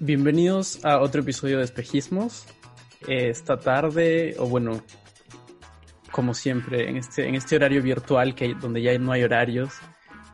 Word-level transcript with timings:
Bienvenidos 0.00 0.84
a 0.84 1.00
otro 1.00 1.22
episodio 1.22 1.56
de 1.56 1.64
Espejismos. 1.64 2.44
Esta 3.08 3.58
tarde, 3.58 4.36
o 4.38 4.46
bueno, 4.46 4.82
como 6.10 6.34
siempre, 6.34 6.90
en 6.90 6.98
este, 6.98 7.26
en 7.26 7.34
este 7.34 7.56
horario 7.56 7.82
virtual 7.82 8.34
que 8.34 8.52
donde 8.60 8.82
ya 8.82 8.98
no 8.98 9.12
hay 9.12 9.22
horarios, 9.22 9.72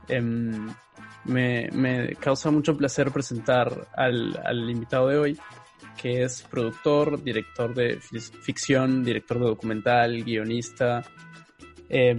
em, 0.08 0.68
me, 1.26 1.68
me, 1.70 2.16
causa 2.16 2.50
mucho 2.50 2.76
placer 2.76 3.12
presentar 3.12 3.88
al, 3.94 4.36
al, 4.44 4.68
invitado 4.68 5.06
de 5.06 5.18
hoy, 5.18 5.38
que 5.96 6.24
es 6.24 6.42
productor, 6.42 7.22
director 7.22 7.72
de 7.72 8.00
ficción, 8.00 9.04
director 9.04 9.38
de 9.38 9.46
documental, 9.46 10.24
guionista. 10.24 11.04
Eh, 11.88 12.16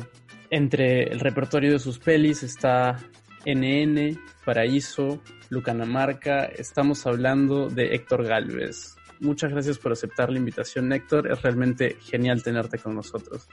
entre 0.49 1.11
el 1.11 1.19
repertorio 1.19 1.73
de 1.73 1.79
sus 1.79 1.99
pelis 1.99 2.41
está 2.43 2.97
NN, 3.45 4.19
Paraíso, 4.45 5.21
Lucanamarca. 5.49 6.45
Estamos 6.45 7.05
hablando 7.05 7.69
de 7.69 7.95
Héctor 7.95 8.25
Galvez. 8.25 8.95
Muchas 9.19 9.51
gracias 9.51 9.77
por 9.77 9.91
aceptar 9.91 10.29
la 10.31 10.39
invitación, 10.39 10.91
Héctor. 10.91 11.31
Es 11.31 11.41
realmente 11.41 11.97
genial 12.01 12.41
tenerte 12.43 12.77
con 12.77 12.95
nosotros. 12.95 13.47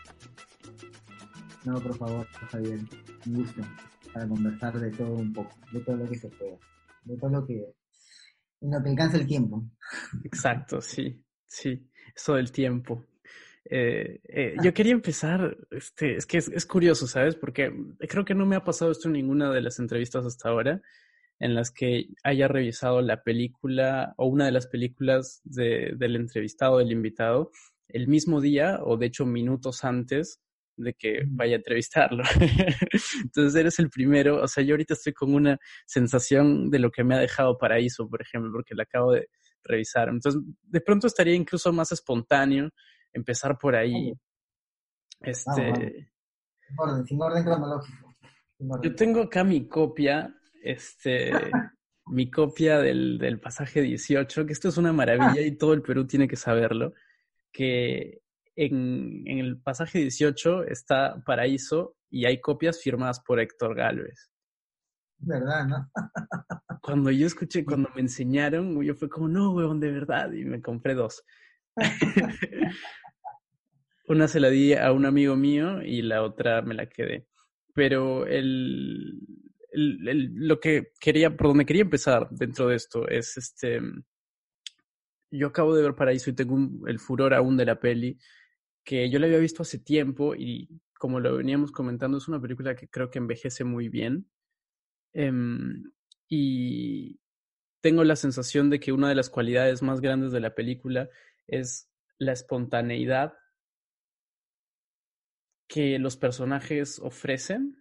No, 1.64 1.80
por 1.80 1.96
favor, 1.96 2.26
bien. 2.60 2.88
Un 3.26 3.34
gusto 3.34 3.62
para 4.12 4.26
conversar 4.26 4.80
de 4.80 4.90
todo 4.90 5.12
un 5.14 5.32
poco, 5.32 5.54
de 5.72 5.80
todo 5.80 5.96
lo 5.96 6.08
que 6.08 6.18
se 6.18 6.28
pueda, 6.28 6.56
de 7.04 7.16
todo 7.16 7.30
lo 7.30 7.46
que, 7.46 7.74
en 8.60 8.70
lo 8.70 8.82
que 8.82 8.90
alcanza 8.90 9.18
el 9.18 9.26
tiempo. 9.26 9.64
Exacto, 10.24 10.80
sí, 10.80 11.22
sí, 11.46 11.88
eso 12.14 12.34
del 12.34 12.50
tiempo. 12.50 13.04
Eh, 13.64 14.20
eh, 14.28 14.56
yo 14.62 14.72
quería 14.72 14.92
empezar, 14.92 15.56
este, 15.70 16.16
es 16.16 16.26
que 16.26 16.38
es, 16.38 16.48
es, 16.48 16.66
curioso, 16.66 17.06
¿sabes? 17.06 17.36
Porque 17.36 17.72
creo 18.08 18.24
que 18.24 18.34
no 18.34 18.46
me 18.46 18.56
ha 18.56 18.64
pasado 18.64 18.90
esto 18.90 19.08
en 19.08 19.14
ninguna 19.14 19.50
de 19.52 19.60
las 19.60 19.78
entrevistas 19.78 20.24
hasta 20.24 20.48
ahora 20.48 20.80
en 21.40 21.54
las 21.54 21.70
que 21.70 22.08
haya 22.22 22.48
revisado 22.48 23.00
la 23.00 23.22
película 23.22 24.14
o 24.18 24.26
una 24.26 24.44
de 24.44 24.52
las 24.52 24.66
películas 24.66 25.40
de, 25.42 25.94
del 25.96 26.16
entrevistado, 26.16 26.78
del 26.78 26.92
invitado, 26.92 27.50
el 27.88 28.08
mismo 28.08 28.40
día 28.40 28.78
o 28.84 28.98
de 28.98 29.06
hecho 29.06 29.24
minutos 29.24 29.82
antes 29.82 30.40
de 30.76 30.94
que 30.94 31.22
vaya 31.26 31.54
a 31.54 31.56
entrevistarlo. 31.56 32.22
Entonces 33.24 33.54
eres 33.58 33.78
el 33.78 33.90
primero, 33.90 34.42
o 34.42 34.48
sea, 34.48 34.62
yo 34.62 34.74
ahorita 34.74 34.94
estoy 34.94 35.14
con 35.14 35.34
una 35.34 35.58
sensación 35.86 36.70
de 36.70 36.78
lo 36.78 36.90
que 36.90 37.04
me 37.04 37.14
ha 37.14 37.18
dejado 37.18 37.58
Paraíso, 37.58 38.08
por 38.08 38.22
ejemplo, 38.22 38.52
porque 38.52 38.74
la 38.74 38.84
acabo 38.84 39.12
de 39.12 39.28
revisar. 39.64 40.08
Entonces, 40.08 40.40
de 40.62 40.80
pronto 40.80 41.06
estaría 41.06 41.34
incluso 41.34 41.72
más 41.72 41.90
espontáneo 41.92 42.70
empezar 43.12 43.58
por 43.58 43.74
ahí. 43.74 44.12
Este. 45.20 46.10
Sin 46.66 46.78
orden, 46.78 47.06
sin 47.06 47.22
orden 47.22 47.44
cronológico. 47.44 48.14
Yo 48.82 48.94
tengo 48.94 49.22
acá 49.22 49.42
mi 49.42 49.66
copia, 49.68 50.34
este, 50.62 51.30
mi 52.06 52.30
copia 52.30 52.78
del, 52.78 53.18
del 53.18 53.40
pasaje 53.40 53.80
18, 53.80 54.46
que 54.46 54.52
esto 54.52 54.68
es 54.68 54.76
una 54.76 54.92
maravilla 54.92 55.40
y 55.40 55.56
todo 55.56 55.72
el 55.72 55.82
Perú 55.82 56.06
tiene 56.06 56.28
que 56.28 56.36
saberlo, 56.36 56.92
que 57.52 58.20
en, 58.54 59.22
en, 59.26 59.38
el 59.38 59.60
pasaje 59.60 60.00
18 60.00 60.64
está 60.64 61.22
Paraíso 61.24 61.96
y 62.10 62.26
hay 62.26 62.40
copias 62.40 62.80
firmadas 62.80 63.20
por 63.20 63.40
Héctor 63.40 63.74
Galvez. 63.74 64.30
¿Verdad, 65.18 65.66
no? 65.66 65.90
cuando 66.82 67.10
yo 67.10 67.26
escuché, 67.26 67.64
cuando 67.64 67.90
me 67.94 68.00
enseñaron, 68.00 68.80
yo 68.82 68.94
fue 68.94 69.08
como, 69.08 69.28
no, 69.28 69.52
weón, 69.52 69.80
de 69.80 69.90
verdad, 69.90 70.32
y 70.32 70.44
me 70.44 70.60
compré 70.60 70.94
dos. 70.94 71.24
Una 74.08 74.28
se 74.28 74.40
la 74.40 74.50
di 74.50 74.74
a 74.74 74.92
un 74.92 75.06
amigo 75.06 75.36
mío 75.36 75.82
y 75.82 76.02
la 76.02 76.22
otra 76.22 76.62
me 76.62 76.74
la 76.74 76.86
quedé. 76.86 77.26
Pero 77.74 78.26
el, 78.26 79.20
el, 79.72 80.08
el, 80.08 80.34
lo 80.34 80.58
que 80.58 80.92
quería, 81.00 81.36
por 81.36 81.48
donde 81.48 81.64
quería 81.64 81.82
empezar 81.82 82.28
dentro 82.30 82.68
de 82.68 82.76
esto 82.76 83.08
es 83.08 83.36
este. 83.36 83.80
Yo 85.30 85.46
acabo 85.48 85.76
de 85.76 85.82
ver 85.82 85.94
Paraíso 85.94 86.30
y 86.30 86.34
tengo 86.34 86.54
un, 86.54 86.82
el 86.88 86.98
furor 86.98 87.34
aún 87.34 87.56
de 87.56 87.64
la 87.64 87.78
peli, 87.78 88.18
que 88.84 89.08
yo 89.10 89.20
la 89.20 89.26
había 89.26 89.38
visto 89.38 89.62
hace 89.62 89.78
tiempo 89.78 90.34
y 90.34 90.68
como 90.98 91.20
lo 91.20 91.36
veníamos 91.36 91.72
comentando, 91.72 92.18
es 92.18 92.28
una 92.28 92.40
película 92.40 92.74
que 92.74 92.88
creo 92.88 93.10
que 93.10 93.18
envejece 93.18 93.64
muy 93.64 93.88
bien. 93.88 94.28
Um, 95.14 95.84
y 96.28 97.18
tengo 97.80 98.04
la 98.04 98.16
sensación 98.16 98.70
de 98.70 98.80
que 98.80 98.92
una 98.92 99.08
de 99.08 99.14
las 99.14 99.30
cualidades 99.30 99.82
más 99.82 100.00
grandes 100.00 100.32
de 100.32 100.40
la 100.40 100.54
película 100.54 101.08
es 101.50 101.90
la 102.18 102.32
espontaneidad 102.32 103.34
que 105.68 105.98
los 105.98 106.16
personajes 106.16 106.98
ofrecen. 106.98 107.76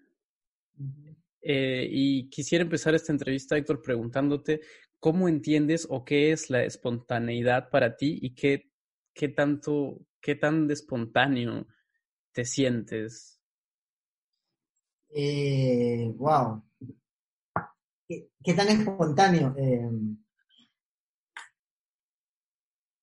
Eh, 1.42 1.88
y 1.90 2.30
quisiera 2.30 2.64
empezar 2.64 2.94
esta 2.94 3.12
entrevista, 3.12 3.58
Héctor, 3.58 3.82
preguntándote 3.82 4.62
cómo 5.00 5.28
entiendes 5.28 5.88
o 5.90 6.06
qué 6.06 6.32
es 6.32 6.50
la 6.50 6.64
espontaneidad 6.64 7.70
para 7.70 7.96
ti 7.96 8.20
y 8.22 8.36
qué, 8.36 8.72
qué 9.14 9.30
tanto, 9.30 10.06
qué 10.22 10.36
tan 10.36 10.68
de 10.68 10.74
espontáneo 10.74 11.68
te 12.32 12.46
sientes. 12.46 13.42
Eh, 15.10 16.14
wow. 16.16 16.64
¿Qué, 18.08 18.30
¿Qué, 18.44 18.54
tan 18.54 18.68
espontáneo? 18.68 19.56
Eh, 19.58 19.90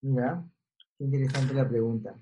mira, 0.03 0.49
interesante 0.99 1.55
la 1.55 1.69
pregunta 1.69 2.15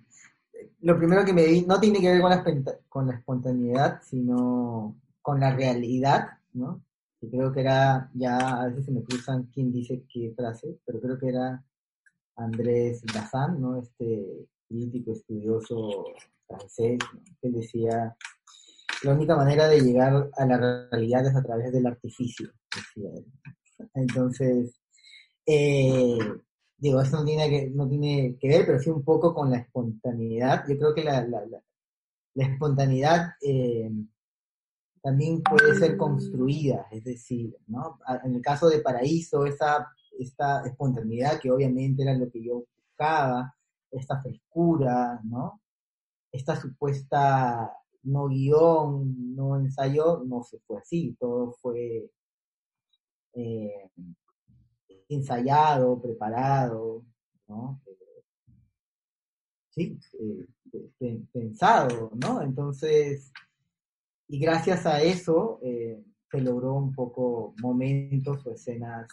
lo 0.81 0.99
primero 0.99 1.25
que 1.25 1.33
me 1.33 1.45
di 1.45 1.63
no 1.63 1.81
tiene 1.81 2.01
que 2.01 2.13
ver 2.13 2.21
con 2.21 2.31
la, 2.31 2.79
con 2.89 3.07
la 3.07 3.15
espontaneidad, 3.15 4.03
sino 4.03 4.97
con 5.23 5.41
la 5.41 5.55
realidad, 5.55 6.27
¿no? 6.53 6.83
Y 7.21 7.31
creo 7.31 7.53
que 7.53 7.61
era, 7.61 8.11
ya 8.13 8.37
a 8.37 8.67
veces 8.69 8.87
se 8.87 8.93
me 8.93 9.03
cruzan 9.03 9.45
quién 9.45 9.73
dice 9.73 10.05
qué 10.13 10.33
frase, 10.37 10.79
pero 10.85 11.01
creo 11.01 11.19
que 11.19 11.29
era 11.29 11.65
Andrés 12.37 13.03
Bazin, 13.15 13.61
¿no? 13.61 13.79
Este 13.79 14.47
crítico, 14.69 15.13
estudioso 15.13 16.05
francés, 16.47 16.99
¿no? 17.15 17.21
que 17.41 17.49
decía, 17.49 18.15
la 19.05 19.13
única 19.15 19.37
manera 19.37 19.69
de 19.69 19.81
llegar 19.81 20.31
a 20.37 20.47
la 20.47 20.89
realidad 20.91 21.27
es 21.27 21.35
a 21.35 21.43
través 21.43 21.73
del 21.73 21.87
artificio, 21.87 22.51
decía 22.75 23.11
él. 23.15 23.25
Entonces, 23.95 24.79
eh, 25.47 26.19
digo, 26.77 27.01
eso 27.01 27.19
no 27.19 27.25
tiene, 27.25 27.49
que, 27.49 27.71
no 27.71 27.89
tiene 27.89 28.37
que 28.39 28.49
ver, 28.49 28.67
pero 28.67 28.79
sí 28.79 28.91
un 28.91 29.03
poco 29.03 29.35
con 29.35 29.51
la 29.51 29.59
espontaneidad. 29.59 30.65
Yo 30.69 30.77
creo 30.79 30.95
que 30.95 31.05
la, 31.05 31.27
la, 31.27 31.45
la, 31.47 31.63
la 32.35 32.47
espontaneidad 32.47 33.35
eh, 33.41 33.91
también 35.03 35.43
puede 35.43 35.75
ser 35.75 35.97
construida, 35.97 36.87
es 36.91 37.05
decir, 37.05 37.57
¿no? 37.67 37.99
En 38.25 38.35
el 38.35 38.43
caso 38.43 38.69
de 38.69 38.81
Paraíso, 38.81 39.45
esa, 39.45 39.89
esta 40.19 40.67
espontaneidad 40.67 41.39
que 41.41 41.51
obviamente 41.51 42.03
era 42.03 42.15
lo 42.15 42.31
que 42.31 42.43
yo 42.43 42.65
buscaba, 42.75 43.55
esta 43.91 44.21
frescura, 44.21 45.21
¿no? 45.25 45.61
Esta 46.33 46.57
supuesta 46.57 47.71
no 48.05 48.29
guion, 48.29 49.35
no 49.35 49.57
ensayo, 49.57 50.23
no 50.27 50.43
se 50.43 50.59
fue 50.61 50.79
así, 50.79 51.17
todo 51.19 51.53
fue 51.53 52.11
eh, 53.35 53.91
ensayado, 55.09 56.01
preparado, 56.01 57.05
¿no? 57.49 57.81
sí, 59.75 59.99
eh, 61.01 61.23
pensado, 61.33 62.11
¿no? 62.15 62.43
Entonces, 62.43 63.33
y 64.29 64.39
gracias 64.39 64.87
a 64.87 65.03
eso 65.03 65.59
eh, 65.63 66.03
se 66.31 66.41
logró 66.41 66.75
un 66.75 66.93
poco 66.95 67.55
momentos 67.61 68.47
o 68.47 68.51
escenas 68.53 69.09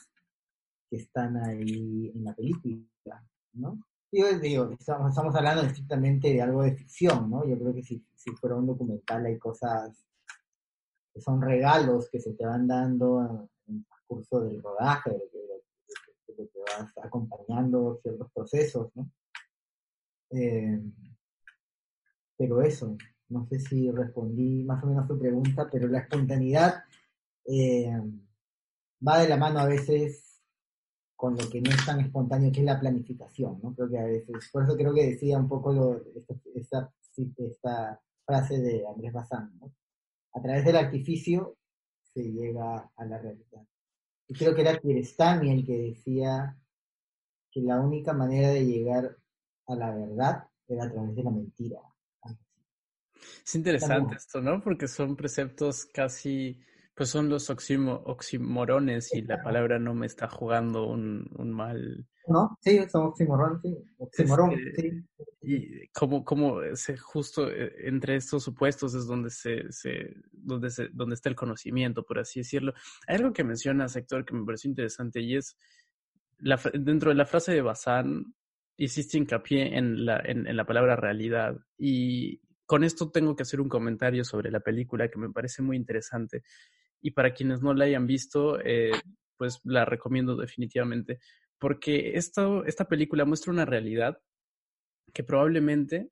que 0.90 0.98
están 0.98 1.38
ahí 1.38 2.12
en 2.14 2.24
la 2.24 2.36
película, 2.36 3.24
¿no? 3.54 3.84
Yo 4.12 4.38
digo, 4.40 4.70
estamos, 4.78 5.10
estamos 5.10 5.36
hablando 5.36 5.64
estrictamente 5.64 6.34
de 6.34 6.42
algo 6.42 6.64
de 6.64 6.76
ficción, 6.76 7.30
¿no? 7.30 7.48
Yo 7.48 7.58
creo 7.58 7.74
que 7.74 7.84
si, 7.84 8.06
si 8.14 8.32
fuera 8.32 8.58
un 8.58 8.68
documental 8.68 9.26
hay 9.26 9.40
cosas 9.40 10.06
que 11.14 11.22
son 11.22 11.42
regalos 11.42 12.10
que 12.10 12.20
se 12.20 12.34
te 12.34 12.46
van 12.46 12.68
dando 12.68 13.50
en 13.68 13.76
el 13.78 13.86
transcurso 13.86 14.42
del 14.42 14.62
rodaje, 14.62 15.12
de, 15.12 15.41
te 16.32 16.60
vas 16.60 16.92
acompañando 17.04 18.00
ciertos 18.02 18.32
procesos, 18.32 18.92
¿no? 18.96 19.10
Eh, 20.32 20.82
pero 22.38 22.62
eso, 22.62 22.98
no 23.30 23.46
sé 23.48 23.60
si 23.60 23.92
respondí 23.92 24.64
más 24.64 24.84
o 24.84 24.88
menos 24.88 25.08
tu 25.08 25.18
pregunta, 25.20 25.68
pero 25.72 25.88
la 25.88 26.00
espontaneidad 26.00 26.84
eh, 27.46 28.02
va 29.06 29.20
de 29.20 29.30
la 29.30 29.38
mano 29.38 29.60
a 29.60 29.66
veces 29.66 30.32
con 31.22 31.38
lo 31.38 31.48
que 31.50 31.62
no 31.62 31.70
es 31.70 31.86
tan 31.86 32.00
espontáneo, 32.00 32.52
que 32.52 32.62
es 32.62 32.66
la 32.66 32.80
planificación, 32.80 33.60
¿no? 33.62 33.76
Creo 33.76 33.90
que 33.90 34.00
a 34.00 34.06
veces, 34.06 34.50
por 34.52 34.64
eso 34.64 34.76
creo 34.76 34.92
que 34.92 35.06
decía 35.06 35.38
un 35.38 35.48
poco 35.48 35.72
lo, 35.72 36.02
esta, 36.56 36.92
esta, 37.38 38.02
frase 38.26 38.60
de 38.60 38.88
Andrés 38.88 39.14
Bazán, 39.14 39.56
¿no? 39.60 39.72
A 40.34 40.42
través 40.42 40.66
del 40.66 40.78
artificio 40.78 41.58
se 42.02 42.24
llega 42.24 42.92
a 42.96 43.06
la 43.06 43.20
realidad. 43.20 43.62
Y 44.32 44.34
creo 44.34 44.56
que 44.56 44.62
era 44.62 44.80
Kierstami 44.80 45.52
el 45.52 45.66
que 45.66 45.78
decía 45.78 46.58
que 47.52 47.60
la 47.60 47.82
única 47.82 48.14
manera 48.14 48.48
de 48.48 48.66
llegar 48.66 49.18
a 49.68 49.76
la 49.76 49.94
verdad 49.94 50.48
era 50.70 50.86
a 50.86 50.90
través 50.90 51.14
de 51.18 51.24
la 51.24 51.32
mentira. 51.32 51.82
Es 53.46 53.56
interesante 53.56 54.16
esto, 54.16 54.40
¿no? 54.40 54.62
Porque 54.62 54.88
son 54.88 55.18
preceptos 55.18 55.84
casi, 55.84 56.64
pues 56.94 57.10
son 57.10 57.30
los 57.30 57.50
oximorones 57.50 59.14
y 59.14 59.22
la 59.22 59.42
palabra 59.42 59.80
no 59.80 59.94
me 59.94 60.06
está 60.06 60.28
jugando 60.28 60.88
un, 60.88 61.30
mal... 61.52 62.06
No, 62.28 62.58
sí, 62.62 62.80
son 62.90 63.08
oximorones, 63.08 63.62
sí. 63.62 63.78
Oximorón, 63.98 64.52
este, 64.52 64.82
sí. 64.82 65.06
Y 65.42 65.88
como, 65.90 66.24
como 66.24 66.60
se, 66.76 66.98
justo 66.98 67.50
eh, 67.50 67.74
entre 67.88 68.16
estos 68.16 68.44
supuestos 68.44 68.94
es 68.94 69.08
donde 69.08 69.32
se, 69.32 69.72
se, 69.72 70.14
donde 70.32 70.70
se, 70.70 70.90
donde 70.90 71.16
está 71.16 71.30
el 71.30 71.36
conocimiento, 71.36 72.04
por 72.04 72.20
así 72.20 72.42
decirlo. 72.42 72.74
Hay 73.08 73.16
algo 73.16 73.34
que 73.34 73.44
menciona 73.44 73.88
sector 73.88 74.24
que 74.24 74.36
me 74.36 74.46
pareció 74.46 74.70
interesante 74.70 75.22
y 75.22 75.36
es 75.36 75.58
la, 76.38 76.60
dentro 76.74 77.10
de 77.10 77.16
la 77.16 77.26
frase 77.26 77.54
de 77.54 77.62
Bazán, 77.62 78.36
hiciste 78.78 79.18
hincapié 79.18 79.78
en 79.78 80.06
la, 80.06 80.22
en, 80.24 80.46
en 80.46 80.58
la 80.58 80.66
palabra 80.66 80.96
realidad. 80.96 81.58
Y 81.78 82.42
con 82.66 82.84
esto 82.84 83.10
tengo 83.12 83.36
que 83.36 83.44
hacer 83.44 83.62
un 83.62 83.70
comentario 83.70 84.24
sobre 84.24 84.52
la 84.52 84.60
película 84.60 85.10
que 85.10 85.20
me 85.20 85.30
parece 85.30 85.62
muy 85.62 85.76
interesante. 85.76 86.44
Y 87.02 87.12
para 87.12 87.34
quienes 87.34 87.62
no 87.62 87.74
la 87.74 87.86
hayan 87.86 88.08
visto, 88.08 88.60
eh, 88.60 88.92
pues 89.38 89.60
la 89.64 89.86
recomiendo 89.86 90.36
definitivamente. 90.36 91.20
Porque 91.58 92.14
esto, 92.16 92.66
esta 92.66 92.86
película 92.88 93.26
muestra 93.26 93.52
una 93.52 93.66
realidad 93.66 94.20
que 95.14 95.24
probablemente, 95.24 96.12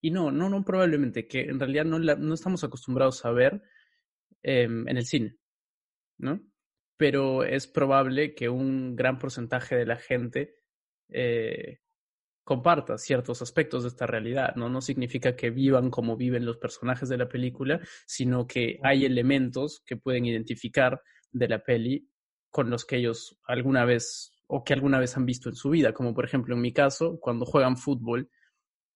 y 0.00 0.10
no, 0.10 0.30
no, 0.30 0.48
no 0.48 0.64
probablemente, 0.64 1.26
que 1.26 1.42
en 1.42 1.58
realidad 1.58 1.84
no, 1.84 1.98
la, 1.98 2.16
no 2.16 2.34
estamos 2.34 2.64
acostumbrados 2.64 3.24
a 3.24 3.32
ver 3.32 3.62
em, 4.42 4.88
en 4.88 4.96
el 4.96 5.04
cine, 5.04 5.36
¿no? 6.18 6.40
Pero 6.96 7.44
es 7.44 7.66
probable 7.66 8.34
que 8.34 8.48
un 8.48 8.96
gran 8.96 9.18
porcentaje 9.18 9.76
de 9.76 9.86
la 9.86 9.96
gente 9.96 10.56
eh, 11.08 11.80
comparta 12.50 12.98
ciertos 12.98 13.42
aspectos 13.42 13.84
de 13.84 13.90
esta 13.90 14.08
realidad, 14.08 14.56
¿no? 14.56 14.68
No 14.68 14.80
significa 14.80 15.36
que 15.36 15.50
vivan 15.50 15.88
como 15.88 16.16
viven 16.16 16.44
los 16.44 16.56
personajes 16.56 17.08
de 17.08 17.16
la 17.16 17.28
película, 17.28 17.78
sino 18.08 18.44
que 18.48 18.80
hay 18.82 19.04
elementos 19.04 19.84
que 19.86 19.96
pueden 19.96 20.26
identificar 20.26 21.00
de 21.30 21.46
la 21.46 21.62
peli 21.62 22.10
con 22.50 22.68
los 22.68 22.84
que 22.84 22.96
ellos 22.96 23.38
alguna 23.44 23.84
vez 23.84 24.32
o 24.48 24.64
que 24.64 24.72
alguna 24.72 24.98
vez 24.98 25.16
han 25.16 25.26
visto 25.26 25.48
en 25.48 25.54
su 25.54 25.70
vida, 25.70 25.92
como 25.92 26.12
por 26.12 26.24
ejemplo 26.24 26.56
en 26.56 26.60
mi 26.60 26.72
caso, 26.72 27.20
cuando 27.20 27.46
juegan 27.46 27.76
fútbol 27.76 28.28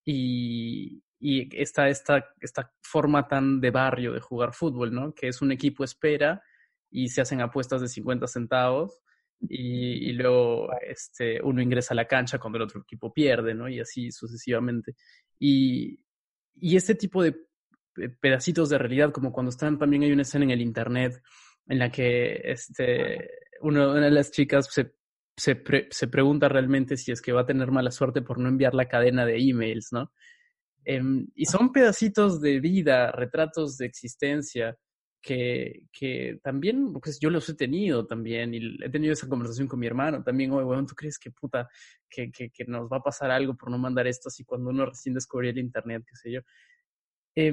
y, 0.04 1.04
y 1.20 1.48
está 1.56 1.88
esta, 1.88 2.26
esta 2.40 2.72
forma 2.82 3.28
tan 3.28 3.60
de 3.60 3.70
barrio 3.70 4.12
de 4.14 4.18
jugar 4.18 4.52
fútbol, 4.52 4.92
¿no? 4.92 5.14
Que 5.14 5.28
es 5.28 5.40
un 5.42 5.52
equipo 5.52 5.84
espera 5.84 6.42
y 6.90 7.06
se 7.06 7.20
hacen 7.20 7.40
apuestas 7.40 7.80
de 7.82 7.86
50 7.86 8.26
centavos 8.26 9.03
y, 9.48 10.12
luego 10.12 10.68
este, 10.80 11.40
uno 11.42 11.62
ingresa 11.62 11.94
a 11.94 11.96
la 11.96 12.06
cancha 12.06 12.38
cuando 12.38 12.56
el 12.56 12.64
otro 12.64 12.80
equipo 12.80 13.12
pierde, 13.12 13.54
¿no? 13.54 13.68
Y 13.68 13.80
así 13.80 14.10
sucesivamente. 14.10 14.94
Y, 15.38 16.00
y 16.54 16.76
este 16.76 16.94
tipo 16.94 17.22
de 17.22 17.34
pedacitos 18.20 18.68
de 18.68 18.78
realidad, 18.78 19.12
como 19.12 19.32
cuando 19.32 19.50
están, 19.50 19.78
también 19.78 20.02
hay 20.02 20.12
una 20.12 20.22
escena 20.22 20.44
en 20.44 20.50
el 20.50 20.60
internet 20.60 21.22
en 21.66 21.78
la 21.78 21.90
que 21.90 22.40
este, 22.44 23.30
una 23.60 23.94
de 23.94 24.10
las 24.10 24.30
chicas 24.30 24.68
se, 24.70 24.94
se, 25.36 25.62
se, 25.90 26.08
pregunta 26.08 26.48
realmente 26.48 26.96
si 26.96 27.12
es 27.12 27.22
que 27.22 27.32
va 27.32 27.42
a 27.42 27.46
tener 27.46 27.70
mala 27.70 27.90
suerte 27.90 28.22
por 28.22 28.38
no 28.38 28.48
enviar 28.48 28.74
la 28.74 28.88
cadena 28.88 29.24
de 29.24 29.38
emails, 29.38 29.88
¿no? 29.92 30.12
Em, 30.84 31.26
y 31.34 31.46
son 31.46 31.72
pedacitos 31.72 32.40
de 32.40 32.60
vida, 32.60 33.10
retratos 33.10 33.78
de 33.78 33.86
existencia 33.86 34.76
que, 35.24 35.86
que 35.90 36.38
también, 36.42 36.92
pues 36.92 37.18
yo 37.18 37.30
los 37.30 37.48
he 37.48 37.54
tenido 37.54 38.06
también, 38.06 38.52
y 38.52 38.76
he 38.84 38.90
tenido 38.90 39.14
esa 39.14 39.26
conversación 39.26 39.66
con 39.66 39.80
mi 39.80 39.86
hermano 39.86 40.22
también, 40.22 40.52
oye, 40.52 40.64
bueno, 40.64 40.84
¿tú 40.84 40.94
crees 40.94 41.18
que 41.18 41.30
puta, 41.30 41.66
que, 42.10 42.30
que, 42.30 42.64
nos 42.66 42.90
va 42.92 42.98
a 42.98 43.02
pasar 43.02 43.30
algo 43.30 43.56
por 43.56 43.70
no 43.70 43.78
mandar 43.78 44.06
esto 44.06 44.28
así 44.28 44.44
cuando 44.44 44.68
uno 44.68 44.84
recién 44.84 45.14
descubrió 45.14 45.50
el 45.50 45.58
Internet, 45.58 46.04
qué 46.06 46.16
sé 46.16 46.30
yo? 46.30 46.40
Eh, 47.34 47.50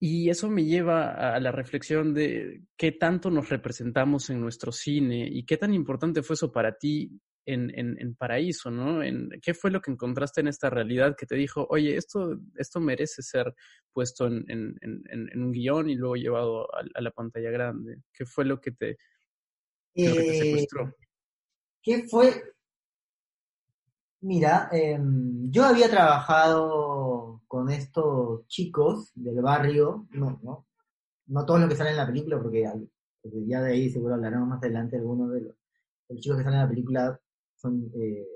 y 0.00 0.28
eso 0.30 0.50
me 0.50 0.64
lleva 0.64 1.34
a 1.34 1.38
la 1.38 1.52
reflexión 1.52 2.14
de 2.14 2.62
qué 2.76 2.92
tanto 2.92 3.30
nos 3.30 3.48
representamos 3.48 4.30
en 4.30 4.40
nuestro 4.40 4.72
cine 4.72 5.28
y 5.30 5.44
qué 5.44 5.56
tan 5.56 5.72
importante 5.72 6.22
fue 6.22 6.34
eso 6.34 6.50
para 6.50 6.76
ti 6.76 7.20
en, 7.46 7.70
en, 7.78 7.96
en, 7.98 8.14
Paraíso, 8.14 8.70
¿no? 8.70 9.02
En, 9.02 9.30
¿Qué 9.42 9.54
fue 9.54 9.70
lo 9.70 9.80
que 9.80 9.90
encontraste 9.90 10.40
en 10.40 10.48
esta 10.48 10.70
realidad 10.70 11.16
que 11.16 11.26
te 11.26 11.34
dijo, 11.34 11.66
oye, 11.70 11.96
esto, 11.96 12.38
esto 12.56 12.80
merece 12.80 13.22
ser 13.22 13.54
puesto 13.92 14.26
en, 14.26 14.44
en 14.48 15.42
un 15.42 15.52
guion 15.52 15.88
y 15.88 15.94
luego 15.94 16.16
llevado 16.16 16.74
a, 16.74 16.82
a, 16.94 17.00
la 17.00 17.10
pantalla 17.10 17.50
grande? 17.50 18.02
¿Qué 18.12 18.26
fue 18.26 18.44
lo 18.44 18.60
que 18.60 18.72
te, 18.72 18.98
eh, 19.94 20.08
lo 20.08 20.14
que 20.14 20.22
te 20.22 20.38
secuestró? 20.38 20.96
¿Qué 21.82 22.04
fue? 22.08 22.42
Mira, 24.22 24.68
eh, 24.72 24.98
yo 25.48 25.64
había 25.64 25.88
trabajado 25.88 27.42
con 27.46 27.70
estos 27.70 28.46
chicos 28.48 29.12
del 29.14 29.40
barrio, 29.40 30.06
no, 30.10 30.38
no, 30.42 30.66
no 31.26 31.46
todos 31.46 31.60
los 31.60 31.70
que 31.70 31.76
salen 31.76 31.92
en 31.92 31.98
la 31.98 32.06
película, 32.06 32.38
porque, 32.40 32.70
porque 33.22 33.46
ya 33.46 33.62
de 33.62 33.72
ahí 33.72 33.88
seguro 33.88 34.14
hablaremos 34.14 34.46
más 34.46 34.62
adelante 34.62 34.98
algunos 34.98 35.32
de 35.32 35.40
los, 35.40 35.54
de 36.08 36.14
los 36.14 36.20
chicos 36.20 36.36
que 36.36 36.44
salen 36.44 36.60
en 36.60 36.64
la 36.64 36.68
película 36.68 37.20
son 37.60 37.90
eh, 37.94 38.26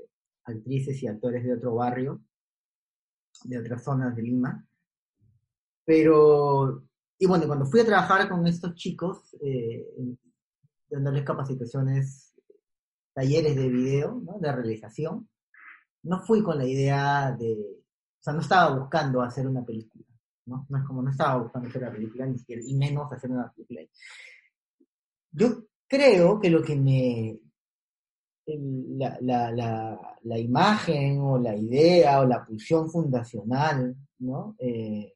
actrices 0.45 1.03
y 1.03 1.07
actores 1.07 1.45
de 1.45 1.55
otro 1.55 1.75
barrio, 1.75 2.21
de 3.45 3.59
otras 3.59 3.83
zonas 3.83 4.15
de 4.15 4.23
Lima. 4.23 4.67
Pero, 5.85 6.85
y 7.19 7.27
bueno, 7.27 7.47
cuando 7.47 7.67
fui 7.67 7.81
a 7.81 7.87
trabajar 7.87 8.29
con 8.29 8.47
estos 8.47 8.75
chicos, 8.75 9.37
eh, 9.41 9.87
dándoles 10.89 11.25
capacitaciones, 11.25 12.35
talleres 13.13 13.57
de 13.57 13.69
video, 13.69 14.23
de 14.41 14.53
realización, 14.53 15.29
no 16.03 16.21
fui 16.21 16.43
con 16.43 16.59
la 16.59 16.67
idea 16.67 17.33
de, 17.33 17.53
o 17.53 18.23
sea, 18.23 18.35
no 18.35 18.41
estaba 18.41 18.79
buscando 18.79 19.23
hacer 19.23 19.47
una 19.47 19.65
película, 19.65 20.05
¿no? 20.47 20.67
No 20.69 20.79
es 20.79 20.85
como 20.85 21.03
no 21.03 21.11
estaba 21.11 21.43
buscando 21.43 21.69
hacer 21.69 21.83
una 21.83 21.93
película, 21.93 22.27
ni 22.27 22.39
siquiera, 22.39 22.63
y 22.65 22.75
menos 22.75 23.11
hacer 23.13 23.31
una 23.31 23.51
película. 23.51 23.83
Yo 25.33 25.65
creo 25.87 26.41
que 26.41 26.51
lo 26.51 26.63
que 26.63 26.77
me 26.77 27.41
la, 28.47 29.19
la, 29.21 29.51
la, 29.51 30.19
la, 30.23 30.39
imagen 30.39 31.21
o 31.21 31.39
la 31.39 31.57
idea 31.57 32.21
o 32.21 32.27
la 32.27 32.45
pulsión 32.45 32.91
fundacional, 32.91 33.97
¿no? 34.19 34.55
Eh, 34.59 35.15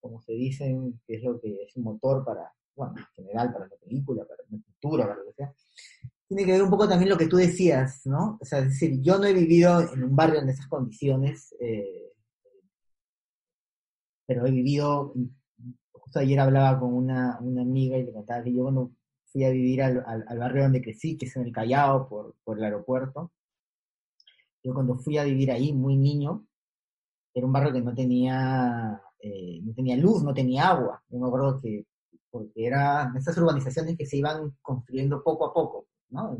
como 0.00 0.20
se 0.22 0.32
dicen, 0.32 1.00
que 1.06 1.16
es 1.16 1.22
lo 1.22 1.38
que 1.40 1.62
es 1.62 1.76
un 1.76 1.84
motor 1.84 2.24
para, 2.24 2.52
bueno, 2.74 2.94
en 2.96 3.04
general 3.14 3.52
para 3.52 3.66
la 3.66 3.76
película, 3.76 4.24
para 4.24 4.42
la 4.48 4.58
cultura, 4.64 5.06
para 5.06 5.18
lo 5.18 5.26
que 5.26 5.34
sea, 5.34 5.54
tiene 6.26 6.44
que 6.44 6.52
ver 6.52 6.62
un 6.62 6.70
poco 6.70 6.88
también 6.88 7.10
lo 7.10 7.18
que 7.18 7.26
tú 7.26 7.36
decías, 7.36 8.06
¿no? 8.06 8.38
O 8.40 8.44
sea, 8.44 8.60
es 8.60 8.66
decir, 8.66 9.00
yo 9.00 9.18
no 9.18 9.24
he 9.24 9.34
vivido 9.34 9.80
en 9.92 10.04
un 10.04 10.16
barrio 10.16 10.40
en 10.40 10.48
esas 10.48 10.68
condiciones, 10.68 11.54
eh, 11.60 12.12
pero 14.26 14.46
he 14.46 14.50
vivido, 14.50 15.12
justo 15.92 16.20
ayer 16.20 16.38
hablaba 16.38 16.78
con 16.78 16.94
una, 16.94 17.38
una 17.40 17.62
amiga 17.62 17.98
y 17.98 18.04
le 18.04 18.12
contaba 18.12 18.44
que 18.44 18.54
yo 18.54 18.62
cuando 18.62 18.92
fui 19.32 19.44
a 19.44 19.50
vivir 19.50 19.82
al, 19.82 20.38
barrio 20.38 20.64
donde 20.64 20.82
crecí, 20.82 21.16
que 21.16 21.26
es 21.26 21.36
en 21.36 21.44
el 21.44 21.52
Callao, 21.52 22.08
por, 22.08 22.36
por 22.44 22.58
el 22.58 22.64
aeropuerto. 22.64 23.32
Yo 24.62 24.74
cuando 24.74 24.96
fui 24.98 25.18
a 25.18 25.24
vivir 25.24 25.50
ahí, 25.50 25.72
muy 25.72 25.96
niño, 25.96 26.46
era 27.34 27.46
un 27.46 27.52
barrio 27.52 27.72
que 27.72 27.80
no 27.80 27.94
tenía, 27.94 29.00
eh, 29.20 29.60
no 29.62 29.72
tenía 29.74 29.96
luz, 29.96 30.22
no 30.22 30.34
tenía 30.34 30.68
agua. 30.68 31.02
Yo 31.08 31.18
me 31.18 31.26
acuerdo 31.26 31.60
que, 31.60 31.86
porque 32.30 32.66
eran 32.66 33.16
esas 33.16 33.36
urbanizaciones 33.38 33.96
que 33.96 34.06
se 34.06 34.16
iban 34.18 34.56
construyendo 34.62 35.22
poco 35.22 35.46
a 35.46 35.54
poco, 35.54 35.86
¿no? 36.10 36.36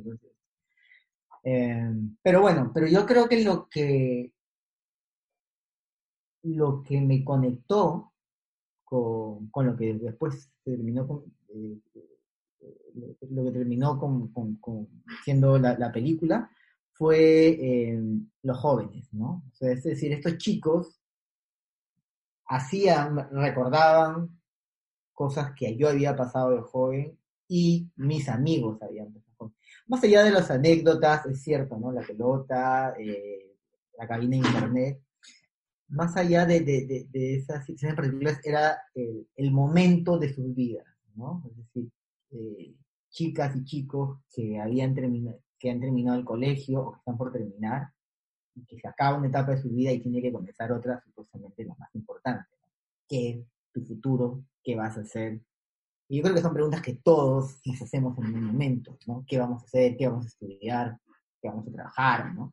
Eh, 1.44 1.90
pero 2.23 2.42
bueno, 2.42 2.70
pero 2.75 2.87
yo 2.87 3.06
creo 3.06 3.28
que 3.28 3.42
lo 3.44 3.68
que 3.68 4.32
lo 6.42 6.82
que 6.82 7.00
me 7.00 7.25
conectó 7.25 8.12
con, 8.85 9.50
con 9.50 9.66
lo 9.66 9.76
que 9.76 9.94
después 9.94 10.50
terminó 10.64 11.06
con, 11.06 11.25
eh, 11.49 11.78
lo 12.94 13.44
que 13.44 13.50
terminó 13.50 13.99
con, 13.99 14.32
con, 14.32 14.88
siendo 15.25 15.59
la, 15.59 15.78
la, 15.78 15.92
película 15.92 16.50
fue 16.92 17.49
eh, 17.49 18.00
los 18.42 18.59
jóvenes, 18.59 19.12
¿no? 19.12 19.42
O 19.50 19.54
sea, 19.54 19.73
es 19.73 19.82
decir, 19.82 20.12
estos 20.12 20.37
chicos 20.38 21.00
hacían, 22.47 23.30
recordaban 23.32 24.40
cosas 25.12 25.52
que 25.56 25.76
yo 25.76 25.88
había 25.88 26.16
pasado 26.16 26.50
de 26.50 26.62
joven 26.62 27.18
y 27.49 27.90
mis 27.97 28.28
amigos 28.28 28.82
habían 28.82 29.12
pasado. 29.12 29.54
Más 29.87 30.04
allá 30.04 30.23
de 30.23 30.30
las 30.30 30.50
anécdotas, 30.50 31.26
es 31.26 31.42
cierto, 31.42 31.78
¿no? 31.78 31.90
La 31.92 32.02
pelota, 32.02 32.94
eh, 32.99 33.56
la 33.99 34.06
cabina 34.06 34.37
de 34.37 34.49
internet. 34.49 35.00
más 35.88 36.16
allá 36.16 36.47
de, 36.47 36.61
de, 36.61 37.06
de, 37.11 37.35
esas 37.37 37.66
situaciones 37.66 37.97
particulares, 37.97 38.40
era 38.44 38.80
el, 38.94 39.26
el, 39.37 39.50
momento 39.50 40.18
de 40.18 40.32
sus 40.32 40.54
vidas, 40.54 40.87
¿no? 41.16 41.42
Es 41.50 41.56
decir, 41.56 41.90
eh, 42.31 42.75
chicas 43.11 43.57
y 43.57 43.65
chicos 43.65 44.21
que 44.35 44.61
habían 44.61 44.95
que 45.59 45.71
han 45.71 45.81
terminado 45.81 46.19
el 46.19 46.25
colegio 46.25 46.81
o 46.81 46.93
que 46.93 46.99
están 46.99 47.17
por 47.19 47.33
terminar, 47.33 47.93
y 48.55 48.65
que 48.65 48.79
se 48.79 48.89
acaba 48.89 49.19
una 49.19 49.29
etapa 49.29 49.53
de 49.53 49.63
su 49.63 49.69
vida 49.69 49.93
y 49.93 50.01
tiene 50.01 50.23
que 50.23 50.33
comenzar 50.33 50.73
otra, 50.73 51.01
supuestamente 51.05 51.65
lo 51.65 51.75
más 51.77 51.95
importante. 51.95 52.49
¿no? 52.63 52.69
¿Qué 53.09 53.31
es 53.31 53.47
tu 53.73 53.83
futuro? 53.85 54.43
¿Qué 54.63 54.77
vas 54.77 54.97
a 54.97 55.03
hacer? 55.03 55.41
Y 56.09 56.17
yo 56.17 56.23
creo 56.23 56.35
que 56.35 56.43
son 56.43 56.55
preguntas 56.55 56.83
que 56.83 56.95
todos 56.95 57.61
nos 57.65 57.83
hacemos 57.83 58.19
en 58.19 58.35
un 58.35 58.45
momento, 58.45 58.99
¿no? 59.07 59.25
¿Qué 59.29 59.39
vamos 59.39 59.63
a 59.63 59.67
hacer? 59.67 59.97
¿Qué 59.97 60.09
vamos 60.09 60.25
a 60.25 60.29
estudiar? 60.29 60.99
¿Qué 61.41 61.49
vamos 61.49 61.69
a 61.69 61.73
trabajar? 61.73 62.35
¿no? 62.35 62.53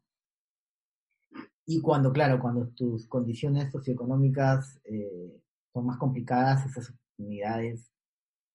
Y 1.65 1.81
cuando, 1.81 2.13
claro, 2.13 2.39
cuando 2.39 2.67
tus 2.69 3.07
condiciones 3.07 3.71
socioeconómicas 3.71 4.79
eh, 4.83 5.41
son 5.73 5.87
más 5.87 5.97
complicadas, 5.97 6.65
esas 6.65 6.91
oportunidades 6.91 7.91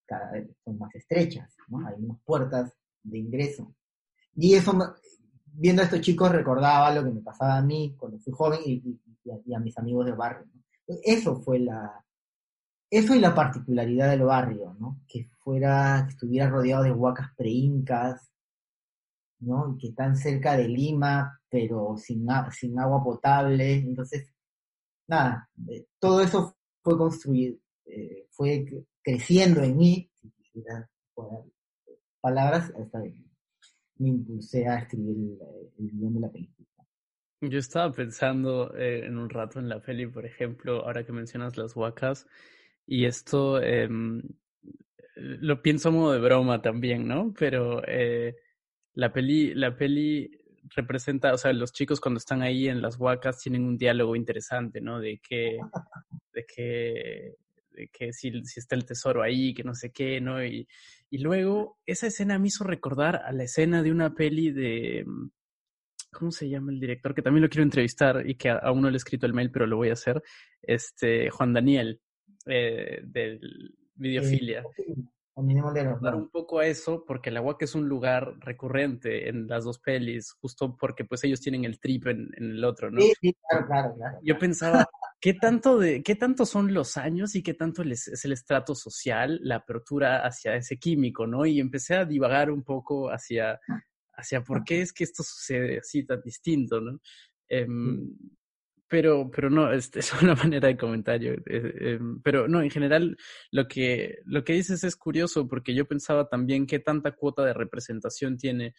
cada 0.07 0.33
vez 0.33 0.49
son 0.65 0.79
más 0.79 0.95
estrechas, 0.95 1.55
¿no? 1.69 1.87
Hay 1.87 1.95
unas 1.99 2.19
puertas 2.25 2.73
de 3.03 3.19
ingreso. 3.19 3.75
Y 4.35 4.55
eso, 4.55 4.73
viendo 5.45 5.83
a 5.83 5.85
estos 5.85 6.01
chicos, 6.01 6.33
recordaba 6.33 6.95
lo 6.95 7.05
que 7.05 7.11
me 7.11 7.21
pasaba 7.21 7.59
a 7.59 7.63
mí 7.63 7.95
cuando 7.99 8.19
fui 8.19 8.33
joven 8.33 8.61
y, 8.65 9.55
a, 9.55 9.59
mis 9.61 9.77
amigos 9.79 10.07
del 10.07 10.17
barrio. 10.17 10.47
Eso 10.87 11.37
fue 11.37 11.61
la... 11.61 12.05
Eso 12.91 13.15
y 13.15 13.21
la 13.21 13.35
particularidad 13.35 14.11
del 14.11 14.25
barrio, 14.25 14.77
¿no? 14.79 15.01
Que 15.09 15.25
fuera, 15.43 16.05
que 16.07 16.11
estuviera 16.11 16.51
rodeado 16.51 16.85
de 16.85 16.93
huacas 16.93 17.31
preincas, 17.35 18.31
¿no? 19.41 19.77
Que 19.81 19.89
están 19.89 20.17
cerca 20.17 20.57
de 20.57 20.69
Lima, 20.69 21.41
pero 21.49 21.97
sin, 21.97 22.27
sin 22.51 22.79
agua 22.79 23.03
potable. 23.03 23.77
Entonces, 23.77 24.31
nada, 25.07 25.49
eh, 25.69 25.87
todo 25.99 26.21
eso 26.21 26.55
fue 26.83 26.99
construido, 26.99 27.57
eh, 27.87 28.27
fue 28.31 28.67
creciendo 29.03 29.63
en 29.63 29.77
mí, 29.77 30.11
poner 31.15 31.45
palabras, 32.21 32.73
hasta 32.79 33.01
me 33.99 34.09
impulsé 34.09 34.67
a 34.67 34.79
escribir 34.79 35.39
el, 35.79 35.91
guion 35.91 36.15
de 36.15 36.21
la 36.21 36.31
película. 36.31 36.69
Yo 37.41 37.59
estaba 37.59 37.93
pensando 37.93 38.75
eh, 38.77 39.05
en 39.05 39.19
un 39.19 39.29
rato 39.29 39.59
en 39.59 39.69
la 39.69 39.81
peli, 39.81 40.07
por 40.07 40.25
ejemplo, 40.25 40.85
ahora 40.85 41.05
que 41.05 41.13
mencionas 41.13 41.57
las 41.57 41.75
huacas, 41.75 42.27
y 42.87 43.05
esto 43.05 43.61
em, 43.61 44.23
lo 45.17 45.61
pienso 45.63 45.91
como 45.91 46.13
de 46.13 46.21
broma 46.21 46.63
también, 46.63 47.09
¿no? 47.09 47.35
Pero 47.37 47.83
la 48.95 49.13
peli, 49.13 49.55
la 49.55 49.77
peli 49.77 50.31
representa, 50.75 51.33
o 51.35 51.39
sea, 51.39 51.53
los 51.53 51.73
chicos 51.73 52.01
cuando 52.01 52.19
están 52.19 52.43
ahí 52.43 52.69
en 52.69 52.83
las 52.83 52.99
huacas 52.99 53.39
tienen 53.39 53.65
un 53.65 53.77
diálogo 53.77 54.17
interesante, 54.17 54.81
¿no? 54.81 55.01
De 55.01 55.19
que, 55.19 55.59
de 56.33 56.47
que, 56.47 57.35
que 57.93 58.13
si, 58.13 58.45
si 58.45 58.61
está 58.61 58.75
el 58.75 58.85
tesoro 58.85 59.23
ahí, 59.23 59.55
que 59.55 59.65
no 59.65 59.75
sé 59.75 59.91
qué, 59.91 60.21
¿no? 60.21 60.45
Y, 60.45 60.67
y 61.11 61.19
luego 61.19 61.79
esa 61.87 62.07
escena 62.07 62.39
me 62.39 62.49
hizo 62.49 62.65
recordar 62.65 63.17
a 63.17 63.33
la 63.33 63.45
escena 63.45 63.83
de 63.83 63.91
una 63.91 64.15
peli 64.15 64.51
de, 64.51 65.05
¿cómo 66.13 66.31
se 66.31 66.49
llama 66.49 66.73
el 66.73 66.81
director? 66.81 67.15
Que 67.15 67.23
también 67.23 67.43
lo 67.43 67.49
quiero 67.49 67.65
entrevistar 67.65 68.23
y 68.29 68.37
que 68.37 68.51
aún 68.51 68.83
no 68.83 68.91
le 68.91 68.97
he 68.97 68.99
escrito 68.99 69.27
el 69.27 69.35
mail, 69.35 69.51
pero 69.51 69.67
lo 69.67 69.77
voy 69.77 69.91
a 69.91 69.95
hacer. 69.95 70.23
Este, 70.61 71.31
Juan 71.31 71.53
Daniel, 71.53 72.01
eh, 72.47 73.01
del 73.05 73.75
Videofilia. 73.95 74.65
Dar 75.35 76.15
un 76.15 76.29
poco 76.29 76.59
a 76.59 76.67
eso, 76.67 77.05
porque 77.07 77.31
la 77.31 77.41
Huaca 77.41 77.65
es 77.65 77.75
un 77.75 77.89
lugar 77.89 78.35
recurrente 78.41 79.31
en 79.31 79.47
las 79.47 79.65
dos 79.65 79.79
pelis, 79.79 80.33
justo 80.33 80.77
porque 80.77 81.07
pues 81.07 81.25
ellos 81.25 81.41
tienen 81.41 81.65
el 81.65 81.81
trip 81.81 82.07
en, 82.09 82.31
el 82.37 82.63
otro, 82.65 82.91
¿no? 82.91 83.01
Sí, 83.01 83.13
sí, 83.19 83.37
claro, 83.49 83.67
claro, 83.67 83.95
claro. 83.95 84.19
Yo 84.23 84.39
pensaba, 84.39 84.87
¿qué 85.23 85.35
tanto, 85.35 85.79
de, 85.79 86.03
¿qué 86.03 86.17
tanto 86.17 86.45
son 86.45 86.75
los 86.75 86.97
años 86.97 87.37
y 87.37 87.45
qué 87.45 87.55
tanto 87.55 87.83
es 87.85 88.25
el 88.25 88.33
estrato 88.33 88.75
social, 88.75 89.39
la 89.45 89.57
apertura 89.57 90.27
hacia 90.27 90.57
ese 90.57 90.79
químico, 90.79 91.29
¿no? 91.29 91.47
Y 91.47 91.61
empecé 91.61 91.95
a 91.95 92.05
divagar 92.05 92.51
un 92.51 92.65
poco 92.65 93.09
hacia, 93.09 93.61
hacia 94.15 94.43
por 94.43 94.65
qué 94.65 94.83
es 94.83 94.93
que 94.93 95.05
esto 95.05 95.23
sucede 95.23 95.79
así 95.79 96.05
tan 96.05 96.21
distinto, 96.23 96.81
¿no? 96.81 96.99
Em, 97.49 98.17
pero, 98.89 99.31
pero 99.31 99.49
no, 99.49 99.73
es, 99.73 99.91
es 99.95 100.13
una 100.21 100.35
manera 100.35 100.67
de 100.67 100.77
comentario. 100.77 101.35
Eh, 101.47 101.73
em, 101.95 102.21
pero 102.21 102.49
no, 102.49 102.61
en 102.61 102.71
general, 102.71 103.17
lo 103.53 103.69
que, 103.69 104.19
lo 104.25 104.43
que 104.43 104.55
dices 104.55 104.83
es 104.83 104.97
curioso 104.97 105.47
porque 105.47 105.73
yo 105.73 105.87
pensaba 105.87 106.29
también 106.29 106.67
qué 106.67 106.81
tanta 106.81 107.13
cuota 107.13 107.45
de 107.45 107.55
representación 107.55 108.37
tiene 108.37 108.75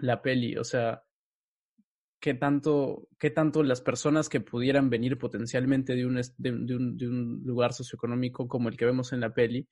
la 0.00 0.22
peli. 0.22 0.56
O 0.56 0.62
sea, 0.62 1.02
qué 2.20 2.34
tanto, 2.34 3.08
qué 3.18 3.30
tanto 3.30 3.62
las 3.62 3.80
personas 3.80 4.28
que 4.28 4.40
pudieran 4.40 4.90
venir 4.90 5.18
potencialmente 5.18 5.94
de 5.94 6.06
un, 6.06 6.20
de, 6.38 6.52
un, 6.52 6.96
de 6.96 7.08
un, 7.08 7.42
lugar 7.44 7.72
socioeconómico 7.72 8.48
como 8.48 8.68
el 8.68 8.76
que 8.76 8.86
vemos 8.86 9.12
en 9.12 9.20
la 9.20 9.32
peli, 9.32 9.68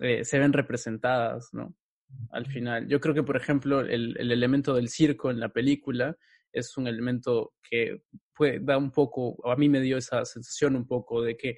eh, 0.00 0.24
se 0.24 0.38
ven 0.38 0.52
representadas, 0.52 1.50
¿no? 1.52 1.74
Al 2.30 2.46
final. 2.46 2.88
Yo 2.88 3.00
creo 3.00 3.14
que, 3.14 3.22
por 3.22 3.36
ejemplo, 3.36 3.80
el, 3.80 4.16
el 4.18 4.30
elemento 4.30 4.74
del 4.74 4.88
circo 4.88 5.30
en 5.30 5.40
la 5.40 5.48
película 5.48 6.16
es 6.52 6.76
un 6.76 6.86
elemento 6.86 7.52
que 7.68 8.02
puede, 8.34 8.60
da 8.60 8.78
un 8.78 8.90
poco, 8.90 9.36
a 9.48 9.56
mí 9.56 9.68
me 9.68 9.80
dio 9.80 9.96
esa 9.98 10.24
sensación 10.24 10.76
un 10.76 10.86
poco 10.86 11.22
de 11.22 11.36
que 11.36 11.56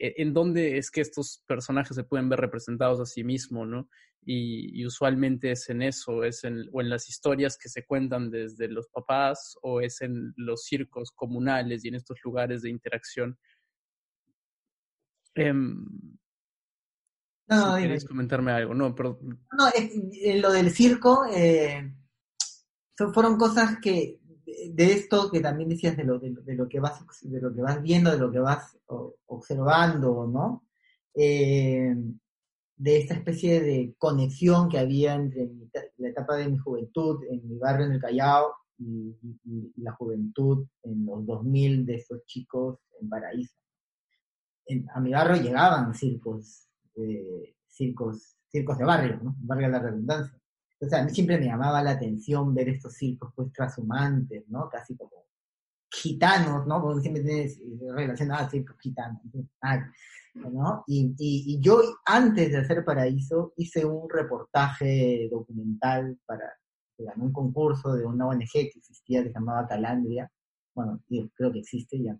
en 0.00 0.32
dónde 0.32 0.78
es 0.78 0.90
que 0.90 1.02
estos 1.02 1.42
personajes 1.46 1.94
se 1.94 2.04
pueden 2.04 2.30
ver 2.30 2.40
representados 2.40 3.00
a 3.00 3.06
sí 3.06 3.22
mismos, 3.22 3.68
¿no? 3.68 3.88
Y, 4.22 4.84
usualmente 4.84 5.52
es 5.52 5.68
en 5.68 5.82
eso, 5.82 6.24
es 6.24 6.44
en, 6.44 6.68
o 6.72 6.80
en 6.80 6.88
las 6.88 7.08
historias 7.08 7.58
que 7.58 7.68
se 7.68 7.84
cuentan 7.84 8.30
desde 8.30 8.68
los 8.68 8.88
papás, 8.88 9.56
o 9.62 9.80
es 9.80 10.00
en 10.00 10.32
los 10.36 10.64
circos 10.64 11.10
comunales 11.10 11.84
y 11.84 11.88
en 11.88 11.96
estos 11.96 12.18
lugares 12.24 12.62
de 12.62 12.70
interacción. 12.70 13.38
Em, 15.34 15.84
no, 17.48 17.74
si 17.74 17.80
quieres 17.80 18.04
comentarme 18.04 18.52
algo, 18.52 18.74
no, 18.74 18.94
pero... 18.94 19.18
No, 19.22 19.68
es, 19.68 20.40
lo 20.40 20.52
del 20.52 20.70
circo, 20.70 21.24
eh, 21.30 21.94
fueron 23.12 23.36
cosas 23.36 23.78
que 23.82 24.20
de 24.72 24.92
esto 24.92 25.30
que 25.30 25.40
también 25.40 25.68
decías 25.68 25.96
de 25.96 26.04
lo, 26.04 26.18
de, 26.18 26.54
lo 26.54 26.68
que 26.68 26.80
vas 26.80 27.02
de 27.22 27.40
lo 27.40 27.54
que 27.54 27.62
vas 27.62 27.82
viendo, 27.82 28.10
de 28.10 28.18
lo 28.18 28.30
que 28.30 28.38
vas 28.38 28.76
observando, 29.26 30.26
¿no? 30.26 30.64
Eh, 31.14 31.94
de 32.76 32.96
esta 32.96 33.14
especie 33.14 33.60
de 33.60 33.94
conexión 33.98 34.68
que 34.68 34.78
había 34.78 35.14
entre 35.14 35.50
la 35.98 36.08
etapa 36.08 36.36
de 36.36 36.48
mi 36.48 36.56
juventud 36.56 37.22
en 37.28 37.46
mi 37.46 37.58
barrio 37.58 37.86
en 37.86 37.92
el 37.92 38.00
Callao 38.00 38.54
y, 38.78 39.14
la 39.76 39.92
juventud 39.92 40.66
en 40.82 41.04
los 41.04 41.26
2000 41.26 41.84
de 41.84 41.96
esos 41.96 42.24
chicos 42.24 42.78
en 43.00 43.08
Paraíso. 43.08 43.54
a 44.94 45.00
mi 45.00 45.10
barrio 45.10 45.42
llegaban 45.42 45.94
circos, 45.94 46.68
eh, 46.96 47.54
circos, 47.68 48.36
circos 48.48 48.78
de 48.78 48.84
barrio, 48.84 49.20
¿no? 49.22 49.36
De 49.38 49.68
la 49.68 49.78
redundancia 49.78 50.39
o 50.80 50.88
sea, 50.88 51.00
a 51.00 51.04
mí 51.04 51.10
siempre 51.10 51.38
me 51.38 51.46
llamaba 51.46 51.82
la 51.82 51.92
atención 51.92 52.54
ver 52.54 52.70
estos 52.70 52.94
circos 52.94 53.32
pues 53.34 53.52
trashumantes, 53.52 54.48
¿no? 54.48 54.68
Casi 54.70 54.96
como 54.96 55.26
gitanos, 55.90 56.66
¿no? 56.66 56.80
Porque 56.80 57.02
siempre 57.02 57.22
tienes 57.22 57.60
relación 57.94 58.32
a 58.32 58.48
circos 58.48 58.76
gitanos, 58.80 59.20
¿no? 60.34 60.84
Y, 60.86 61.14
y, 61.18 61.60
yo 61.60 61.82
antes 62.06 62.52
de 62.52 62.58
hacer 62.58 62.84
Paraíso 62.84 63.52
hice 63.56 63.84
un 63.84 64.08
reportaje 64.08 65.28
documental 65.30 66.18
para, 66.24 66.50
ganó 66.96 67.24
un 67.24 67.32
concurso 67.32 67.92
de 67.94 68.06
una 68.06 68.26
ONG 68.26 68.50
que 68.52 68.72
existía 68.76 69.22
que 69.22 69.28
se 69.28 69.34
llamaba 69.34 69.66
Calandria, 69.66 70.30
bueno, 70.74 71.02
creo 71.34 71.52
que 71.52 71.58
existe 71.58 72.00
ya. 72.02 72.16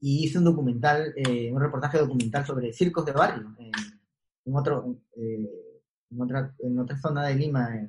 Y 0.00 0.24
hice 0.24 0.38
un 0.38 0.44
documental, 0.44 1.12
eh, 1.16 1.52
un 1.52 1.60
reportaje 1.60 1.98
documental 1.98 2.46
sobre 2.46 2.72
circos 2.72 3.04
de 3.04 3.12
barrio, 3.12 3.54
en 3.58 4.56
otro, 4.56 5.00
eh, 5.16 5.73
en 6.10 6.22
otra, 6.22 6.54
en 6.58 6.78
otra 6.78 6.96
zona 6.98 7.26
de 7.26 7.34
Lima. 7.34 7.88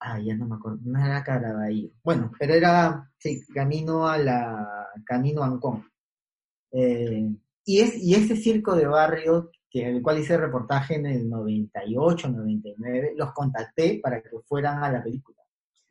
Ah, 0.00 0.18
ya 0.18 0.34
no 0.34 0.46
me 0.46 0.56
acuerdo, 0.56 0.80
no 0.82 1.04
era 1.04 1.22
Caraballo. 1.22 1.90
Bueno, 2.02 2.32
pero 2.38 2.54
era, 2.54 3.08
sí, 3.18 3.44
camino 3.54 4.08
a 4.08 4.18
la, 4.18 4.88
camino 5.04 5.42
a 5.42 5.46
Ancón. 5.46 5.88
Eh, 6.72 7.30
y, 7.64 7.80
es, 7.80 8.02
y 8.02 8.14
ese 8.14 8.36
circo 8.36 8.74
de 8.74 8.86
barrio, 8.86 9.50
que 9.70 9.88
el 9.88 10.02
cual 10.02 10.18
hice 10.18 10.36
reportaje 10.36 10.96
en 10.96 11.06
el 11.06 11.30
98, 11.30 12.28
99, 12.28 13.14
los 13.16 13.32
contacté 13.32 14.00
para 14.02 14.20
que 14.20 14.30
fueran 14.44 14.82
a 14.82 14.90
la 14.90 15.02
película. 15.02 15.38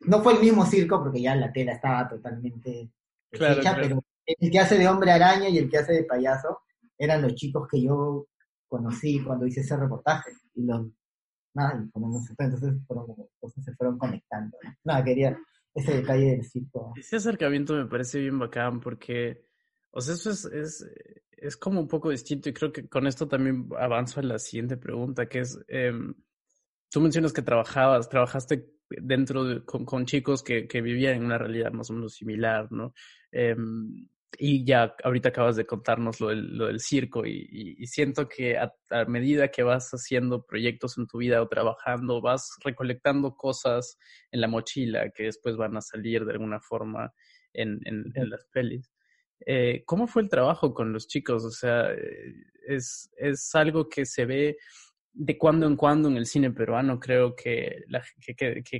No 0.00 0.22
fue 0.22 0.34
el 0.34 0.40
mismo 0.40 0.66
circo 0.66 1.02
porque 1.02 1.22
ya 1.22 1.34
la 1.34 1.52
tela 1.52 1.72
estaba 1.72 2.08
totalmente 2.08 2.90
hecha, 3.30 3.76
pero 3.76 4.04
el 4.26 4.50
que 4.50 4.58
hace 4.58 4.76
de 4.76 4.88
hombre 4.88 5.10
araña 5.10 5.48
y 5.48 5.58
el 5.58 5.70
que 5.70 5.78
hace 5.78 5.92
de 5.94 6.04
payaso 6.04 6.60
eran 6.98 7.22
los 7.22 7.34
chicos 7.34 7.66
que 7.68 7.82
yo 7.82 8.26
conocí 8.68 9.22
cuando 9.22 9.46
hice 9.46 9.60
ese 9.60 9.76
reportaje 9.76 10.32
y 10.54 10.64
los 10.64 10.86
nada, 11.54 11.84
y 11.84 11.90
como 11.90 12.20
entonces 12.38 12.74
fueron 12.86 13.06
cosas 13.38 13.64
se 13.64 13.74
fueron 13.74 13.98
conectando. 13.98 14.56
Nada, 14.84 15.04
quería 15.04 15.38
ese 15.74 15.96
detalle 15.96 16.30
del 16.32 16.44
circo. 16.44 16.92
Ese 16.96 17.16
acercamiento 17.16 17.74
me 17.74 17.86
parece 17.86 18.20
bien 18.20 18.38
bacán 18.38 18.80
porque, 18.80 19.44
o 19.90 20.00
sea, 20.00 20.14
eso 20.14 20.30
es, 20.30 20.44
es, 20.46 20.86
es 21.36 21.56
como 21.56 21.80
un 21.80 21.88
poco 21.88 22.10
distinto 22.10 22.48
y 22.48 22.52
creo 22.52 22.72
que 22.72 22.88
con 22.88 23.06
esto 23.06 23.28
también 23.28 23.68
avanzo 23.78 24.20
a 24.20 24.22
la 24.22 24.38
siguiente 24.38 24.76
pregunta, 24.76 25.28
que 25.28 25.40
es, 25.40 25.58
eh, 25.68 25.92
tú 26.90 27.00
mencionas 27.00 27.32
que 27.32 27.42
trabajabas, 27.42 28.08
trabajaste 28.08 28.68
dentro 28.88 29.44
de, 29.44 29.64
con, 29.64 30.04
chicos 30.04 30.42
que, 30.42 30.66
que, 30.68 30.82
vivían 30.82 31.16
en 31.16 31.24
una 31.24 31.38
realidad 31.38 31.72
más 31.72 31.90
o 31.90 31.94
menos 31.94 32.14
similar, 32.14 32.70
¿no? 32.70 32.92
Em, 33.30 34.08
y 34.38 34.64
ya 34.64 34.94
ahorita 35.04 35.28
acabas 35.30 35.56
de 35.56 35.66
contarnos 35.66 36.20
lo 36.20 36.28
del, 36.28 36.80
circo 36.80 37.26
y, 37.26 37.86
siento 37.86 38.28
que 38.28 38.58
a, 38.58 38.72
medida 39.06 39.48
que 39.48 39.62
vas 39.62 39.90
haciendo 39.90 40.44
proyectos 40.44 40.96
en 40.98 41.06
tu 41.06 41.18
vida 41.18 41.42
o 41.42 41.48
trabajando, 41.48 42.20
vas 42.20 42.50
recolectando 42.64 43.36
cosas 43.36 43.98
en 44.30 44.40
la 44.40 44.48
mochila 44.48 45.10
que 45.10 45.24
después 45.24 45.56
van 45.56 45.76
a 45.76 45.80
salir 45.80 46.24
de 46.24 46.32
alguna 46.32 46.60
forma 46.60 47.12
en, 47.52 47.80
las 48.14 48.46
pelis. 48.46 48.90
Eh, 49.44 49.82
¿Cómo 49.86 50.06
fue 50.06 50.22
el 50.22 50.28
trabajo 50.28 50.72
con 50.72 50.92
los 50.92 51.08
chicos? 51.08 51.44
O 51.44 51.50
sea, 51.50 51.90
es, 52.66 53.10
es 53.16 53.54
algo 53.54 53.88
que 53.88 54.06
se 54.06 54.24
ve 54.24 54.56
de 55.12 55.36
cuando 55.36 55.66
en 55.66 55.76
cuando 55.76 56.08
en 56.08 56.16
el 56.16 56.26
cine 56.26 56.52
peruano. 56.52 56.98
Creo 56.98 57.34
que, 57.34 57.84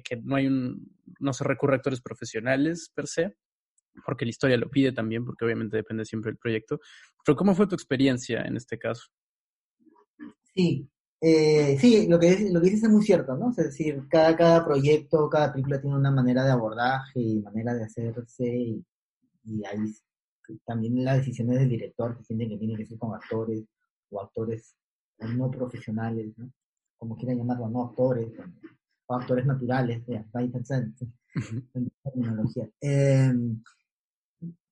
que 0.04 0.16
no 0.22 0.36
hay 0.36 0.46
un, 0.46 0.96
no 1.18 1.32
se 1.32 1.44
recurre 1.44 1.74
a 1.74 1.76
actores 1.76 2.00
profesionales 2.00 2.90
per 2.94 3.06
se 3.06 3.36
porque 4.04 4.24
la 4.24 4.30
historia 4.30 4.56
lo 4.56 4.70
pide 4.70 4.92
también, 4.92 5.24
porque 5.24 5.44
obviamente 5.44 5.76
depende 5.76 6.04
siempre 6.04 6.30
del 6.30 6.38
proyecto. 6.38 6.80
Pero 7.24 7.36
¿cómo 7.36 7.54
fue 7.54 7.66
tu 7.66 7.74
experiencia 7.74 8.42
en 8.42 8.56
este 8.56 8.78
caso? 8.78 9.04
Sí, 10.54 10.88
eh, 11.20 11.78
sí, 11.78 12.08
lo 12.08 12.18
que, 12.18 12.50
lo 12.50 12.60
que 12.60 12.70
dices 12.70 12.84
es 12.84 12.90
muy 12.90 13.02
cierto, 13.02 13.36
¿no? 13.36 13.50
Es 13.50 13.56
decir, 13.56 14.02
cada, 14.08 14.36
cada 14.36 14.64
proyecto, 14.64 15.28
cada 15.28 15.52
película 15.52 15.80
tiene 15.80 15.96
una 15.96 16.10
manera 16.10 16.44
de 16.44 16.50
abordaje 16.50 17.20
y 17.20 17.40
manera 17.40 17.74
de 17.74 17.84
hacerse 17.84 18.46
y, 18.46 18.84
y 19.44 19.64
hay 19.64 19.78
también 20.64 21.04
las 21.04 21.18
decisiones 21.18 21.60
del 21.60 21.68
director 21.68 22.16
que 22.16 22.24
sienten 22.24 22.48
que 22.48 22.58
tiene 22.58 22.76
que 22.76 22.86
ser 22.86 22.98
con 22.98 23.14
actores 23.14 23.64
o 24.10 24.20
actores 24.20 24.74
no 25.18 25.50
profesionales, 25.50 26.32
¿no? 26.36 26.50
Como 26.96 27.16
quieran 27.16 27.38
llamarlo, 27.38 27.68
no 27.68 27.84
actores, 27.84 28.28
o 29.06 29.14
actores 29.14 29.46
naturales, 29.46 30.02
ya, 30.06 30.24
en 31.74 31.90
terminología. 32.02 32.68
Eh, 32.80 33.32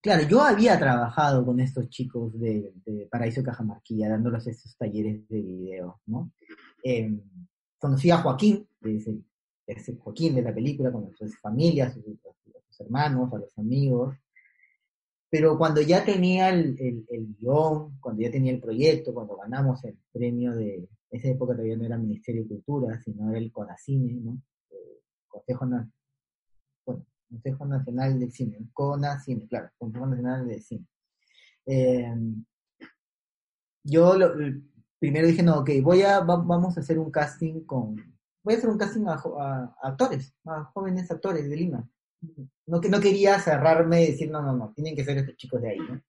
Claro, 0.00 0.26
yo 0.26 0.40
había 0.40 0.78
trabajado 0.78 1.44
con 1.44 1.60
estos 1.60 1.88
chicos 1.90 2.32
de, 2.40 2.72
Paraíso 3.10 3.42
Cajamarquilla, 3.42 4.08
dándoles 4.08 4.46
estos 4.46 4.76
talleres 4.76 5.28
de 5.28 5.42
video, 5.42 6.00
¿no? 6.06 6.32
Eh, 6.82 7.20
conocí 7.78 8.10
a 8.10 8.18
Joaquín, 8.18 8.66
ese, 9.66 9.96
Joaquín 9.96 10.34
de 10.34 10.42
la 10.42 10.54
película, 10.54 10.90
con 10.90 11.14
sus 11.14 11.38
familias, 11.38 11.92
sus, 11.92 12.04
sus, 12.04 12.80
hermanos, 12.80 13.30
a 13.34 13.38
los 13.38 13.58
amigos, 13.58 14.16
pero 15.30 15.56
cuando 15.56 15.80
ya 15.80 16.04
tenía 16.04 16.48
el, 16.48 16.76
el, 17.08 17.36
guion, 17.38 17.98
cuando 18.00 18.22
ya 18.22 18.30
tenía 18.30 18.52
el 18.52 18.60
proyecto, 18.60 19.14
cuando 19.14 19.36
ganamos 19.36 19.84
el 19.84 19.96
premio 20.10 20.56
de, 20.56 20.88
esa 21.10 21.28
época 21.28 21.52
todavía 21.52 21.76
no 21.76 21.84
era 21.84 21.98
Ministerio 21.98 22.42
de 22.42 22.48
Cultura, 22.48 23.00
sino 23.00 23.30
era 23.30 23.38
el 23.38 23.52
CONACINE, 23.52 24.20
¿no? 24.22 24.42
Eh, 24.70 25.02
Consejo 25.28 25.66
Consejo 27.30 27.64
Nacional 27.64 28.18
del 28.18 28.32
Cine, 28.32 28.58
CONA 28.72 29.20
Cine, 29.20 29.46
claro, 29.46 29.70
Consejo 29.78 30.06
Nacional 30.06 30.48
del 30.48 30.62
Cine. 30.62 30.86
Eh, 31.64 32.12
yo 33.84 34.14
primero 34.98 35.26
dije, 35.26 35.42
no, 35.42 35.60
ok, 35.60 35.70
voy 35.82 36.02
a, 36.02 36.20
vamos 36.20 36.76
a 36.76 36.80
hacer 36.80 36.98
un 36.98 37.10
casting 37.10 37.64
con, 37.64 37.94
voy 38.42 38.54
a 38.54 38.58
hacer 38.58 38.68
un 38.68 38.78
casting 38.78 39.06
a, 39.06 39.76
actores, 39.82 40.34
a 40.44 40.64
jóvenes 40.64 41.10
actores 41.10 41.48
de 41.48 41.56
Lima. 41.56 41.88
No, 42.66 42.80
no 42.80 43.00
quería 43.00 43.38
cerrarme 43.40 44.02
y 44.02 44.10
decir, 44.10 44.30
no, 44.30 44.42
no, 44.42 44.54
no, 44.54 44.72
tienen 44.74 44.94
que 44.94 45.04
ser 45.04 45.16
estos 45.18 45.36
chicos 45.36 45.62
de 45.62 45.70
ahí, 45.70 45.78
¿no? 45.78 46.02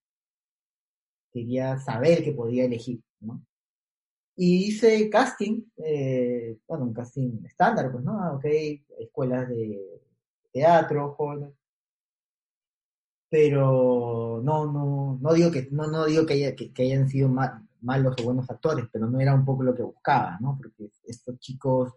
Quería 1.32 1.78
saber 1.78 2.22
que 2.22 2.32
podía 2.32 2.64
elegir, 2.64 3.02
¿no? 3.20 3.42
Y 4.36 4.66
hice 4.66 5.08
casting, 5.08 5.62
eh, 5.76 6.58
bueno, 6.66 6.84
un 6.84 6.92
casting 6.92 7.44
estándar, 7.44 7.90
pues, 7.90 8.04
¿no? 8.04 8.20
Ah, 8.20 8.34
ok, 8.34 8.44
escuelas 8.98 9.48
de 9.48 10.02
teatro, 10.52 11.14
jóvenes. 11.14 11.54
Pero 13.30 14.40
no, 14.44 14.70
no, 14.70 15.18
no 15.20 15.32
digo 15.32 15.50
que, 15.50 15.68
no, 15.70 15.86
no 15.86 16.04
digo 16.04 16.26
que, 16.26 16.34
haya, 16.34 16.54
que, 16.54 16.70
hayan 16.82 17.08
sido 17.08 17.30
malos 17.80 18.16
o 18.20 18.24
buenos 18.24 18.48
actores, 18.50 18.86
pero 18.92 19.06
no 19.08 19.18
era 19.20 19.34
un 19.34 19.44
poco 19.44 19.62
lo 19.62 19.74
que 19.74 19.82
buscaba, 19.82 20.38
¿no? 20.40 20.58
Porque 20.58 20.90
estos 21.04 21.38
chicos 21.38 21.94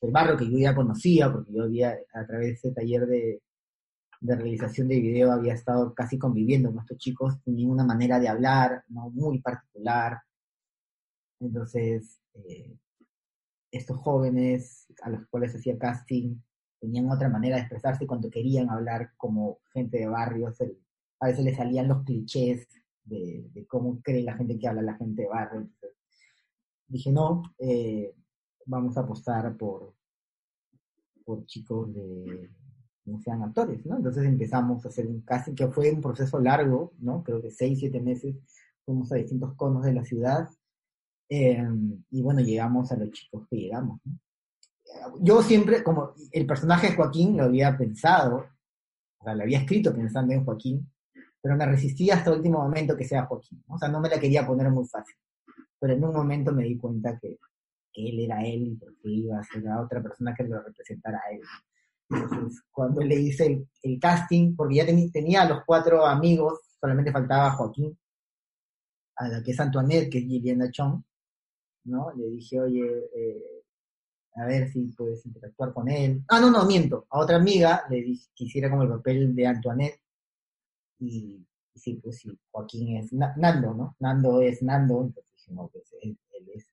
del 0.00 0.12
barrio 0.12 0.36
que 0.36 0.50
yo 0.50 0.58
ya 0.58 0.74
conocía, 0.74 1.32
porque 1.32 1.52
yo 1.54 1.64
había, 1.64 1.96
a 2.12 2.26
través 2.26 2.48
de 2.48 2.52
ese 2.52 2.72
taller 2.72 3.06
de, 3.06 3.42
de 4.20 4.36
realización 4.36 4.88
de 4.88 5.00
video, 5.00 5.32
había 5.32 5.54
estado 5.54 5.94
casi 5.94 6.18
conviviendo 6.18 6.70
con 6.70 6.80
estos 6.80 6.98
chicos, 6.98 7.42
tenían 7.42 7.70
una 7.70 7.84
manera 7.84 8.18
de 8.18 8.28
hablar, 8.28 8.84
¿no? 8.88 9.10
Muy 9.10 9.40
particular. 9.40 10.18
Entonces, 11.40 12.20
eh, 12.34 12.76
estos 13.70 13.98
jóvenes 13.98 14.86
a 15.02 15.10
los 15.10 15.26
cuales 15.28 15.54
hacía 15.54 15.78
casting, 15.78 16.36
tenían 16.80 17.10
otra 17.10 17.28
manera 17.28 17.56
de 17.56 17.62
expresarse 17.62 18.06
cuando 18.06 18.30
querían 18.30 18.70
hablar 18.70 19.12
como 19.16 19.58
gente 19.72 19.98
de 19.98 20.06
barrios. 20.06 20.58
A 21.20 21.26
veces 21.26 21.44
les 21.44 21.56
salían 21.56 21.88
los 21.88 22.04
clichés 22.04 22.68
de, 23.04 23.66
cómo 23.68 24.00
cree 24.02 24.22
la 24.22 24.36
gente 24.36 24.58
que 24.58 24.68
habla 24.68 24.82
la 24.82 24.96
gente 24.96 25.22
de 25.22 25.28
barrio. 25.28 25.68
dije, 26.88 27.10
no, 27.10 27.42
eh, 27.58 28.14
vamos 28.66 28.96
a 28.96 29.00
apostar 29.00 29.56
por, 29.56 29.94
por 31.24 31.44
chicos 31.46 31.94
de 31.94 32.50
no 33.06 33.20
sean 33.20 33.42
actores, 33.42 33.86
¿no? 33.86 33.96
Entonces 33.96 34.24
empezamos 34.24 34.84
a 34.84 34.88
hacer 34.88 35.06
un 35.06 35.20
casting 35.20 35.54
que 35.54 35.68
fue 35.68 35.92
un 35.92 36.00
proceso 36.00 36.40
largo, 36.40 36.92
¿no? 36.98 37.22
Creo 37.22 37.40
que 37.40 37.50
seis, 37.50 37.78
siete 37.78 38.00
meses 38.00 38.36
fuimos 38.84 39.12
a 39.12 39.16
distintos 39.16 39.54
conos 39.54 39.84
de 39.84 39.92
la 39.92 40.04
ciudad 40.04 40.48
eh, 41.28 41.64
y 42.10 42.22
bueno, 42.22 42.40
llegamos 42.40 42.90
a 42.92 42.96
los 42.96 43.10
chicos 43.10 43.46
que 43.48 43.56
llegamos, 43.56 44.00
¿no? 44.04 44.18
Yo 45.20 45.42
siempre, 45.42 45.82
como 45.82 46.12
el 46.32 46.46
personaje 46.46 46.88
de 46.88 46.96
Joaquín 46.96 47.36
lo 47.36 47.44
había 47.44 47.76
pensado, 47.76 48.46
o 49.18 49.24
sea, 49.24 49.34
lo 49.34 49.42
había 49.42 49.60
escrito 49.60 49.94
pensando 49.94 50.32
en 50.32 50.44
Joaquín, 50.44 50.90
pero 51.40 51.56
me 51.56 51.66
resistía 51.66 52.14
hasta 52.14 52.30
el 52.30 52.38
último 52.38 52.58
momento 52.58 52.96
que 52.96 53.04
sea 53.04 53.26
Joaquín, 53.26 53.62
o 53.68 53.78
sea, 53.78 53.88
no 53.88 54.00
me 54.00 54.08
la 54.08 54.18
quería 54.18 54.46
poner 54.46 54.70
muy 54.70 54.86
fácil, 54.86 55.16
pero 55.78 55.94
en 55.94 56.04
un 56.04 56.14
momento 56.14 56.52
me 56.52 56.64
di 56.64 56.76
cuenta 56.76 57.18
que, 57.18 57.38
él 57.98 58.20
era 58.20 58.44
él 58.44 58.66
y 58.66 58.74
porque 58.74 59.08
iba 59.08 59.38
a 59.38 59.42
ser 59.42 59.66
a 59.68 59.80
otra 59.80 60.02
persona 60.02 60.34
que 60.34 60.44
lo 60.44 60.60
representara 60.60 61.16
a 61.16 61.32
él. 61.32 61.40
Entonces, 62.10 62.62
cuando 62.70 63.00
le 63.00 63.14
hice 63.14 63.66
el, 63.82 63.98
casting, 63.98 64.54
porque 64.54 64.74
ya 64.74 64.84
tenía 64.84 65.40
a 65.40 65.48
los 65.48 65.64
cuatro 65.64 66.04
amigos, 66.04 66.60
solamente 66.78 67.10
faltaba 67.10 67.52
Joaquín, 67.52 67.98
a 69.16 69.28
la 69.28 69.42
que 69.42 69.50
es 69.50 69.60
Antoinette, 69.60 70.10
que 70.10 70.18
es 70.18 70.24
Gillian 70.26 70.70
Chong, 70.70 71.02
¿no? 71.84 72.12
Le 72.12 72.28
dije, 72.28 72.60
oye, 72.60 72.84
eh, 73.14 73.55
a 74.36 74.44
ver 74.46 74.70
si 74.70 74.84
puedes 74.96 75.24
interactuar 75.24 75.72
con 75.72 75.88
él. 75.88 76.22
Ah, 76.28 76.40
no, 76.40 76.50
no, 76.50 76.64
miento. 76.66 77.06
A 77.10 77.20
otra 77.20 77.36
amiga 77.36 77.84
le 77.88 78.02
dije 78.02 78.28
que 78.34 78.44
hiciera 78.44 78.70
como 78.70 78.82
el 78.82 78.90
papel 78.90 79.34
de 79.34 79.46
Antoinette. 79.46 80.00
Y, 80.98 81.46
sí, 81.74 81.94
pues 82.02 82.18
sí, 82.18 82.38
Joaquín 82.50 82.96
es 82.96 83.12
Nando, 83.12 83.74
¿no? 83.74 83.96
Nando 83.98 84.40
es 84.42 84.62
Nando, 84.62 85.02
entonces 85.02 85.32
dije, 85.36 85.52
no, 85.52 85.68
pues 85.68 85.94
él, 86.02 86.18
es. 86.54 86.66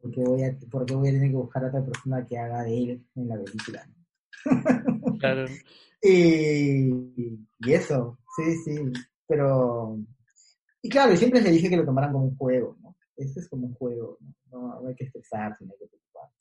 Porque 0.00 0.22
voy, 0.22 0.42
a, 0.44 0.56
porque 0.70 0.94
voy 0.94 1.08
a 1.08 1.12
tener 1.12 1.30
que 1.30 1.36
buscar 1.36 1.64
a 1.64 1.68
otra 1.68 1.84
persona 1.84 2.24
que 2.24 2.38
haga 2.38 2.62
de 2.62 2.78
él 2.78 3.06
en 3.14 3.28
la 3.28 3.36
película. 3.36 3.88
Claro. 5.18 5.46
y, 6.02 6.90
y 7.60 7.72
eso, 7.72 8.18
sí, 8.36 8.56
sí. 8.64 8.92
Pero. 9.26 9.98
Y 10.82 10.88
claro, 10.90 11.16
siempre 11.16 11.40
le 11.40 11.50
dije 11.50 11.70
que 11.70 11.76
lo 11.76 11.86
tomaran 11.86 12.12
como 12.12 12.26
un 12.26 12.36
juego, 12.36 12.76
¿no? 12.82 12.96
Este 13.16 13.40
es 13.40 13.48
como 13.48 13.66
un 13.66 13.74
juego, 13.74 14.18
¿no? 14.20 14.36
No, 14.50 14.86
hay 14.86 14.94
que 14.94 15.04
estresarse, 15.04 15.64
no 15.64 15.72
hay 15.72 15.78
que 15.78 15.86
preocuparse. 15.86 16.36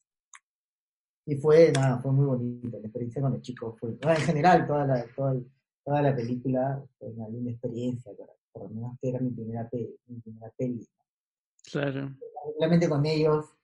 Y 1.28 1.36
fue, 1.36 1.72
nada, 1.72 2.00
fue 2.00 2.12
muy 2.12 2.26
bonito. 2.26 2.80
La 2.80 2.88
experiencia 2.88 3.22
con 3.22 3.34
los 3.34 3.42
chicos 3.42 3.80
fue, 3.80 3.90
en 4.02 4.16
general, 4.18 4.68
toda 4.68 4.86
la, 4.86 5.06
toda, 5.16 5.36
toda 5.84 6.02
la 6.02 6.16
película 6.16 6.84
fue 7.00 7.10
una 7.10 7.28
linda 7.30 7.52
experiencia, 7.52 8.12
por 8.52 8.64
lo 8.64 8.70
menos 8.70 8.98
que 9.00 9.10
era 9.10 9.20
mi 9.20 9.32
primera, 9.32 9.70
mi 10.08 10.20
primera 10.20 10.52
peli. 10.56 10.88
Claro. 11.72 12.16
Realmente 12.60 12.88
con 12.88 13.06
ellos 13.06 13.56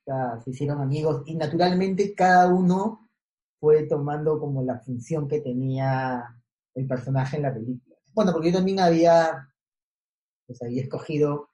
se 0.44 0.50
hicieron 0.50 0.82
amigos 0.82 1.24
y 1.26 1.36
naturalmente 1.36 2.14
cada 2.16 2.54
uno 2.54 3.10
fue 3.60 3.84
tomando 3.84 4.40
como 4.40 4.64
la 4.64 4.80
función 4.80 5.28
que 5.28 5.40
tenía 5.40 6.24
el 6.74 6.88
personaje 6.88 7.38
en 7.38 7.44
la 7.44 7.54
película. 7.54 7.96
Bueno, 8.14 8.34
porque 8.34 8.52
yo 8.52 8.58
también 8.58 8.80
había, 8.80 9.54
pues 10.48 10.62
había 10.64 10.82
escogido 10.82 11.50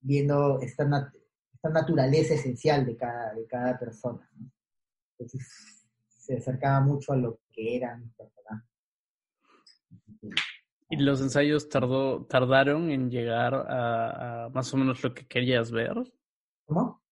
viendo 0.00 0.60
esta, 0.60 1.12
esta 1.64 1.80
naturaleza 1.80 2.34
esencial 2.34 2.84
de 2.84 2.96
cada, 2.96 3.32
de 3.34 3.46
cada 3.46 3.78
persona. 3.78 4.28
Entonces 5.12 5.86
se 6.08 6.36
acercaba 6.36 6.80
mucho 6.80 7.12
a 7.12 7.16
lo 7.16 7.40
que 7.50 7.76
eran 7.76 8.12
personajes. 8.16 8.68
¿Y 10.90 10.96
los 10.96 11.20
ensayos 11.22 11.68
tardó, 11.68 12.26
tardaron 12.26 12.90
en 12.90 13.10
llegar 13.10 13.54
a, 13.54 14.50
más 14.52 14.72
o 14.74 14.76
menos 14.76 15.02
lo 15.02 15.14
que 15.14 15.26
querías 15.26 15.70
ver? 15.70 15.94
¿Cómo? 16.66 17.02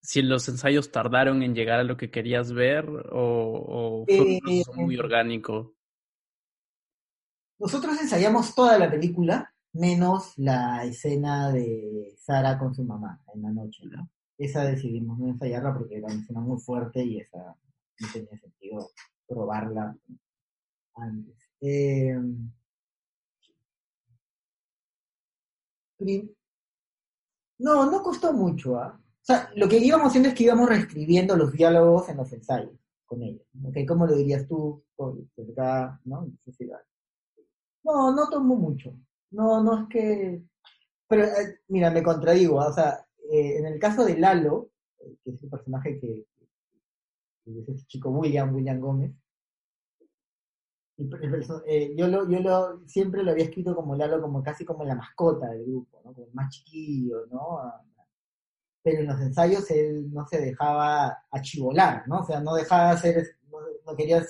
Si 0.00 0.22
los 0.22 0.48
ensayos 0.48 0.90
tardaron 0.90 1.42
en 1.42 1.54
llegar 1.54 1.80
a 1.80 1.84
lo 1.84 1.96
que 1.96 2.10
querías 2.10 2.52
ver 2.52 2.88
o, 3.12 4.04
fue 4.06 4.20
un 4.20 4.38
proceso 4.40 4.72
muy 4.74 4.96
eh, 4.96 5.00
orgánico. 5.00 5.74
Nosotros 7.58 8.00
ensayamos 8.00 8.54
toda 8.54 8.78
la 8.78 8.90
película 8.90 9.52
menos 9.72 10.36
la 10.38 10.84
escena 10.84 11.52
de 11.52 12.14
Sara 12.18 12.58
con 12.58 12.74
su 12.74 12.84
mamá 12.84 13.22
en 13.34 13.42
la 13.42 13.50
noche, 13.50 13.84
¿no? 13.86 14.10
Esa 14.36 14.64
decidimos 14.64 15.18
no 15.18 15.28
ensayarla 15.28 15.74
porque 15.74 15.96
era 15.96 16.06
una 16.06 16.20
escena 16.20 16.40
muy 16.40 16.60
fuerte 16.60 17.04
y 17.04 17.18
esa 17.18 17.38
no 17.38 18.08
tenía 18.12 18.38
sentido 18.38 18.90
probarla 19.26 19.96
antes. 20.94 21.36
Eh, 21.60 22.16
no, 27.58 27.90
no 27.90 28.02
costó 28.02 28.32
mucho. 28.32 28.78
¿ah? 28.78 29.00
Lo 29.56 29.68
que 29.68 29.78
íbamos 29.78 30.08
haciendo 30.08 30.28
es 30.28 30.34
que 30.34 30.44
íbamos 30.44 30.68
reescribiendo 30.68 31.36
los 31.36 31.52
diálogos 31.52 32.08
en 32.08 32.16
los 32.18 32.32
ensayos 32.32 32.78
con 33.06 33.22
ella. 33.22 33.42
¿okay? 33.64 33.84
¿Cómo 33.84 34.06
lo 34.06 34.14
dirías 34.14 34.46
tú? 34.46 34.84
¿no? 36.04 36.32
no, 37.84 38.14
no 38.14 38.28
tomó 38.30 38.56
mucho. 38.56 38.94
No, 39.30 39.62
no 39.62 39.82
es 39.82 39.88
que... 39.88 40.42
Pero, 41.08 41.24
eh, 41.24 41.60
mira, 41.68 41.90
me 41.90 42.02
contradigo. 42.02 42.60
¿ah? 42.60 42.68
O 42.68 42.72
sea, 42.72 43.06
eh, 43.30 43.58
en 43.58 43.66
el 43.66 43.78
caso 43.78 44.04
de 44.04 44.18
Lalo, 44.18 44.70
eh, 45.00 45.16
que 45.24 45.30
es 45.30 45.42
el 45.42 45.50
personaje 45.50 45.98
que, 45.98 46.26
es 47.46 47.68
ese 47.68 47.86
chico 47.86 48.10
William, 48.10 48.54
William 48.54 48.80
Gómez, 48.80 49.12
eh, 51.66 51.94
yo 51.96 52.08
lo, 52.08 52.28
yo 52.28 52.40
lo, 52.40 52.86
siempre 52.88 53.22
lo 53.22 53.30
había 53.30 53.44
escrito 53.44 53.74
como 53.74 53.94
Lalo, 53.94 54.20
como 54.20 54.42
casi 54.42 54.64
como 54.64 54.84
la 54.84 54.96
mascota 54.96 55.48
del 55.50 55.64
grupo, 55.64 56.00
¿no? 56.04 56.12
Como 56.12 56.26
el 56.26 56.34
más 56.34 56.50
chiquillo, 56.50 57.26
¿no? 57.26 57.60
Pero 58.82 59.00
en 59.00 59.06
los 59.06 59.20
ensayos 59.20 59.70
él 59.70 60.12
no 60.12 60.26
se 60.26 60.40
dejaba 60.40 61.24
achivolar, 61.30 62.06
¿no? 62.08 62.20
O 62.20 62.24
sea, 62.24 62.40
no 62.40 62.54
dejaba 62.54 62.88
de 62.88 62.96
hacer, 62.96 63.26
no, 63.86 63.94
quería... 63.96 64.24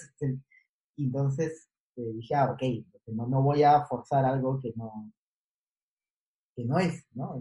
Y 0.96 1.04
entonces 1.06 1.68
eh, 1.96 2.12
dije, 2.14 2.34
ah, 2.34 2.50
ok, 2.52 2.62
no, 3.12 3.26
no 3.26 3.42
voy 3.42 3.62
a 3.62 3.84
forzar 3.86 4.24
algo 4.24 4.58
que 4.60 4.72
no, 4.76 5.12
que 6.54 6.64
no 6.64 6.78
es, 6.78 7.06
¿no? 7.14 7.40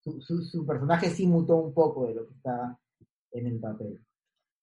Su, 0.00 0.20
su, 0.20 0.42
su 0.42 0.66
personaje 0.66 1.10
sí 1.10 1.26
mutó 1.26 1.56
un 1.56 1.72
poco 1.72 2.06
de 2.06 2.14
lo 2.14 2.26
que 2.26 2.34
estaba 2.34 2.78
en 3.32 3.46
el 3.46 3.60
papel. 3.60 4.04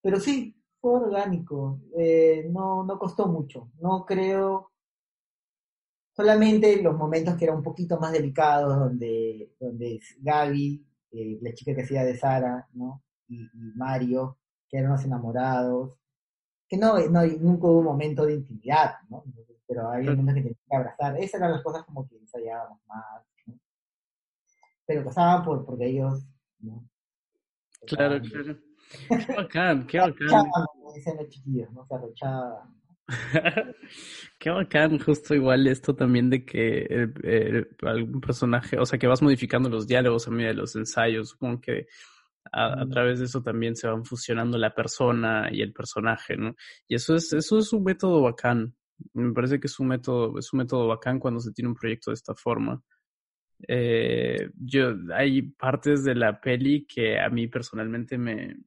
Pero 0.01 0.19
sí, 0.19 0.55
fue 0.79 0.93
orgánico, 0.93 1.81
eh, 1.97 2.47
no, 2.51 2.83
no 2.83 2.97
costó 2.97 3.27
mucho, 3.27 3.71
no 3.79 4.05
creo, 4.05 4.71
solamente 6.19 6.81
los 6.81 6.97
momentos 6.97 7.35
que 7.35 7.45
eran 7.45 7.57
un 7.57 7.63
poquito 7.63 7.99
más 7.99 8.11
delicados, 8.11 8.77
donde, 8.77 9.53
donde 9.59 9.99
Gaby, 10.19 10.85
eh, 11.11 11.39
la 11.41 11.53
chica 11.53 11.73
que 11.75 11.83
hacía 11.83 12.03
de 12.03 12.17
Sara, 12.17 12.67
¿no? 12.73 13.03
Y, 13.27 13.47
Mario, 13.75 14.37
que 14.67 14.77
eran 14.77 14.91
los 14.91 15.03
enamorados, 15.05 15.97
que 16.67 16.77
no, 16.77 16.99
no, 17.09 17.25
nunca 17.25 17.67
hubo 17.67 17.79
un 17.79 17.85
momento 17.85 18.25
de 18.25 18.35
intimidad, 18.35 18.95
¿no? 19.09 19.23
Pero 19.69 19.87
había 19.87 20.15
momentos 20.15 20.43
que 20.43 20.49
tenían 20.49 20.57
que 20.67 20.75
abrazar, 20.75 21.17
esas 21.17 21.39
eran 21.39 21.51
las 21.51 21.63
cosas 21.63 21.83
como 21.83 22.07
que 22.09 22.17
ensayábamos 22.17 22.81
más, 22.87 23.23
¿no? 23.45 23.59
Pero 24.87 25.05
pasaban 25.05 25.45
por, 25.45 25.63
porque 25.63 25.85
ellos, 25.85 26.25
¿no? 26.57 26.89
Claro, 27.85 28.19
claro. 28.19 28.57
Qué 29.07 29.35
bacán, 29.35 29.85
qué 29.85 29.99
bacán. 29.99 30.27
Qué 34.39 34.49
bacán, 34.49 34.99
justo 34.99 35.35
igual 35.35 35.67
esto 35.67 35.95
también 35.95 36.29
de 36.29 36.45
que 36.45 37.07
algún 37.83 38.21
personaje, 38.21 38.77
o 38.79 38.85
sea, 38.85 38.97
que 38.99 39.07
vas 39.07 39.21
modificando 39.21 39.69
los 39.69 39.87
diálogos 39.87 40.27
a 40.27 40.31
medida 40.31 40.49
de 40.49 40.55
los 40.55 40.75
ensayos, 40.75 41.29
supongo 41.29 41.61
que 41.61 41.87
a, 42.51 42.85
través 42.87 43.19
de 43.19 43.25
eso 43.25 43.41
también 43.41 43.75
se 43.75 43.87
van 43.87 44.05
fusionando 44.05 44.57
la 44.57 44.73
persona 44.73 45.49
y 45.51 45.61
el 45.61 45.73
personaje, 45.73 46.37
¿no? 46.37 46.55
Y 46.87 46.95
eso 46.95 47.15
es, 47.15 47.33
eso 47.33 47.59
es 47.59 47.73
un 47.73 47.83
método 47.83 48.21
bacán. 48.21 48.75
Me 49.13 49.33
parece 49.33 49.59
que 49.59 49.67
es 49.67 49.79
un 49.79 49.87
método, 49.87 50.37
es 50.37 50.51
un 50.53 50.59
método 50.59 50.87
bacán 50.87 51.19
cuando 51.19 51.39
se 51.39 51.51
tiene 51.51 51.69
un 51.69 51.75
proyecto 51.75 52.11
de 52.11 52.15
esta 52.15 52.35
forma. 52.35 52.81
Eh, 53.67 54.49
yo, 54.55 54.95
hay 55.13 55.41
partes 55.41 56.03
de 56.03 56.15
la 56.15 56.39
peli 56.39 56.85
que 56.85 57.19
a 57.19 57.29
mí 57.29 57.47
personalmente 57.47 58.17
me, 58.17 58.57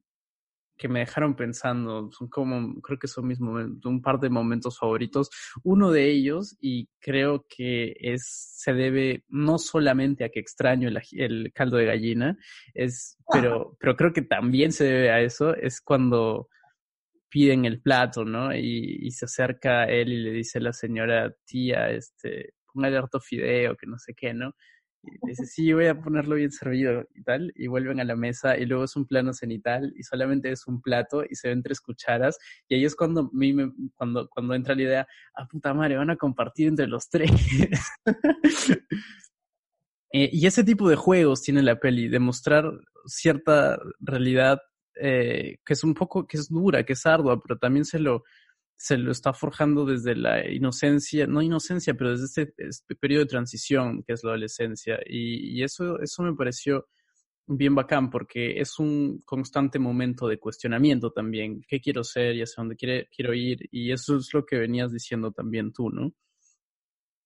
que 0.77 0.87
me 0.87 0.99
dejaron 0.99 1.35
pensando, 1.35 2.11
son 2.11 2.27
como, 2.27 2.81
creo 2.81 2.99
que 2.99 3.07
son 3.07 3.27
mis 3.27 3.39
momentos, 3.39 3.89
un 3.89 4.01
par 4.01 4.19
de 4.19 4.29
momentos 4.29 4.77
favoritos. 4.77 5.29
Uno 5.63 5.91
de 5.91 6.09
ellos, 6.11 6.57
y 6.59 6.89
creo 6.99 7.45
que 7.47 7.95
es, 7.99 8.25
se 8.57 8.73
debe 8.73 9.23
no 9.29 9.57
solamente 9.57 10.23
a 10.23 10.29
que 10.29 10.39
extraño 10.39 10.89
el, 10.89 11.53
caldo 11.53 11.77
de 11.77 11.85
gallina, 11.85 12.37
es, 12.73 13.17
pero, 13.31 13.77
pero 13.79 13.95
creo 13.95 14.13
que 14.13 14.23
también 14.23 14.71
se 14.71 14.85
debe 14.85 15.11
a 15.11 15.21
eso, 15.21 15.55
es 15.55 15.79
cuando 15.81 16.49
piden 17.33 17.65
el 17.65 17.81
plato, 17.81 18.23
¿no? 18.23 18.55
Y, 18.55 19.09
se 19.09 19.25
acerca 19.25 19.81
a 19.81 19.85
él 19.85 20.13
y 20.13 20.21
le 20.21 20.31
dice 20.31 20.59
a 20.59 20.61
la 20.61 20.71
señora 20.71 21.33
tía, 21.45 21.89
este, 21.89 22.53
póngale 22.71 22.95
harto 22.97 23.19
fideo, 23.19 23.75
que 23.75 23.87
no 23.87 23.97
sé 23.97 24.13
qué, 24.13 24.35
¿no? 24.35 24.53
Y 25.01 25.29
dice, 25.29 25.47
sí, 25.47 25.73
voy 25.73 25.87
a 25.87 25.99
ponerlo 25.99 26.35
bien 26.35 26.51
servido 26.51 27.03
y 27.15 27.23
tal, 27.23 27.51
y 27.55 27.65
vuelven 27.65 27.99
a 27.99 28.03
la 28.03 28.15
mesa 28.15 28.55
y 28.55 28.67
luego 28.67 28.83
es 28.83 28.95
un 28.95 29.07
plano 29.07 29.33
cenital 29.33 29.91
y 29.97 30.03
solamente 30.03 30.51
es 30.51 30.67
un 30.67 30.79
plato 30.79 31.23
y 31.27 31.33
se 31.33 31.47
ven 31.49 31.63
tres 31.63 31.81
cucharas 31.81 32.37
y 32.69 32.75
ahí 32.75 32.85
es 32.85 32.95
cuando, 32.95 33.31
mí 33.33 33.55
cuando, 33.95 34.29
cuando 34.29 34.53
entra 34.53 34.75
la 34.75 34.81
idea, 34.83 35.07
ah, 35.33 35.47
puta 35.47 35.73
madre, 35.73 35.97
van 35.97 36.11
a 36.11 36.17
compartir 36.17 36.67
entre 36.67 36.85
los 36.85 37.09
tres. 37.09 37.31
Eh, 40.15 40.29
y 40.31 40.45
ese 40.45 40.63
tipo 40.63 40.87
de 40.87 40.95
juegos 40.95 41.41
tiene 41.41 41.63
la 41.63 41.79
peli, 41.79 42.07
demostrar 42.07 42.71
cierta 43.07 43.79
realidad 43.99 44.59
eh, 44.95 45.57
que 45.65 45.73
es 45.73 45.83
un 45.83 45.93
poco, 45.93 46.27
que 46.27 46.37
es 46.37 46.49
dura, 46.49 46.83
que 46.83 46.93
es 46.93 47.05
ardua, 47.05 47.41
pero 47.41 47.57
también 47.57 47.85
se 47.85 47.99
lo, 47.99 48.23
se 48.75 48.97
lo 48.97 49.11
está 49.11 49.33
forjando 49.33 49.85
desde 49.85 50.15
la 50.15 50.49
inocencia, 50.49 51.25
no 51.27 51.41
inocencia, 51.41 51.93
pero 51.93 52.11
desde 52.11 52.25
este, 52.25 52.53
este 52.57 52.95
periodo 52.95 53.23
de 53.23 53.29
transición 53.29 54.03
que 54.03 54.13
es 54.13 54.23
la 54.23 54.31
adolescencia. 54.31 54.99
Y, 55.05 55.63
eso, 55.63 55.99
eso 55.99 56.23
me 56.23 56.35
pareció 56.35 56.87
bien 57.45 57.75
bacán 57.75 58.09
porque 58.09 58.59
es 58.59 58.79
un 58.79 59.21
constante 59.25 59.79
momento 59.79 60.27
de 60.27 60.39
cuestionamiento 60.39 61.11
también. 61.11 61.61
¿Qué 61.67 61.79
quiero 61.79 62.03
ser 62.03 62.35
y 62.35 62.41
hacia 62.41 62.61
dónde 62.61 62.75
quiere, 62.75 63.07
quiero 63.15 63.33
ir? 63.33 63.59
Y 63.71 63.91
eso 63.91 64.17
es 64.17 64.33
lo 64.33 64.45
que 64.45 64.57
venías 64.57 64.91
diciendo 64.91 65.31
también 65.31 65.71
tú, 65.71 65.89
¿no? 65.89 66.13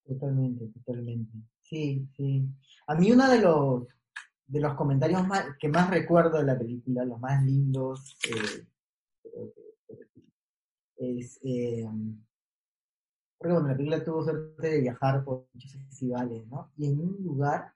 Totalmente, 0.05 0.67
totalmente. 0.67 1.31
Sí, 1.63 2.07
sí. 2.15 2.45
A 2.87 2.95
mí 2.95 3.11
uno 3.11 3.29
de 3.29 3.41
los, 3.41 3.87
de 4.47 4.61
los 4.61 4.75
comentarios 4.75 5.21
que 5.59 5.67
más 5.67 5.89
recuerdo 5.89 6.37
de 6.37 6.45
la 6.45 6.57
película, 6.57 7.03
los 7.03 7.19
más 7.19 7.43
lindos, 7.43 8.17
eh, 8.29 8.65
es, 10.97 11.39
eh, 11.43 11.85
porque 13.37 13.53
bueno, 13.53 13.67
la 13.67 13.77
película 13.77 14.03
tuvo 14.03 14.23
suerte 14.23 14.67
de 14.67 14.81
viajar 14.81 15.23
por 15.23 15.47
muchos 15.53 15.71
festivales, 15.73 16.47
¿no? 16.47 16.71
Y 16.77 16.87
en 16.87 16.99
un 16.99 17.17
lugar, 17.23 17.73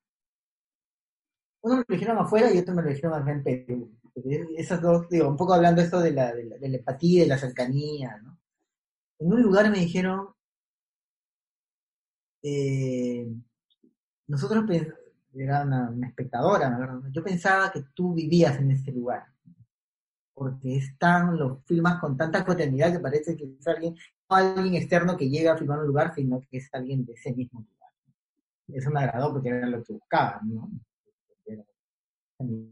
uno 1.62 1.75
me 1.75 1.86
lo 1.88 1.95
dijeron 1.95 2.17
afuera 2.17 2.51
y 2.51 2.57
otro 2.57 2.73
me 2.73 2.81
lo 2.81 2.89
dijeron 2.89 3.13
acá 3.13 3.31
en 3.31 3.43
Perú. 3.43 3.91
Esas 4.57 4.81
dos, 4.81 5.07
digo, 5.10 5.27
un 5.27 5.38
poco 5.38 5.53
hablando 5.53 5.81
esto 5.81 5.99
de 5.99 6.12
la, 6.12 6.34
de 6.34 6.45
la, 6.45 6.57
de 6.57 6.69
la 6.69 6.77
empatía, 6.77 7.23
de 7.23 7.29
la 7.29 7.38
cercanía, 7.38 8.17
¿no? 8.23 8.39
En 9.19 9.31
un 9.31 9.41
lugar 9.41 9.69
me 9.69 9.79
dijeron, 9.79 10.29
eh, 12.41 13.27
nosotros 14.27 14.65
era 15.33 15.63
una, 15.63 15.89
una 15.89 16.07
espectadora, 16.07 16.69
¿no? 16.69 17.09
yo 17.11 17.23
pensaba 17.23 17.71
que 17.71 17.83
tú 17.93 18.13
vivías 18.13 18.57
en 18.59 18.71
este 18.71 18.91
lugar 18.91 19.31
porque 20.41 20.77
están, 20.77 21.37
los 21.37 21.63
filmas 21.65 21.99
con 21.99 22.17
tanta 22.17 22.43
cotidianidad 22.43 22.91
que 22.91 22.99
parece 22.99 23.37
que 23.37 23.43
es 23.59 23.67
alguien, 23.67 23.95
no 24.27 24.35
alguien 24.35 24.73
externo 24.73 25.15
que 25.15 25.29
llega 25.29 25.53
a 25.53 25.57
filmar 25.57 25.77
un 25.77 25.85
lugar, 25.85 26.15
sino 26.15 26.41
que 26.49 26.57
es 26.57 26.67
alguien 26.73 27.05
de 27.05 27.13
ese 27.13 27.31
mismo 27.31 27.59
lugar. 27.59 27.91
Eso 28.69 28.89
me 28.89 29.01
agradó 29.01 29.33
porque 29.33 29.49
era 29.49 29.67
lo 29.67 29.83
que 29.83 29.93
buscaba, 29.93 30.41
¿no? 30.43 30.67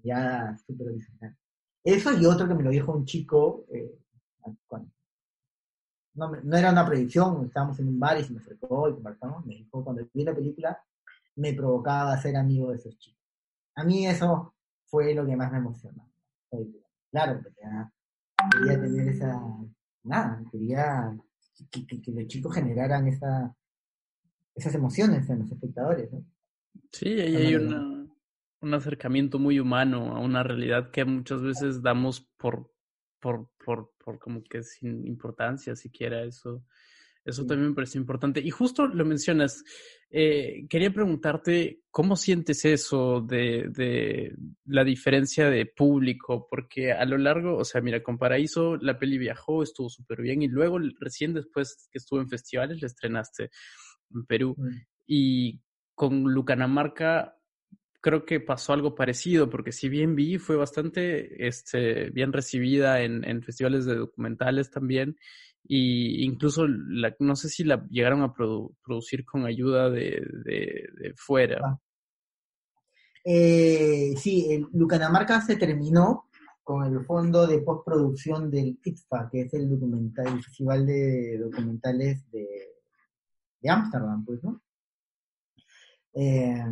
Era 0.03 0.57
súper 0.65 0.87
horizontal. 0.87 1.37
Eso 1.83 2.11
y 2.19 2.25
otro 2.25 2.47
que 2.47 2.55
me 2.55 2.63
lo 2.63 2.71
dijo 2.71 2.91
un 2.91 3.05
chico, 3.05 3.65
eh, 3.71 3.99
no, 6.15 6.31
no, 6.41 6.57
era 6.57 6.71
una 6.71 6.87
predicción, 6.87 7.45
estábamos 7.45 7.79
en 7.79 7.87
un 7.89 7.99
bar 7.99 8.19
y 8.19 8.23
se 8.23 8.33
me 8.33 8.39
acercó 8.39 8.89
y 8.89 8.93
conversamos, 8.93 9.45
me 9.45 9.53
dijo, 9.53 9.83
cuando 9.83 10.09
vi 10.11 10.23
la 10.23 10.33
película, 10.33 10.83
me 11.39 11.54
provocaba 11.54 12.19
ser 12.21 12.36
amigo 12.36 12.71
de 12.71 12.78
esos 12.78 12.97
chicos. 12.97 13.19
A 13.75 13.84
mí 13.84 14.06
eso 14.06 14.54
fue 14.86 15.13
lo 15.13 15.25
que 15.25 15.36
más 15.36 15.52
me 15.52 15.60
emocionó 15.60 16.10
claro, 17.12 17.41
quería, 17.41 17.91
quería 18.52 18.82
tener 18.82 19.08
esa, 19.10 19.41
nada, 20.04 20.43
quería 20.52 21.17
que, 21.71 22.12
los 22.12 22.28
chicos 22.28 22.56
generaran 22.56 23.08
esa, 23.08 23.56
esas 24.56 24.75
emociones 24.75 25.30
en 25.30 25.39
los 25.39 25.52
espectadores, 25.52 26.12
¿no? 26.12 26.23
Sí, 26.91 27.19
ahí 27.19 27.36
hay 27.36 27.56
una, 27.56 28.08
un 28.62 28.73
acercamiento 28.73 29.39
muy 29.39 29.60
humano 29.60 30.15
a 30.15 30.19
una 30.19 30.43
realidad 30.43 30.91
que 30.91 31.06
muchas 31.06 31.41
veces 31.41 31.82
damos 31.82 32.21
por, 32.38 32.71
por, 33.19 33.49
por, 33.63 33.93
por 34.04 34.19
como 34.19 34.43
que 34.43 34.63
sin 34.63 35.06
importancia 35.06 35.75
siquiera 35.75 36.23
eso. 36.23 36.63
Eso 37.25 37.45
también 37.45 37.69
me 37.69 37.75
parece 37.75 37.97
importante. 37.97 38.39
Y 38.39 38.49
justo 38.49 38.88
lo 38.88 39.05
mencionas, 39.05 39.63
eh, 40.10 40.65
quería 40.69 40.91
preguntarte 40.91 41.82
cómo 41.91 42.15
sientes 42.15 42.65
eso 42.65 43.21
de, 43.21 43.69
de, 43.69 44.36
la 44.65 44.84
diferencia 44.84 45.49
de 45.49 45.65
público, 45.65 46.47
porque 46.49 46.91
a 46.91 47.05
lo 47.05 47.17
largo, 47.17 47.58
o 47.58 47.65
sea, 47.65 47.82
mira, 47.82 48.01
con 48.01 48.17
Paraíso 48.17 48.77
la 48.77 48.97
peli 48.97 49.17
viajó, 49.17 49.63
estuvo 49.63 49.89
súper 49.89 50.21
bien 50.21 50.41
y 50.41 50.47
luego 50.47 50.79
recién 50.99 51.34
después 51.34 51.89
que 51.91 51.97
estuvo 51.97 52.19
en 52.19 52.29
festivales 52.29 52.82
la 52.82 52.88
estrenaste 52.88 53.51
en 54.13 54.25
Perú. 54.25 54.55
Mm. 54.58 54.69
Y 55.05 55.62
con 55.93 56.23
Lucanamarca 56.23 57.36
creo 58.01 58.25
que 58.25 58.39
pasó 58.39 58.73
algo 58.73 58.95
parecido, 58.95 59.49
porque 59.49 59.71
si 59.71 59.89
bien 59.89 60.15
vi, 60.15 60.38
fue 60.38 60.55
bastante 60.55 61.47
este, 61.47 62.10
bien 62.12 62.32
recibida 62.32 63.01
en, 63.01 63.25
en 63.25 63.43
festivales 63.43 63.86
de 63.86 63.95
documentales 63.95 64.71
también, 64.71 65.17
y 65.63 66.23
incluso 66.23 66.67
la, 66.67 67.15
no 67.19 67.35
sé 67.35 67.49
si 67.49 67.63
la 67.63 67.85
llegaron 67.89 68.21
a 68.21 68.33
produ 68.33 68.75
producir 68.83 69.25
con 69.25 69.45
ayuda 69.45 69.89
de, 69.89 70.25
de, 70.45 70.89
de 70.97 71.13
fuera. 71.15 71.59
Ah. 71.63 71.79
Eh, 73.23 74.13
sí, 74.17 74.65
Lucanamarca 74.73 75.41
se 75.41 75.57
terminó 75.57 76.29
con 76.63 76.85
el 76.85 77.05
fondo 77.05 77.45
de 77.47 77.59
postproducción 77.59 78.49
del 78.49 78.77
FITFA, 78.81 79.29
que 79.31 79.41
es 79.41 79.53
el 79.53 79.69
documental, 79.69 80.27
el 80.27 80.43
Festival 80.43 80.85
de 80.85 81.37
Documentales 81.39 82.29
de 82.31 83.69
Ámsterdam, 83.69 84.23
pues, 84.23 84.43
¿no? 84.43 84.61
Eh, 86.13 86.63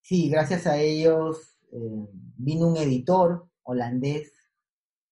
sí, 0.00 0.28
gracias 0.28 0.66
a 0.66 0.78
ellos 0.78 1.58
eh, 1.72 2.06
vino 2.36 2.68
un 2.68 2.76
editor 2.76 3.46
holandés 3.62 4.32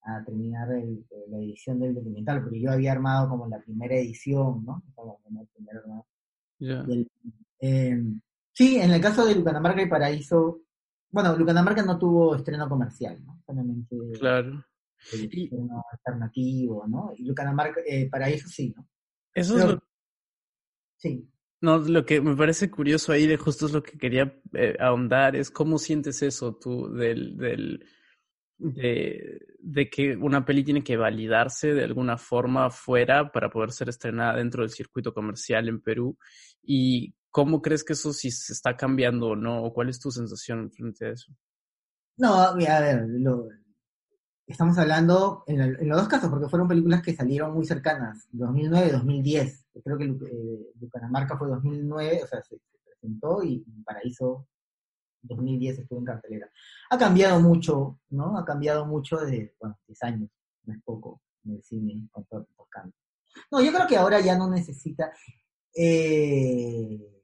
a 0.08 0.24
terminar 0.24 0.70
el, 0.72 1.04
la 1.28 1.38
edición 1.38 1.78
del 1.80 1.94
documental, 1.94 2.42
porque 2.42 2.60
yo 2.60 2.70
había 2.70 2.92
armado 2.92 3.28
como 3.28 3.46
la 3.46 3.60
primera 3.60 3.94
edición, 3.94 4.64
¿no? 4.64 4.82
Eh, 7.60 8.02
sí, 8.52 8.78
en 8.78 8.90
el 8.90 9.00
caso 9.00 9.26
de 9.26 9.34
Lucanamarca 9.34 9.82
y 9.82 9.88
Paraíso, 9.88 10.62
bueno, 11.10 11.36
Lucanamarca 11.36 11.82
no 11.82 11.98
tuvo 11.98 12.36
estreno 12.36 12.68
comercial, 12.68 13.18
¿no? 13.24 13.40
Solamente 13.44 13.96
claro. 14.18 14.64
el 15.12 15.24
estreno 15.24 15.84
alternativo, 15.92 16.86
¿no? 16.86 17.12
Y 17.16 17.24
Lucanamarca, 17.24 17.80
eh, 17.86 18.08
Paraíso 18.10 18.48
sí, 18.48 18.72
¿no? 18.76 18.88
Eso 19.34 19.54
Pero, 19.54 19.66
es 19.66 19.74
lo, 19.74 19.82
Sí. 20.96 21.30
no, 21.60 21.78
lo 21.78 22.04
que 22.04 22.20
me 22.20 22.34
parece 22.34 22.70
curioso 22.70 23.12
ahí, 23.12 23.26
de 23.26 23.36
justo 23.36 23.66
es 23.66 23.72
lo 23.72 23.82
que 23.82 23.96
quería 23.96 24.40
eh, 24.52 24.76
ahondar, 24.80 25.36
es 25.36 25.50
cómo 25.50 25.78
sientes 25.78 26.22
eso 26.22 26.56
tú 26.56 26.92
del, 26.92 27.36
del 27.36 27.84
de, 28.58 29.38
de 29.60 29.88
que 29.88 30.16
una 30.16 30.44
peli 30.44 30.64
tiene 30.64 30.82
que 30.82 30.96
validarse 30.96 31.72
de 31.72 31.84
alguna 31.84 32.18
forma 32.18 32.70
fuera 32.70 33.30
para 33.30 33.48
poder 33.50 33.70
ser 33.72 33.88
estrenada 33.88 34.36
dentro 34.36 34.62
del 34.62 34.70
circuito 34.70 35.14
comercial 35.14 35.68
en 35.68 35.80
Perú 35.80 36.18
y 36.62 37.14
cómo 37.30 37.62
crees 37.62 37.84
que 37.84 37.92
eso 37.92 38.12
sí 38.12 38.30
se 38.30 38.52
está 38.52 38.76
cambiando 38.76 39.28
o 39.28 39.36
no, 39.36 39.62
o 39.62 39.72
cuál 39.72 39.88
es 39.88 40.00
tu 40.00 40.10
sensación 40.10 40.70
frente 40.70 41.06
a 41.06 41.10
eso. 41.10 41.32
No, 42.16 42.34
a 42.34 42.54
ver, 42.54 43.06
lo, 43.08 43.48
estamos 44.44 44.76
hablando 44.78 45.44
en, 45.46 45.88
los 45.88 45.98
dos 45.98 46.08
casos, 46.08 46.30
porque 46.30 46.48
fueron 46.48 46.66
películas 46.66 47.02
que 47.02 47.14
salieron 47.14 47.54
muy 47.54 47.64
cercanas, 47.64 48.26
2009 48.32 48.88
y 48.88 48.90
2010. 48.90 49.66
Creo 49.84 49.98
que 49.98 50.04
eh, 50.04 50.88
fue 51.38 51.48
2009, 51.48 52.20
o 52.24 52.26
sea, 52.26 52.42
se, 52.42 52.56
se 52.56 52.78
presentó 52.84 53.42
y 53.44 53.64
Paraíso 53.84 54.48
2010 55.22 55.80
estuvo 55.80 55.98
en 55.98 56.04
cartelera. 56.04 56.50
Ha 56.90 56.98
cambiado 56.98 57.40
mucho, 57.40 58.00
¿no? 58.10 58.38
Ha 58.38 58.44
cambiado 58.44 58.86
mucho 58.86 59.18
desde, 59.18 59.54
bueno, 59.60 59.78
10 59.86 60.02
años, 60.02 60.30
no 60.64 60.74
es 60.74 60.82
poco, 60.82 61.22
en 61.44 61.54
el 61.54 61.62
cine, 61.62 62.08
con 62.10 62.24
todos 62.24 62.48
estos 62.48 62.68
cambios. 62.68 62.96
No, 63.50 63.60
yo 63.62 63.72
creo 63.72 63.86
que 63.86 63.96
ahora 63.96 64.20
ya 64.20 64.36
no 64.36 64.48
necesita 64.48 65.12
eh, 65.74 67.22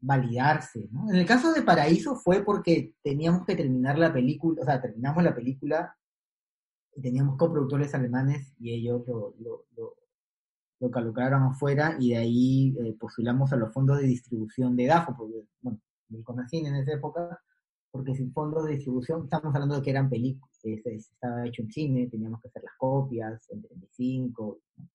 validarse, 0.00 0.88
¿no? 0.90 1.10
En 1.10 1.16
el 1.16 1.26
caso 1.26 1.52
de 1.52 1.62
Paraíso 1.62 2.16
fue 2.16 2.44
porque 2.44 2.94
teníamos 3.02 3.44
que 3.44 3.56
terminar 3.56 3.98
la 3.98 4.12
película, 4.12 4.62
o 4.62 4.64
sea, 4.64 4.80
terminamos 4.80 5.22
la 5.22 5.34
película 5.34 5.96
y 6.94 7.00
teníamos 7.00 7.36
coproductores 7.36 7.94
alemanes 7.94 8.54
y 8.58 8.72
ellos 8.72 9.02
lo, 9.06 9.34
lo, 9.38 9.66
lo, 9.76 9.94
lo 10.80 10.90
colocaron 10.90 11.42
afuera 11.42 11.96
y 11.98 12.10
de 12.10 12.16
ahí 12.16 12.76
eh, 12.78 12.96
postulamos 12.98 13.52
a 13.52 13.56
los 13.56 13.72
fondos 13.72 13.98
de 13.98 14.06
distribución 14.06 14.76
de 14.76 14.86
DAFO, 14.86 15.16
porque, 15.16 15.44
bueno, 15.60 15.80
del 16.08 16.24
CONACIN 16.24 16.66
en 16.66 16.76
esa 16.76 16.92
época, 16.92 17.40
porque 17.90 18.14
sin 18.14 18.32
fondos 18.32 18.64
de 18.64 18.72
distribución, 18.72 19.24
estamos 19.24 19.54
hablando 19.54 19.76
de 19.76 19.82
que 19.82 19.90
eran 19.90 20.10
películas, 20.10 20.58
este, 20.62 20.94
estaba 20.94 21.46
hecho 21.46 21.62
en 21.62 21.70
cine, 21.70 22.08
teníamos 22.08 22.40
que 22.40 22.48
hacer 22.48 22.62
las 22.62 22.74
copias 22.76 23.48
en 23.50 23.62
35. 23.62 24.60
¿no? 24.76 24.88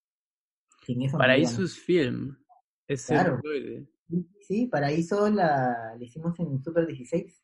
Sin 0.86 1.02
eso 1.02 1.18
Paraíso 1.18 1.60
no 1.60 1.66
es 1.66 1.80
film, 1.80 2.38
es 2.88 3.06
claro. 3.06 3.42
Sí, 4.42 4.68
Paraíso 4.68 5.30
la, 5.30 5.96
la 5.98 6.04
hicimos 6.04 6.38
en 6.40 6.62
Super 6.62 6.86
16. 6.86 7.44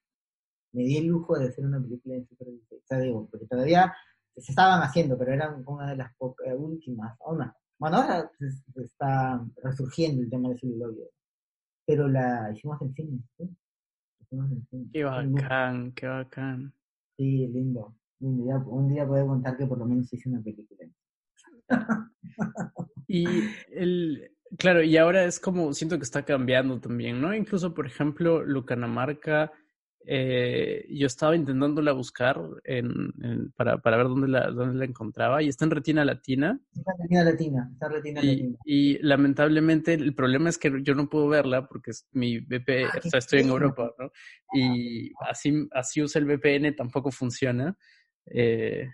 Me 0.74 0.84
di 0.84 0.98
el 0.98 1.08
lujo 1.08 1.38
de 1.40 1.48
hacer 1.48 1.66
una 1.66 1.82
película 1.82 2.16
en 2.16 2.28
Super 2.28 2.48
16. 2.48 2.84
O 2.84 2.86
sea, 2.86 3.00
digo, 3.00 3.28
porque 3.32 3.48
todavía 3.48 3.94
se 4.36 4.52
estaban 4.52 4.82
haciendo, 4.82 5.18
pero 5.18 5.34
eran 5.34 5.64
una 5.66 5.90
de 5.90 5.96
las 5.96 6.12
últimas. 6.58 7.18
Una. 7.26 7.56
Bueno, 7.78 7.98
ahora 7.98 8.30
pues, 8.38 8.62
está 8.76 9.44
resurgiendo 9.64 10.22
el 10.22 10.30
tema 10.30 10.50
de 10.50 10.58
celuloide 10.58 11.10
pero 11.90 12.08
la 12.08 12.52
hicimos 12.54 12.80
en 12.84 12.94
cine, 12.94 13.20
¿sí? 13.36 13.50
Hicimos 14.22 14.52
en 14.52 14.64
cine. 14.70 14.90
Qué 14.94 15.04
bacán, 15.04 15.92
qué 15.94 16.06
bacán. 16.06 16.72
Sí, 17.18 17.48
lindo. 17.48 17.96
lindo. 18.20 18.46
Ya, 18.46 18.58
un 18.58 18.90
día 18.90 19.08
puedo 19.08 19.26
contar 19.26 19.58
que 19.58 19.66
por 19.66 19.80
lo 19.80 19.88
menos 19.88 20.14
hice 20.14 20.30
una 20.30 20.40
película. 20.40 20.88
y 23.08 23.26
el, 23.72 24.32
claro, 24.56 24.84
y 24.84 24.98
ahora 24.98 25.24
es 25.24 25.40
como, 25.40 25.74
siento 25.74 25.98
que 25.98 26.04
está 26.04 26.24
cambiando 26.24 26.80
también, 26.80 27.20
¿no? 27.20 27.34
Incluso, 27.34 27.74
por 27.74 27.88
ejemplo, 27.88 28.44
Lucanamarca, 28.46 29.52
eh, 30.06 30.88
yo 30.90 31.08
estaba 31.08 31.36
intentándola 31.36 31.92
buscar 31.92 32.40
en, 32.64 33.14
en, 33.22 33.52
para, 33.52 33.78
para 33.80 33.98
ver 33.98 34.08
dónde 34.08 34.28
la, 34.28 34.50
dónde 34.50 34.80
la 34.80 34.86
encontraba 34.86 35.44
y 35.44 35.50
está 35.50 35.66
en 35.66 35.72
Retina 35.72 36.06
Latina. 36.06 36.60
Está 36.76 36.92
en 36.94 37.02
Retina 37.02 37.24
Latina, 37.24 37.70
está 37.74 37.86
en 37.88 37.92
Retina 37.94 38.22
y, 38.22 38.28
Latina. 38.28 38.58
Y 38.66 38.98
lamentablemente 39.00 39.94
el 39.94 40.16
problema 40.16 40.50
es 40.50 40.58
que 40.58 40.82
yo 40.82 40.96
no 40.96 41.10
puedo 41.10 41.28
verla 41.28 41.68
porque 41.68 41.92
es 41.92 42.08
mi 42.12 42.40
VPN, 42.40 42.90
ah, 42.94 43.00
o 43.04 43.10
sea, 43.10 43.20
estoy 43.20 43.42
en 43.42 43.50
Europa, 43.50 43.94
¿no? 44.00 44.12
Y 44.54 45.12
así, 45.30 45.68
así 45.72 46.02
usa 46.02 46.20
el 46.20 46.26
VPN, 46.26 46.76
tampoco 46.76 47.12
funciona. 47.12 47.78
Eh, 48.26 48.88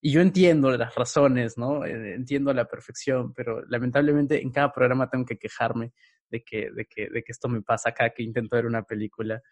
y 0.00 0.12
yo 0.12 0.20
entiendo 0.20 0.70
las 0.76 0.94
razones, 0.94 1.58
¿no? 1.58 1.84
Eh, 1.84 2.14
entiendo 2.14 2.50
a 2.50 2.54
la 2.54 2.66
perfección, 2.66 3.32
pero 3.34 3.64
lamentablemente 3.66 4.40
en 4.40 4.50
cada 4.52 4.72
programa 4.72 5.10
tengo 5.10 5.24
que 5.24 5.38
quejarme 5.38 5.92
de 6.30 6.42
que, 6.42 6.70
de 6.70 6.86
que, 6.86 7.08
de 7.08 7.22
que 7.22 7.32
esto 7.32 7.48
me 7.48 7.62
pasa 7.62 7.90
acá, 7.90 8.10
que 8.10 8.22
intento 8.22 8.56
ver 8.56 8.66
una 8.66 8.82
película. 8.82 9.42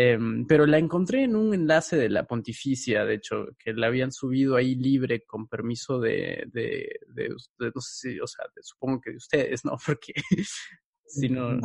Eh, 0.00 0.16
pero 0.46 0.64
la 0.64 0.78
encontré 0.78 1.24
en 1.24 1.34
un 1.34 1.52
enlace 1.52 1.96
de 1.96 2.08
la 2.08 2.24
Pontificia, 2.24 3.04
de 3.04 3.14
hecho, 3.14 3.48
que 3.58 3.72
la 3.72 3.88
habían 3.88 4.12
subido 4.12 4.54
ahí 4.54 4.76
libre 4.76 5.24
con 5.26 5.48
permiso 5.48 5.98
de, 5.98 6.44
de, 6.52 7.00
de, 7.08 7.34
de 7.58 7.72
no 7.74 7.80
sé 7.80 8.12
si, 8.12 8.20
o 8.20 8.26
sea, 8.28 8.44
supongo 8.60 9.00
que 9.00 9.10
de 9.10 9.16
ustedes, 9.16 9.64
¿no? 9.64 9.76
Porque 9.84 10.12
si 11.04 11.28
no... 11.28 11.58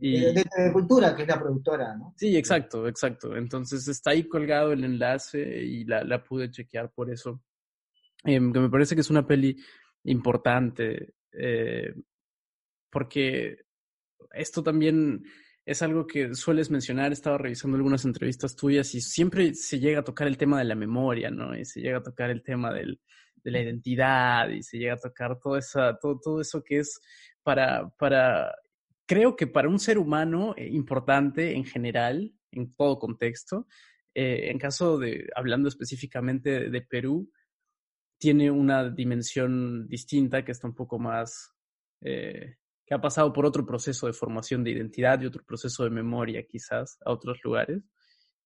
Y... 0.00 0.20
De, 0.20 0.42
Cultura, 0.72 1.14
que 1.14 1.24
es 1.24 1.28
la 1.28 1.38
productora, 1.38 1.94
¿no? 1.98 2.14
Sí, 2.16 2.34
exacto, 2.34 2.88
exacto. 2.88 3.36
Entonces 3.36 3.86
está 3.88 4.12
ahí 4.12 4.26
colgado 4.26 4.72
el 4.72 4.82
enlace 4.82 5.62
y 5.62 5.84
la, 5.84 6.02
la 6.02 6.24
pude 6.24 6.50
chequear 6.50 6.90
por 6.92 7.10
eso. 7.10 7.42
Eh, 8.24 8.40
que 8.40 8.60
me 8.60 8.70
parece 8.70 8.94
que 8.94 9.02
es 9.02 9.10
una 9.10 9.26
peli 9.26 9.54
importante, 10.04 11.12
eh, 11.30 11.94
porque 12.90 13.66
esto 14.32 14.62
también 14.62 15.22
es 15.66 15.82
algo 15.82 16.06
que 16.06 16.32
sueles 16.36 16.70
mencionar, 16.70 17.12
estaba 17.12 17.38
revisando 17.38 17.76
algunas 17.76 18.04
entrevistas 18.04 18.54
tuyas 18.54 18.94
y 18.94 19.00
siempre 19.00 19.52
se 19.54 19.80
llega 19.80 20.00
a 20.00 20.04
tocar 20.04 20.28
el 20.28 20.38
tema 20.38 20.60
de 20.60 20.64
la 20.64 20.76
memoria, 20.76 21.28
¿no? 21.28 21.58
Y 21.58 21.64
se 21.64 21.80
llega 21.80 21.98
a 21.98 22.02
tocar 22.04 22.30
el 22.30 22.44
tema 22.44 22.72
del, 22.72 23.00
de 23.42 23.50
la 23.50 23.60
identidad 23.60 24.48
y 24.50 24.62
se 24.62 24.78
llega 24.78 24.94
a 24.94 24.98
tocar 24.98 25.40
todo, 25.40 25.56
esa, 25.56 25.98
todo, 25.98 26.20
todo 26.20 26.40
eso 26.40 26.62
que 26.62 26.78
es 26.78 27.00
para, 27.42 27.90
para, 27.98 28.54
creo 29.06 29.34
que 29.34 29.48
para 29.48 29.68
un 29.68 29.80
ser 29.80 29.98
humano 29.98 30.54
eh, 30.56 30.68
importante 30.68 31.56
en 31.56 31.64
general, 31.64 32.32
en 32.52 32.72
todo 32.74 33.00
contexto, 33.00 33.66
eh, 34.14 34.50
en 34.50 34.58
caso 34.60 34.98
de, 34.98 35.28
hablando 35.34 35.68
específicamente 35.68 36.70
de, 36.70 36.80
Perú, 36.82 37.28
tiene 38.18 38.52
una 38.52 38.88
dimensión 38.88 39.88
distinta 39.88 40.44
que 40.44 40.52
está 40.52 40.68
un 40.68 40.76
poco 40.76 41.00
más... 41.00 41.52
Eh, 42.02 42.54
que 42.86 42.94
ha 42.94 43.00
pasado 43.00 43.32
por 43.32 43.44
otro 43.44 43.66
proceso 43.66 44.06
de 44.06 44.12
formación 44.12 44.62
de 44.62 44.70
identidad 44.70 45.20
y 45.20 45.26
otro 45.26 45.42
proceso 45.44 45.84
de 45.84 45.90
memoria 45.90 46.46
quizás 46.46 46.98
a 47.04 47.10
otros 47.10 47.38
lugares. 47.42 47.78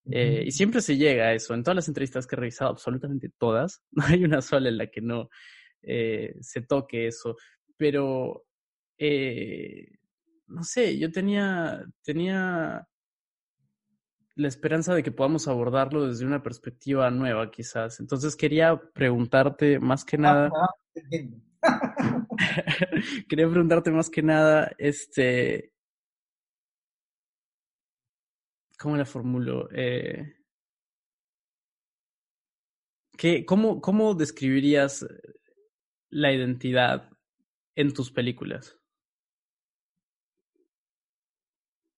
Uh 0.04 0.10
-huh. 0.10 0.16
eh, 0.16 0.42
y 0.46 0.50
siempre 0.50 0.80
se 0.80 0.96
llega 0.96 1.26
a 1.26 1.34
eso. 1.34 1.52
En 1.54 1.62
todas 1.62 1.76
las 1.76 1.88
entrevistas 1.88 2.26
que 2.26 2.36
he 2.36 2.38
revisado, 2.38 2.70
absolutamente 2.70 3.30
todas, 3.38 3.82
no 3.92 4.04
hay 4.06 4.24
una 4.24 4.40
sola 4.40 4.70
en 4.70 4.78
la 4.78 4.86
que 4.86 5.02
no 5.02 5.28
eh, 5.82 6.34
se 6.40 6.62
toque 6.62 7.06
eso. 7.06 7.36
Pero, 7.76 8.46
eh, 8.98 9.98
no 10.46 10.64
sé, 10.64 10.98
yo 10.98 11.12
tenía, 11.12 11.84
tenía 12.02 12.86
la 14.36 14.48
esperanza 14.48 14.94
de 14.94 15.02
que 15.02 15.12
podamos 15.12 15.48
abordarlo 15.48 16.06
desde 16.06 16.24
una 16.24 16.42
perspectiva 16.42 17.10
nueva, 17.10 17.50
quizás. 17.50 18.00
Entonces 18.00 18.36
quería 18.36 18.80
preguntarte 18.94 19.78
más 19.78 20.04
que 20.04 20.16
nada. 20.18 20.50
Quería 23.28 23.48
preguntarte 23.48 23.90
más 23.90 24.10
que 24.10 24.22
nada, 24.22 24.72
este. 24.78 25.72
¿Cómo 28.78 28.96
la 28.96 29.04
formulo? 29.04 29.68
Eh, 29.72 30.36
¿qué, 33.18 33.44
cómo, 33.44 33.80
¿Cómo 33.80 34.14
describirías 34.14 35.06
la 36.08 36.32
identidad 36.32 37.10
en 37.76 37.92
tus 37.92 38.10
películas? 38.10 38.76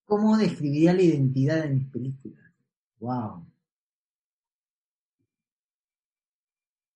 ¿Cómo 0.05 0.37
describiría 0.37 0.92
la 0.92 1.02
identidad 1.02 1.62
de 1.62 1.70
mis 1.70 1.87
películas? 1.88 2.52
Wow. 2.98 3.46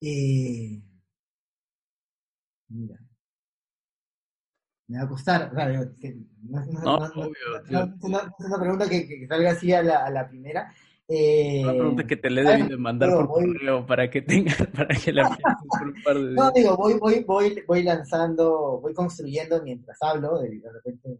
Eh, 0.00 0.82
mira. 2.68 3.15
Me 4.88 4.98
va 4.98 5.04
a 5.04 5.08
costar, 5.08 5.50
claro, 5.50 5.90
no, 6.42 6.62
es 6.62 6.68
una 8.38 8.60
pregunta 8.60 8.88
que, 8.88 9.26
salga 9.28 9.50
así 9.50 9.72
a 9.72 9.82
la, 9.82 10.04
a 10.04 10.10
la 10.10 10.28
primera. 10.28 10.72
Eh, 11.08 11.62
una 11.62 11.72
pregunta 11.72 12.06
que 12.06 12.16
te 12.16 12.30
le 12.30 12.42
deben 12.42 12.68
de 12.68 12.76
mandar 12.76 13.10
por 13.10 13.28
correo 13.28 13.86
para 13.86 14.10
que 14.10 14.22
tenga, 14.22 14.52
para 14.76 14.94
que 14.94 15.12
la 15.12 15.28
por 15.28 15.88
un 15.88 16.02
par 16.02 16.16
de 16.16 16.30
días. 16.30 16.36
No, 16.36 16.50
digo, 16.52 16.76
voy, 16.76 16.94
voy, 16.94 17.24
voy, 17.24 17.62
voy 17.66 17.82
lanzando, 17.82 18.80
voy 18.80 18.94
construyendo 18.94 19.62
mientras 19.62 19.96
hablo, 20.00 20.38
de, 20.38 20.60
repente. 20.72 21.18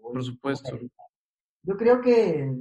por 0.00 0.24
supuesto. 0.24 0.78
Yo 1.62 1.76
creo 1.76 2.00
que 2.00 2.52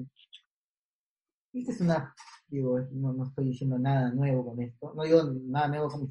esta 1.53 1.71
es 1.71 1.81
una, 1.81 2.15
digo, 2.47 2.79
no, 2.91 3.13
no 3.13 3.25
estoy 3.25 3.45
diciendo 3.45 3.77
nada 3.77 4.11
nuevo 4.11 4.45
con 4.45 4.61
esto, 4.61 4.93
no 4.95 5.03
digo 5.03 5.23
nada 5.45 5.67
nuevo 5.67 5.89
con 5.89 6.09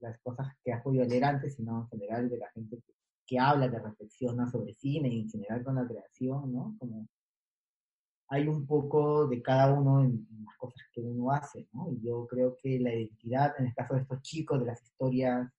las 0.00 0.18
cosas 0.20 0.48
que 0.62 0.72
has 0.72 0.82
podido 0.82 1.04
leer 1.04 1.24
antes, 1.24 1.54
sino 1.54 1.82
en 1.82 1.88
general 1.88 2.28
de 2.28 2.36
la 2.36 2.50
gente 2.50 2.76
que 2.76 2.92
que 3.32 3.38
habla, 3.38 3.70
que 3.70 3.78
reflexiona 3.78 4.46
sobre 4.50 4.74
cine 4.74 5.08
y 5.08 5.20
en 5.20 5.30
general 5.30 5.64
con 5.64 5.76
la 5.76 5.86
creación, 5.86 6.52
¿no? 6.52 6.76
Como 6.78 7.08
hay 8.28 8.46
un 8.46 8.66
poco 8.66 9.26
de 9.26 9.40
cada 9.40 9.72
uno 9.72 10.02
en, 10.04 10.28
las 10.44 10.54
cosas 10.58 10.82
que 10.92 11.00
uno 11.00 11.32
hace, 11.32 11.66
¿no? 11.72 11.90
Y 11.90 12.02
yo 12.02 12.26
creo 12.26 12.54
que 12.62 12.78
la 12.78 12.94
identidad, 12.94 13.54
en 13.58 13.68
el 13.68 13.74
caso 13.74 13.94
de 13.94 14.02
estos 14.02 14.20
chicos, 14.20 14.60
de 14.60 14.66
las 14.66 14.82
historias, 14.82 15.50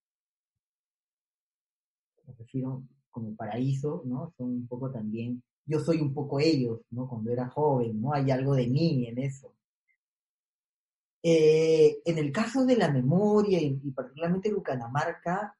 me 2.28 2.34
refiero 2.34 2.84
como 3.10 3.34
paraíso, 3.34 4.02
¿no? 4.04 4.32
Son 4.36 4.50
un 4.50 4.68
poco 4.68 4.92
también, 4.92 5.42
yo 5.66 5.80
soy 5.80 6.00
un 6.00 6.14
poco 6.14 6.38
ellos, 6.38 6.80
¿no? 6.90 7.08
Cuando 7.08 7.32
era 7.32 7.48
joven, 7.48 8.00
¿no? 8.00 8.12
Hay 8.12 8.30
algo 8.30 8.54
de 8.54 8.68
mí 8.68 9.08
en 9.08 9.18
eso. 9.18 9.52
Eh, 11.24 12.02
en 12.04 12.18
el 12.18 12.30
caso 12.30 12.64
de 12.64 12.76
la 12.76 12.92
memoria 12.92 13.60
y, 13.60 13.80
y 13.82 13.90
particularmente 13.90 14.48
Lucanamarca, 14.48 15.56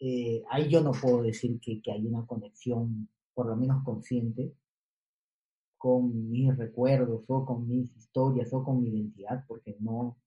eh, 0.00 0.44
ahí 0.50 0.68
yo 0.68 0.80
no 0.82 0.92
puedo 0.92 1.22
decir 1.22 1.58
que, 1.60 1.80
hay 1.90 2.06
una 2.06 2.24
conexión, 2.26 3.08
por 3.34 3.46
lo 3.46 3.56
menos 3.56 3.82
consciente, 3.84 4.54
con 5.76 6.30
mis 6.30 6.56
recuerdos 6.56 7.24
o 7.28 7.44
con 7.44 7.68
mis 7.68 7.94
historias 7.96 8.52
o 8.52 8.64
con 8.64 8.80
mi 8.80 8.88
identidad, 8.88 9.44
porque 9.46 9.76
no, 9.80 10.18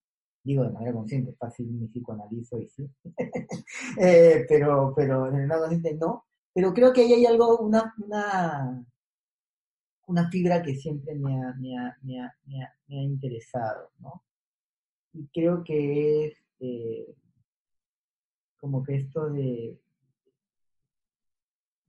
digo 0.43 0.63
de 0.63 0.71
manera 0.71 0.93
consciente, 0.93 1.33
fácil 1.33 1.71
me 1.71 1.87
psicoanalizo 1.87 2.59
y 2.59 2.67
sí, 2.67 2.89
eh, 3.99 4.45
pero, 4.47 4.93
pero 4.95 5.27
el 5.27 5.47
lado 5.47 5.67
consciente 5.67 5.95
no, 5.95 6.25
pero 6.53 6.73
creo 6.73 6.93
que 6.93 7.01
ahí 7.01 7.13
hay 7.13 7.25
algo, 7.25 7.59
una, 7.59 7.93
una, 7.97 8.85
una 10.07 10.29
fibra 10.29 10.61
que 10.61 10.75
siempre 10.75 11.15
me 11.15 11.41
ha, 11.41 11.53
me 11.59 11.77
ha, 11.77 11.97
me 12.03 12.21
ha, 12.21 12.33
me 12.45 12.99
ha, 12.99 13.03
interesado, 13.03 13.91
¿no? 13.99 14.23
Y 15.13 15.27
creo 15.27 15.63
que 15.63 16.25
es 16.25 16.37
eh, 16.59 17.15
como 18.61 18.83
que 18.83 18.95
esto 18.95 19.29
de, 19.29 19.77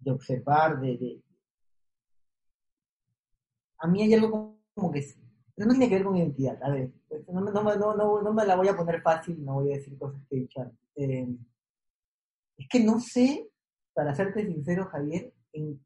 de 0.01 0.11
observar, 0.11 0.81
de, 0.81 1.23
A 3.79 3.87
mí 3.87 4.03
hay 4.03 4.15
algo 4.15 4.59
como 4.75 4.91
que... 4.91 5.05
No 5.57 5.69
tiene 5.69 5.89
que 5.89 5.97
ver 5.97 6.05
con 6.05 6.17
identidad, 6.17 6.61
a 6.63 6.71
ver, 6.71 6.91
pues, 7.09 7.29
no, 7.29 7.41
no, 7.43 8.33
me 8.33 8.47
la 8.47 8.57
voy 8.57 8.69
a 8.69 8.77
poner 8.77 9.03
fácil, 9.03 9.45
no 9.45 9.55
voy 9.55 9.73
a 9.73 9.77
decir 9.77 9.97
cosas 9.99 10.21
que 10.29 10.37
he 10.37 10.41
dicho 10.41 10.61
antes. 10.63 10.79
Eh, 10.97 11.29
es 12.57 12.69
que 12.69 12.81
no 12.81 12.99
sé, 12.99 13.51
para 13.93 14.15
serte 14.15 14.47
sincero, 14.47 14.87
Javier, 14.87 15.33
en 15.53 15.79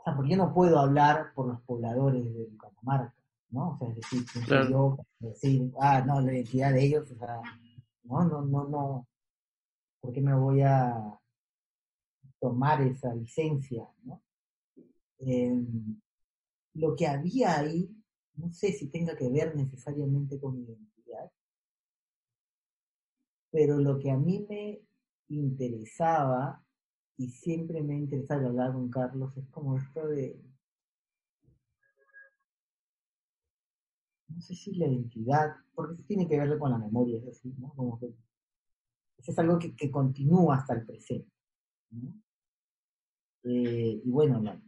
o 0.00 0.02
sea, 0.02 0.16
porque 0.16 0.30
yo 0.30 0.36
no 0.38 0.54
puedo 0.54 0.78
hablar 0.78 1.32
por 1.34 1.46
los 1.46 1.60
pobladores 1.62 2.24
de 2.24 2.48
Catamarca, 2.56 3.14
¿no? 3.50 3.72
O 3.72 3.78
sea, 3.78 3.88
es 3.88 3.96
decir, 3.96 4.24
yo 4.70 4.96
decir, 5.18 5.70
ah, 5.78 6.02
no, 6.06 6.22
la 6.22 6.32
identidad 6.32 6.72
de 6.72 6.84
ellos, 6.84 7.10
o 7.10 7.16
sea, 7.16 7.40
no, 8.04 8.24
no, 8.24 8.42
no, 8.42 8.68
no. 8.68 9.08
¿Por 10.00 10.12
qué 10.12 10.20
me 10.20 10.34
voy 10.34 10.62
a 10.62 11.18
tomar 12.40 12.82
esa 12.82 13.14
licencia? 13.14 13.88
¿no? 14.04 14.22
Em, 15.18 16.00
lo 16.74 16.96
que 16.96 17.06
había 17.06 17.58
ahí, 17.58 17.94
no 18.36 18.50
sé 18.52 18.72
si 18.72 18.88
tenga 18.88 19.16
que 19.16 19.28
ver 19.28 19.54
necesariamente 19.54 20.40
con 20.40 20.56
mi 20.56 20.64
identidad, 20.64 21.30
pero 23.50 23.78
lo 23.78 23.98
que 23.98 24.10
a 24.10 24.16
mí 24.16 24.46
me 24.48 24.80
interesaba 25.28 26.64
y 27.16 27.28
siempre 27.28 27.82
me 27.82 27.94
ha 27.94 27.98
interesado 27.98 28.46
hablar 28.46 28.72
con 28.72 28.88
Carlos 28.88 29.36
es 29.36 29.46
como 29.50 29.76
esto 29.76 30.06
de 30.08 30.40
no 34.30 34.40
sé 34.40 34.54
si 34.54 34.74
la 34.74 34.86
identidad, 34.86 35.56
porque 35.74 35.94
eso 35.94 36.04
tiene 36.06 36.28
que 36.28 36.38
ver 36.38 36.58
con 36.58 36.70
la 36.70 36.78
memoria, 36.78 37.18
es 37.18 37.28
así, 37.28 37.54
¿no? 37.58 37.72
Como 37.74 37.98
que 37.98 38.06
eso 39.18 39.32
es 39.32 39.38
algo 39.38 39.58
que, 39.58 39.90
continúa 39.90 40.56
hasta 40.56 40.74
el 40.74 40.86
presente. 40.86 41.30
Eh, 43.44 44.00
y 44.04 44.10
bueno, 44.10 44.40
la, 44.40 44.60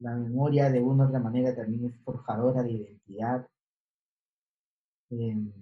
la, 0.00 0.16
memoria 0.16 0.70
de 0.70 0.80
una 0.80 1.04
u 1.04 1.08
otra 1.08 1.20
manera 1.20 1.54
también 1.54 1.86
es 1.86 2.00
forjadora 2.04 2.62
de 2.62 2.72
identidad. 2.72 3.48
Em, 5.10 5.52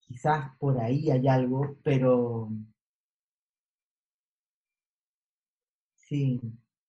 quizás 0.00 0.56
por 0.58 0.78
ahí 0.80 1.10
hay 1.10 1.26
algo, 1.28 1.76
pero 1.82 2.50
sí, 5.94 6.40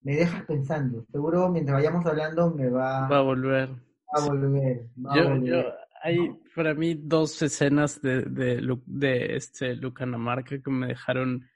me 0.01 0.15
dejas 0.15 0.45
pensando. 0.45 1.05
Seguro 1.11 1.49
mientras 1.49 1.77
vayamos 1.77 2.05
hablando 2.05 2.51
me 2.51 2.69
va, 2.69 3.07
va 3.07 3.17
a 3.17 3.21
volver. 3.21 3.69
Va 3.69 4.23
a 4.23 4.27
volver. 4.27 4.89
yo, 5.43 5.63
hay 6.01 6.17
para 6.55 6.73
mí 6.73 6.95
dos 6.95 7.41
escenas 7.41 8.01
de, 8.01 8.21
de, 8.23 8.77
de 8.85 9.35
este 9.35 9.75
Lucanamarca 9.75 10.61
que 10.61 10.71
me 10.71 10.87
dejaron 10.87 11.47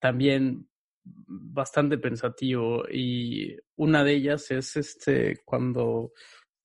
también 0.00 0.68
bastante 1.04 1.98
pensativo 1.98 2.84
y 2.90 3.56
una 3.76 4.02
de 4.02 4.12
ellas 4.12 4.50
es 4.50 4.76
este 4.76 5.40
cuando 5.44 6.12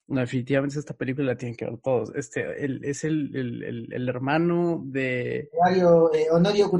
definitivamente 0.07 0.79
esta 0.79 0.95
película 0.95 1.27
la 1.27 1.37
tienen 1.37 1.55
que 1.55 1.65
ver 1.65 1.77
todos 1.77 2.11
este 2.15 2.63
el, 2.63 2.83
es 2.83 3.03
el, 3.03 3.35
el, 3.35 3.93
el, 3.93 4.09
hermano 4.09 4.81
de 4.85 5.49
Honorio, 5.53 6.13
eh, 6.13 6.27
Honorio 6.31 6.71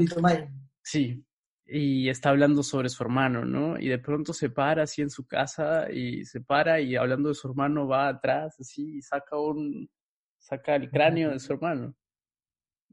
sí 0.82 1.24
y 1.74 2.10
está 2.10 2.28
hablando 2.30 2.62
sobre 2.62 2.90
su 2.90 3.02
hermano, 3.02 3.46
¿no? 3.46 3.78
Y 3.78 3.88
de 3.88 3.98
pronto 3.98 4.34
se 4.34 4.50
para 4.50 4.82
así 4.82 5.00
en 5.00 5.08
su 5.08 5.26
casa 5.26 5.90
y 5.90 6.24
se 6.26 6.42
para 6.42 6.80
y 6.82 6.96
hablando 6.96 7.30
de 7.30 7.34
su 7.34 7.48
hermano 7.48 7.88
va 7.88 8.08
atrás 8.08 8.60
así 8.60 8.98
y 8.98 9.02
saca 9.02 9.38
un, 9.38 9.88
saca 10.38 10.76
el 10.76 10.90
cráneo 10.90 11.30
de 11.30 11.40
su 11.40 11.52
hermano. 11.54 11.96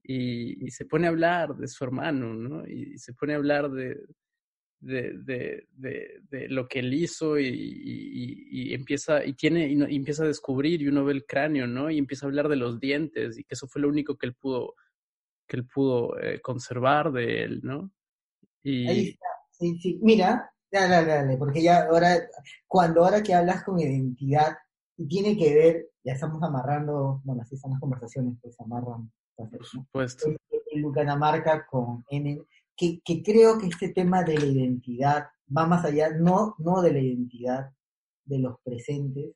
Y, 0.01 0.65
y 0.65 0.71
se 0.71 0.85
pone 0.85 1.07
a 1.07 1.09
hablar 1.09 1.55
de 1.55 1.67
su 1.67 1.83
hermano, 1.83 2.33
¿no? 2.33 2.65
Y, 2.65 2.97
se 2.97 3.13
pone 3.13 3.33
a 3.33 3.37
hablar 3.37 3.69
de, 3.69 3.97
de, 4.79 5.13
de, 5.17 5.67
de, 5.73 6.21
de 6.29 6.47
lo 6.47 6.67
que 6.69 6.79
él 6.79 6.93
hizo 6.93 7.37
y, 7.37 7.47
y, 7.49 8.73
empieza 8.73 9.25
y 9.25 9.33
tiene 9.33 9.67
y, 9.67 9.95
empieza 9.95 10.23
a 10.23 10.27
descubrir 10.27 10.81
y 10.81 10.87
uno 10.87 11.03
ve 11.03 11.13
el 11.13 11.25
cráneo, 11.25 11.67
¿no? 11.67 11.91
Y 11.91 11.97
empieza 11.97 12.25
a 12.25 12.29
hablar 12.29 12.47
de 12.47 12.55
los 12.55 12.79
dientes 12.79 13.37
y 13.37 13.43
que 13.43 13.55
eso 13.55 13.67
fue 13.67 13.81
lo 13.81 13.89
único 13.89 14.17
que 14.17 14.27
él 14.27 14.35
pudo 14.35 14.75
que 15.47 15.57
él 15.57 15.65
pudo 15.67 16.17
eh, 16.19 16.39
conservar 16.41 17.11
de 17.11 17.43
él, 17.43 17.59
¿no? 17.63 17.91
Ahí 18.63 19.09
está. 19.09 19.27
Sí, 19.51 19.77
sí. 19.79 19.99
Mira, 20.01 20.51
dale, 20.71 21.05
dale, 21.05 21.37
porque 21.37 21.61
ya 21.61 21.85
ahora, 21.85 22.17
cuando 22.67 23.03
ahora 23.03 23.21
que 23.23 23.33
hablas 23.33 23.63
con 23.63 23.79
identidad, 23.79 24.57
tiene 25.07 25.37
que 25.37 25.53
ver, 25.53 25.89
ya 26.03 26.13
estamos 26.13 26.41
amarrando, 26.43 27.21
bueno, 27.23 27.41
así 27.41 27.55
están 27.55 27.71
las 27.71 27.79
conversaciones, 27.79 28.35
pues 28.41 28.59
amarran. 28.59 29.11
Por 29.35 29.65
supuesto. 29.65 30.27
El, 30.27 30.81
Lucanamarca 30.81 31.65
con 31.65 32.05
N, 32.09 32.41
que, 32.75 33.01
que 33.03 33.23
creo 33.23 33.57
que 33.57 33.67
este 33.67 33.89
tema 33.89 34.23
de 34.23 34.37
la 34.37 34.45
identidad 34.45 35.27
va 35.55 35.65
más 35.65 35.83
allá, 35.83 36.11
no, 36.11 36.55
no 36.59 36.81
de 36.81 36.93
la 36.93 36.99
identidad 36.99 37.71
de 38.23 38.39
los 38.39 38.59
presentes, 38.63 39.33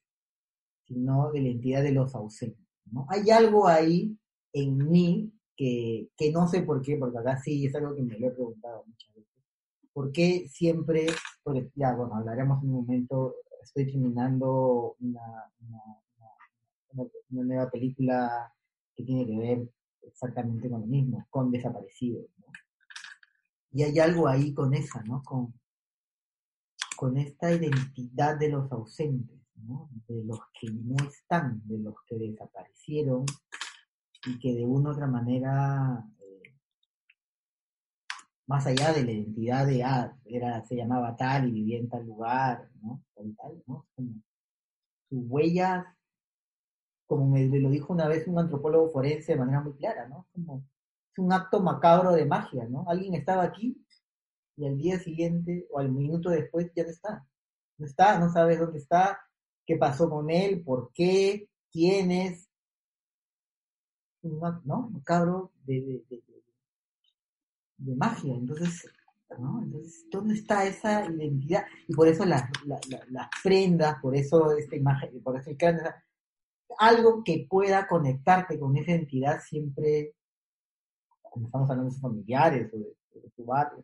sino 0.85 1.31
de 1.31 1.41
la 1.41 1.47
identidad 1.47 1.83
de 1.83 1.91
los 1.91 2.13
ausentes. 2.13 2.65
¿no? 2.91 3.07
Hay 3.09 3.31
algo 3.31 3.67
ahí 3.67 4.15
en 4.53 4.77
mí 4.89 5.33
que, 5.55 6.09
que 6.17 6.31
no 6.31 6.47
sé 6.47 6.63
por 6.63 6.81
qué, 6.81 6.97
porque 6.97 7.17
acá 7.17 7.37
sí 7.37 7.65
es 7.65 7.75
algo 7.75 7.95
que 7.95 8.03
me 8.03 8.17
lo 8.19 8.27
he 8.27 8.31
preguntado 8.31 8.83
muchas 8.85 9.13
¿Por 9.93 10.11
qué 10.11 10.47
siempre, 10.49 11.05
porque 11.43 11.69
ya, 11.75 11.93
bueno, 11.93 12.15
hablaremos 12.15 12.63
en 12.63 12.69
un 12.69 12.75
momento, 12.77 13.35
estoy 13.61 13.85
terminando 13.85 14.95
una, 14.99 15.51
una, 15.61 17.07
nueva 17.29 17.69
película 17.69 18.51
que 18.95 19.03
tiene 19.03 19.25
que 19.27 19.37
ver 19.37 19.69
exactamente 20.01 20.67
con 20.67 20.81
lo 20.81 20.87
mismo, 20.87 21.27
con 21.29 21.51
desaparecidos. 21.51 22.25
Y 23.71 23.83
hay 23.83 23.99
algo 23.99 24.27
ahí 24.27 24.53
con 24.53 24.73
esa, 24.73 25.03
¿no? 25.03 25.21
Con, 25.23 25.53
con 26.95 27.17
esta 27.17 27.51
identidad 27.51 28.37
de 28.37 28.49
los 28.49 28.71
ausentes, 28.71 29.39
¿no? 29.55 29.89
De 30.07 30.23
los 30.23 30.39
que 30.59 30.71
no 30.71 30.95
están, 31.07 31.61
de 31.65 31.77
los 31.77 31.95
que 32.07 32.17
desaparecieron 32.17 33.25
y 34.25 34.39
que 34.39 34.53
de 34.53 34.65
una 34.65 34.89
u 34.89 34.93
otra 34.93 35.07
manera 35.07 36.05
más 38.45 38.65
allá 38.67 38.91
de 38.93 39.03
la 39.03 39.11
identidad 39.11 39.65
de, 39.65 39.83
ah, 39.83 40.17
era, 40.25 40.63
se 40.65 40.75
llamaba 40.75 41.15
tal 41.15 41.47
y 41.47 41.51
vivía 41.51 41.79
en 41.79 41.89
tal 41.89 42.05
lugar, 42.05 42.69
¿no? 42.81 43.01
Tal, 43.15 43.35
tal, 43.35 43.63
¿no? 43.67 43.85
Como 43.95 44.09
sus 45.09 45.23
huellas, 45.29 45.85
como 47.05 47.27
me 47.27 47.45
lo 47.47 47.69
dijo 47.69 47.93
una 47.93 48.07
vez 48.07 48.27
un 48.27 48.39
antropólogo 48.39 48.91
forense 48.91 49.33
de 49.33 49.39
manera 49.39 49.61
muy 49.61 49.73
clara, 49.73 50.07
¿no? 50.07 50.27
Como, 50.33 50.63
es 51.11 51.19
un 51.19 51.31
acto 51.31 51.61
macabro 51.61 52.11
de 52.11 52.25
magia, 52.25 52.65
¿no? 52.67 52.85
Alguien 52.87 53.13
estaba 53.13 53.43
aquí 53.43 53.77
y 54.57 54.67
al 54.67 54.77
día 54.77 54.99
siguiente 54.99 55.67
o 55.71 55.79
al 55.79 55.91
minuto 55.91 56.29
después 56.29 56.71
ya 56.75 56.83
no 56.83 56.89
está. 56.89 57.27
No 57.77 57.85
está, 57.85 58.19
no 58.19 58.31
sabes 58.31 58.59
dónde 58.59 58.79
está, 58.79 59.19
qué 59.65 59.77
pasó 59.77 60.09
con 60.09 60.29
él, 60.29 60.63
por 60.63 60.91
qué, 60.93 61.49
quién 61.71 62.11
es. 62.11 62.49
¿No? 64.23 64.89
Macabro 64.89 65.51
de, 65.65 66.03
de, 66.09 66.23
de, 67.77 67.95
magia. 67.95 68.33
Entonces, 68.33 68.89
¿no? 69.37 69.61
Entonces, 69.61 70.05
¿dónde 70.09 70.35
está 70.35 70.65
esa 70.65 71.05
identidad? 71.05 71.65
Y 71.87 71.93
por 71.93 72.07
eso 72.07 72.25
las, 72.25 72.49
las, 72.65 73.29
prendas, 73.43 73.99
por 74.01 74.15
eso 74.15 74.55
esta 74.57 74.75
imagen, 74.75 75.21
por 75.21 75.37
eso 75.37 75.49
el 75.49 75.57
cráneo, 75.57 75.83
algo 76.77 77.23
que 77.23 77.45
pueda 77.49 77.87
conectarte 77.87 78.59
con 78.59 78.77
esa 78.77 78.93
entidad 78.93 79.41
siempre, 79.41 80.15
cuando 81.21 81.47
estamos 81.47 81.69
hablando 81.69 81.93
de 81.93 81.99
familiares 81.99 82.73
o 82.73 82.77
de, 82.77 83.29
su 83.35 83.45
barrio, 83.45 83.83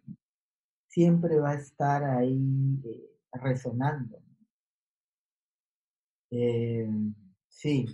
siempre 0.88 1.40
va 1.40 1.52
a 1.52 1.56
estar 1.56 2.04
ahí 2.04 2.82
eh, 2.86 3.10
resonando. 3.34 4.22
Eh, 6.32 6.88
sí, 7.48 7.86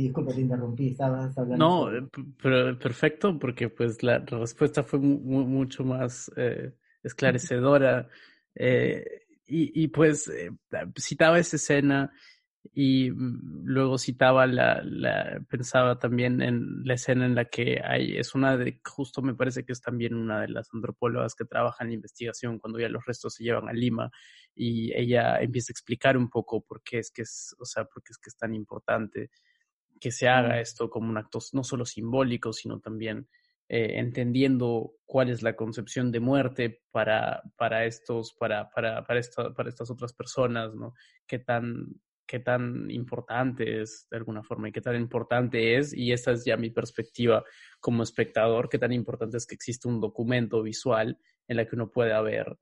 disculpa, 0.00 0.32
te 0.32 0.40
interrumpí, 0.40 0.88
estabas 0.88 1.36
hablando. 1.36 1.64
No, 1.64 1.96
eh, 1.96 2.08
pero 2.40 2.78
perfecto, 2.78 3.38
porque 3.38 3.68
pues 3.68 4.02
la 4.02 4.18
respuesta 4.18 4.82
fue 4.82 4.98
mucho 4.98 5.84
más 5.84 6.30
eh, 6.36 6.72
esclarecedora. 7.02 8.08
y, 8.54 9.84
y, 9.84 9.88
pues 9.88 10.30
citaba 10.98 11.38
esa 11.38 11.56
escena 11.56 12.12
y 12.74 13.10
mm, 13.10 13.64
luego 13.64 13.98
citaba 13.98 14.46
la, 14.46 14.82
la, 14.84 15.40
pensaba 15.48 15.98
también 15.98 16.40
en 16.42 16.84
la 16.84 16.94
escena 16.94 17.26
en 17.26 17.34
la 17.34 17.46
que 17.46 17.80
hay, 17.84 18.16
es 18.16 18.34
una 18.34 18.56
de, 18.56 18.80
justo 18.84 19.22
me 19.22 19.34
parece 19.34 19.64
que 19.64 19.72
es 19.72 19.80
también 19.80 20.14
una 20.14 20.40
de 20.42 20.48
las 20.48 20.68
antropólogas 20.72 21.34
que 21.34 21.44
trabaja 21.44 21.82
en 21.84 21.90
la 21.90 21.94
investigación 21.94 22.58
cuando 22.58 22.78
ya 22.78 22.88
los 22.88 23.04
restos 23.04 23.34
se 23.34 23.44
llevan 23.44 23.68
a 23.68 23.72
Lima 23.72 24.10
y 24.54 24.92
ella 24.94 25.40
empieza 25.40 25.70
a 25.70 25.74
explicar 25.74 26.16
un 26.16 26.28
poco 26.30 26.62
por 26.62 26.82
qué 26.82 26.98
es 26.98 27.10
que 27.10 27.22
es, 27.22 27.56
o 27.58 27.64
sea, 27.64 27.84
por 27.84 28.02
qué 28.02 28.12
es 28.12 28.18
que 28.18 28.30
es 28.30 28.36
tan 28.36 28.54
importante 28.54 29.30
que 30.02 30.10
se 30.10 30.26
haga 30.26 30.60
esto 30.60 30.90
como 30.90 31.10
un 31.10 31.16
acto 31.16 31.38
no 31.52 31.62
solo 31.62 31.86
simbólico, 31.86 32.52
sino 32.52 32.80
también 32.80 33.28
eh, 33.68 34.00
entendiendo 34.00 34.96
cuál 35.04 35.30
es 35.30 35.44
la 35.44 35.54
concepción 35.54 36.10
de 36.10 36.18
muerte 36.18 36.82
para, 36.90 37.40
para 37.56 37.84
estos, 37.84 38.34
para, 38.34 38.68
para, 38.70 39.04
para, 39.04 39.20
esta, 39.20 39.54
para 39.54 39.68
estas 39.68 39.92
otras 39.92 40.12
personas, 40.12 40.74
¿no? 40.74 40.94
Qué 41.24 41.38
tan, 41.38 41.86
qué 42.26 42.40
tan 42.40 42.90
importante 42.90 43.80
es 43.80 44.08
de 44.10 44.16
alguna 44.16 44.42
forma 44.42 44.68
y 44.68 44.72
qué 44.72 44.80
tan 44.80 44.96
importante 44.96 45.76
es, 45.76 45.94
y 45.94 46.10
esta 46.10 46.32
es 46.32 46.44
ya 46.44 46.56
mi 46.56 46.70
perspectiva 46.70 47.44
como 47.78 48.02
espectador, 48.02 48.68
qué 48.68 48.80
tan 48.80 48.92
importante 48.92 49.36
es 49.36 49.46
que 49.46 49.54
exista 49.54 49.88
un 49.88 50.00
documento 50.00 50.64
visual 50.64 51.16
en 51.46 51.56
la 51.56 51.64
que 51.64 51.76
uno 51.76 51.92
pueda 51.92 52.20
ver 52.22 52.58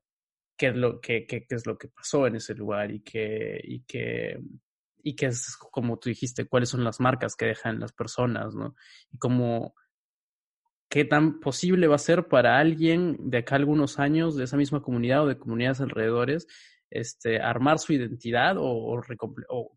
qué 0.55 0.67
es 0.67 0.75
lo, 0.75 1.01
qué, 1.01 1.25
qué, 1.25 1.47
qué 1.47 1.55
es 1.55 1.65
lo 1.65 1.75
que 1.75 1.87
pasó 1.87 2.27
en 2.27 2.35
ese 2.35 2.53
lugar 2.53 2.91
y 2.91 3.01
qué, 3.01 3.59
y 3.63 3.81
qué, 3.81 4.37
y 5.03 5.15
qué 5.15 5.27
es, 5.27 5.57
como 5.57 5.97
tú 5.97 6.09
dijiste, 6.09 6.45
cuáles 6.45 6.69
son 6.69 6.83
las 6.83 6.99
marcas 6.99 7.35
que 7.35 7.45
dejan 7.45 7.79
las 7.79 7.93
personas, 7.93 8.55
¿no? 8.55 8.75
Y 9.11 9.17
cómo, 9.17 9.75
qué 10.89 11.05
tan 11.05 11.39
posible 11.39 11.87
va 11.87 11.95
a 11.95 11.99
ser 11.99 12.27
para 12.27 12.59
alguien 12.59 13.17
de 13.19 13.39
acá 13.39 13.55
algunos 13.55 13.99
años 13.99 14.35
de 14.35 14.43
esa 14.43 14.57
misma 14.57 14.81
comunidad 14.81 15.23
o 15.23 15.27
de 15.27 15.37
comunidades 15.37 15.81
alrededores 15.81 16.47
este, 16.91 17.39
armar 17.39 17.79
su 17.79 17.93
identidad 17.93 18.57
o, 18.59 19.01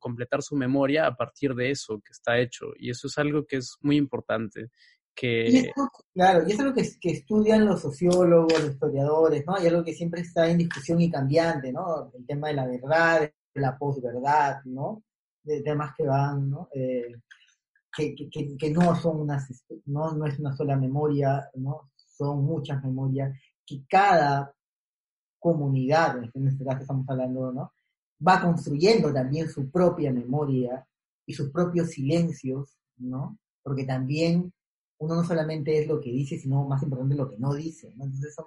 completar 0.00 0.42
su 0.42 0.56
memoria 0.56 1.06
a 1.06 1.16
partir 1.16 1.54
de 1.54 1.70
eso 1.70 2.00
que 2.04 2.10
está 2.10 2.38
hecho. 2.38 2.66
Y 2.76 2.90
eso 2.90 3.06
es 3.06 3.16
algo 3.16 3.46
que 3.46 3.58
es 3.58 3.76
muy 3.80 3.96
importante. 3.96 4.70
Que... 5.14 5.70
claro, 6.12 6.44
y 6.46 6.50
es 6.50 6.58
algo 6.58 6.74
que, 6.74 6.82
que, 7.00 7.10
estudian 7.12 7.64
los 7.64 7.82
sociólogos, 7.82 8.60
los 8.60 8.72
historiadores, 8.72 9.44
¿no? 9.46 9.62
Y 9.62 9.68
algo 9.68 9.84
que 9.84 9.94
siempre 9.94 10.22
está 10.22 10.50
en 10.50 10.58
discusión 10.58 11.00
y 11.00 11.08
cambiante, 11.08 11.72
¿no? 11.72 12.10
El 12.18 12.26
tema 12.26 12.48
de 12.48 12.54
la 12.54 12.66
verdad, 12.66 13.20
de 13.20 13.60
la 13.60 13.78
posverdad, 13.78 14.56
¿no? 14.64 15.04
De 15.44 15.60
temas 15.62 15.94
que 15.96 16.06
van, 16.06 16.50
¿no? 16.50 16.68
Eh, 16.74 17.14
que, 17.96 18.70
no 18.70 18.96
son 18.96 19.20
unas, 19.20 19.48
no, 19.86 20.12
no 20.12 20.26
es 20.26 20.38
una 20.38 20.54
sola 20.56 20.76
memoria, 20.76 21.48
¿no? 21.54 21.90
Son 21.94 22.44
muchas 22.44 22.82
memorias, 22.82 23.36
que 23.66 23.84
cada 23.88 24.54
comunidad, 25.38 26.18
en 26.32 26.48
este 26.48 26.64
caso 26.64 26.80
estamos 26.80 27.08
hablando, 27.08 27.52
¿no? 27.52 27.72
Va 28.26 28.40
construyendo 28.40 29.12
también 29.12 29.48
su 29.48 29.70
propia 29.70 30.12
memoria 30.12 30.86
y 31.26 31.34
sus 31.34 31.50
propios 31.50 31.90
silencios, 31.90 32.76
¿no? 32.96 33.38
Porque 33.62 33.84
también 33.84 34.52
uno 34.98 35.16
no 35.16 35.24
solamente 35.24 35.78
es 35.78 35.88
lo 35.88 36.00
que 36.00 36.10
dice, 36.10 36.38
sino 36.38 36.66
más 36.66 36.82
importante 36.82 37.14
lo 37.14 37.28
que 37.28 37.38
no 37.38 37.54
dice, 37.54 37.92
¿no? 37.96 38.04
Entonces 38.04 38.34
son, 38.34 38.46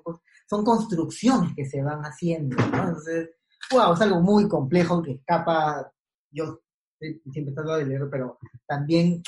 son 0.50 0.66
construcciones 0.66 1.54
que 1.56 1.66
se 1.66 1.82
van 1.82 2.02
haciendo, 2.02 2.56
¿no? 2.58 2.88
Entonces, 2.88 3.30
wow, 3.72 3.94
es 3.94 4.02
algo 4.02 4.22
muy 4.22 4.48
complejo 4.48 5.02
que 5.02 5.14
escapa, 5.14 5.92
yo 6.32 6.62
siempre 7.00 7.54
trato 7.54 7.78
de 7.78 7.86
leer, 7.86 8.08
pero 8.10 8.40
también 8.66 9.22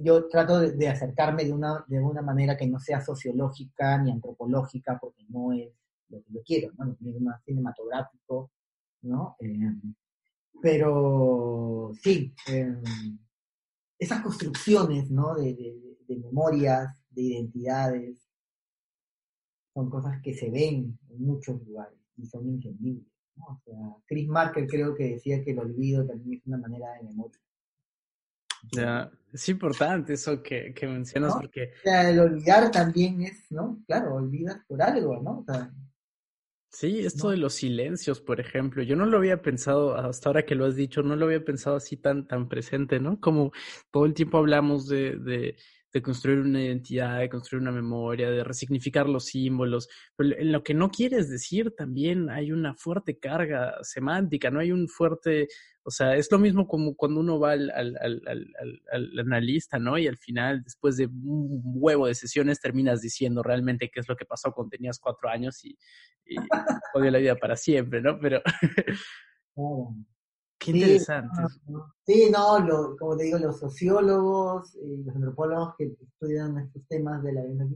yo 0.00 0.28
trato 0.28 0.60
de, 0.60 0.88
acercarme 0.88 1.44
de 1.44 1.52
una, 1.52 1.84
de 1.88 1.98
una 1.98 2.22
manera 2.22 2.56
que 2.56 2.66
no 2.66 2.78
sea 2.78 3.00
sociológica 3.00 3.98
ni 3.98 4.12
antropológica, 4.12 4.98
porque 5.00 5.24
no 5.28 5.52
es 5.52 5.72
lo 6.08 6.22
que 6.22 6.32
yo 6.32 6.40
quiero, 6.44 6.72
¿no? 6.78 6.96
más 7.20 7.42
cinematográfico, 7.44 8.52
¿no? 9.02 9.36
Eh, 9.40 9.74
pero 10.62 11.92
sí, 12.00 12.32
eh, 12.48 12.76
esas 13.98 14.22
construcciones, 14.22 15.10
¿no? 15.10 15.34
De, 15.34 15.54
de, 15.54 16.16
memorias, 16.16 17.04
de 17.10 17.22
identidades, 17.22 18.28
son 19.74 19.90
cosas 19.90 20.22
que 20.22 20.32
se 20.32 20.48
ven 20.50 20.98
en 21.10 21.26
muchos 21.26 21.60
lugares 21.66 21.98
y 22.16 22.26
son 22.26 22.48
entendibles. 22.48 23.15
¿No? 23.36 23.46
O 23.46 23.60
sea, 23.64 23.74
Chris 24.06 24.28
Marker 24.28 24.66
creo 24.66 24.94
que 24.94 25.14
decía 25.14 25.42
que 25.42 25.52
el 25.52 25.58
olvido 25.58 26.06
también 26.06 26.38
es 26.38 26.46
una 26.46 26.58
manera 26.58 26.92
de 26.94 27.04
memoria. 27.04 27.40
Ya, 28.72 29.10
es 29.32 29.48
importante 29.48 30.14
eso 30.14 30.42
que, 30.42 30.74
que 30.74 30.86
mencionas 30.86 31.34
porque... 31.34 31.72
O 31.78 31.82
sea, 31.82 32.10
el 32.10 32.18
olvidar 32.18 32.70
también 32.70 33.22
es, 33.22 33.50
¿no? 33.50 33.80
Claro, 33.86 34.16
olvidas 34.16 34.58
por 34.66 34.82
algo, 34.82 35.22
¿no? 35.22 35.38
O 35.40 35.44
sea, 35.44 35.72
Sí, 36.76 37.00
esto 37.00 37.30
de 37.30 37.38
los 37.38 37.54
silencios, 37.54 38.20
por 38.20 38.38
ejemplo, 38.38 38.82
yo 38.82 38.96
no 38.96 39.06
lo 39.06 39.16
había 39.16 39.40
pensado, 39.40 39.96
hasta 39.96 40.28
ahora 40.28 40.44
que 40.44 40.54
lo 40.54 40.66
has 40.66 40.76
dicho, 40.76 41.02
no 41.02 41.16
lo 41.16 41.24
había 41.24 41.42
pensado 41.42 41.76
así 41.76 41.96
tan, 41.96 42.28
tan 42.28 42.50
presente, 42.50 43.00
¿no? 43.00 43.18
Como 43.18 43.52
todo 43.90 44.04
el 44.04 44.12
tiempo 44.12 44.36
hablamos 44.36 44.86
de, 44.86 45.16
de, 45.16 45.56
de 45.96 46.02
construir 46.02 46.40
una 46.40 46.62
identidad, 46.62 47.20
de 47.20 47.30
construir 47.30 47.62
una 47.62 47.72
memoria, 47.72 48.30
de 48.30 48.44
resignificar 48.44 49.08
los 49.08 49.24
símbolos, 49.24 49.88
pero 50.14 50.36
en 50.36 50.52
lo 50.52 50.62
que 50.62 50.74
no 50.74 50.90
quieres 50.90 51.30
decir 51.30 51.70
también 51.74 52.28
hay 52.28 52.52
una 52.52 52.74
fuerte 52.74 53.18
carga 53.18 53.78
semántica, 53.80 54.50
no 54.50 54.60
hay 54.60 54.72
un 54.72 54.88
fuerte, 54.88 55.48
o 55.84 55.90
sea, 55.90 56.14
es 56.14 56.30
lo 56.30 56.38
mismo 56.38 56.68
como 56.68 56.94
cuando 56.94 57.20
uno 57.20 57.40
va 57.40 57.52
al, 57.52 57.70
al, 57.70 57.96
al, 57.98 58.52
al, 58.92 59.18
analista, 59.18 59.78
¿no? 59.78 59.96
Y 59.96 60.06
al 60.06 60.18
final, 60.18 60.62
después 60.62 60.98
de 60.98 61.06
un 61.06 61.62
huevo 61.64 62.08
de 62.08 62.14
sesiones, 62.14 62.60
terminas 62.60 63.00
diciendo 63.00 63.42
realmente 63.42 63.90
qué 63.90 64.00
es 64.00 64.08
lo 64.08 64.16
que 64.16 64.26
pasó 64.26 64.52
cuando 64.52 64.76
tenías 64.76 64.98
cuatro 64.98 65.30
años 65.30 65.64
y, 65.64 65.78
y 66.26 66.36
odio 66.92 67.10
la 67.10 67.18
vida 67.18 67.36
para 67.36 67.56
siempre, 67.56 68.02
¿no? 68.02 68.18
Pero... 68.20 68.42
Qué 70.58 70.70
interesante. 70.70 71.42
Sí, 72.04 72.30
no, 72.30 72.96
como 72.98 73.16
te 73.16 73.24
digo, 73.24 73.38
los 73.38 73.58
sociólogos, 73.58 74.74
y 74.76 75.04
los 75.04 75.14
antropólogos 75.14 75.74
que 75.76 75.96
estudian 76.00 76.58
estos 76.58 76.82
temas 76.88 77.22
de 77.22 77.32
la 77.32 77.44
vida, 77.44 77.66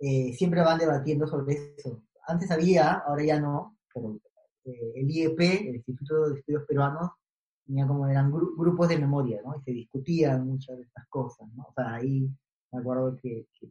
eh, 0.00 0.32
siempre 0.32 0.62
van 0.62 0.78
debatiendo 0.78 1.26
sobre 1.26 1.74
eso. 1.76 2.02
Antes 2.26 2.50
había, 2.50 2.92
ahora 2.92 3.24
ya 3.24 3.40
no, 3.40 3.78
pero 3.92 4.18
eh, 4.64 4.92
el 4.96 5.10
IEP, 5.10 5.40
el 5.40 5.76
Instituto 5.76 6.30
de 6.30 6.38
Estudios 6.38 6.64
Peruanos, 6.66 7.10
tenía 7.66 7.86
como 7.86 8.06
eran 8.08 8.30
grupos 8.30 8.88
de 8.88 8.98
memoria, 8.98 9.40
¿no? 9.44 9.56
Y 9.56 9.62
se 9.62 9.72
discutían 9.72 10.46
muchas 10.46 10.76
de 10.76 10.84
estas 10.84 11.06
cosas, 11.08 11.48
¿no? 11.54 11.64
O 11.64 11.72
sea, 11.74 11.94
ahí 11.94 12.28
me 12.72 12.80
acuerdo 12.80 13.16
que, 13.16 13.46
que, 13.58 13.70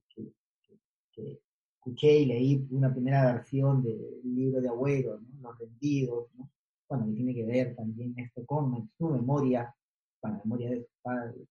que 1.11 1.41
escuché 1.75 2.19
y 2.19 2.25
leí 2.25 2.67
una 2.71 2.91
primera 2.91 3.33
versión 3.33 3.81
del 3.81 4.21
libro 4.23 4.61
de 4.61 4.69
Agüero, 4.69 5.19
¿no? 5.19 5.49
Los 5.49 5.59
rendidos, 5.59 6.27
¿no? 6.35 6.49
Bueno, 6.89 7.05
que 7.07 7.13
tiene 7.13 7.33
que 7.33 7.45
ver 7.45 7.75
también 7.75 8.13
esto 8.17 8.45
con 8.45 8.89
su 8.97 9.09
memoria, 9.09 9.73
con 10.19 10.31
la 10.31 10.37
memoria 10.39 10.69
de 10.69 10.81
su 10.81 10.91
padre. 11.01 11.47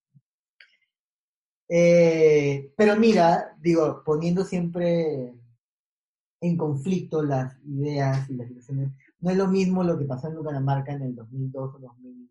Eh, 1.69 2.73
pero 2.77 2.97
mira, 2.97 3.57
digo, 3.61 4.03
poniendo 4.05 4.45
siempre 4.45 5.35
en 6.41 6.57
conflicto 6.57 7.23
las 7.23 7.59
ideas 7.65 8.31
y 8.31 8.35
las 8.37 8.49
situaciones, 8.49 8.93
no 9.21 9.31
es 9.31 9.37
lo 9.37 9.49
mismo 9.49 9.83
lo 9.83 9.99
que 9.99 10.05
pasó 10.05 10.29
en 10.29 10.65
marca 10.65 10.93
en 10.93 11.03
el 11.03 11.15
2002 11.15 11.75
o 11.75 11.79
2000, 11.79 12.31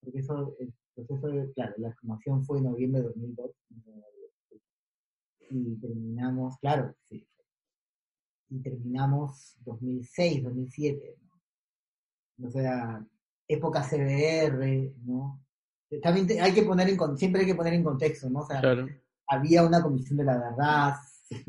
porque 0.00 0.18
eso, 0.18 0.54
el 0.58 0.74
proceso 0.94 1.28
de, 1.28 1.52
claro, 1.52 1.74
la 1.78 1.94
formación 1.94 2.44
fue 2.44 2.58
en 2.58 2.64
noviembre 2.64 3.00
de 3.00 3.08
2002 3.08 3.50
y 5.50 5.76
terminamos, 5.76 6.58
claro, 6.58 6.94
sí, 7.08 7.26
y 8.50 8.60
terminamos 8.60 9.56
2006, 9.64 10.42
2007. 10.42 11.16
¿no? 11.20 11.27
O 12.42 12.50
sea, 12.50 13.04
época 13.48 13.82
CBR, 13.82 14.94
¿no? 15.04 15.42
También 16.02 16.40
hay 16.40 16.52
que 16.52 16.62
poner 16.62 16.88
en, 16.88 17.16
siempre 17.16 17.40
hay 17.40 17.46
que 17.46 17.54
poner 17.54 17.74
en 17.74 17.84
contexto, 17.84 18.28
¿no? 18.28 18.40
O 18.40 18.46
sea, 18.46 18.60
había 19.26 19.64
una 19.64 19.82
comisión 19.82 20.18
de 20.18 20.24
la 20.24 20.38
verdad, 20.38 20.94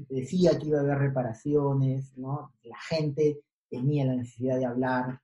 decía 0.09 0.57
que 0.57 0.67
iba 0.67 0.79
a 0.79 0.81
haber 0.81 0.97
reparaciones, 0.97 2.17
¿no? 2.17 2.53
La 2.63 2.79
gente 2.89 3.41
tenía 3.69 4.05
la 4.05 4.15
necesidad 4.15 4.57
de 4.57 4.65
hablar 4.65 5.21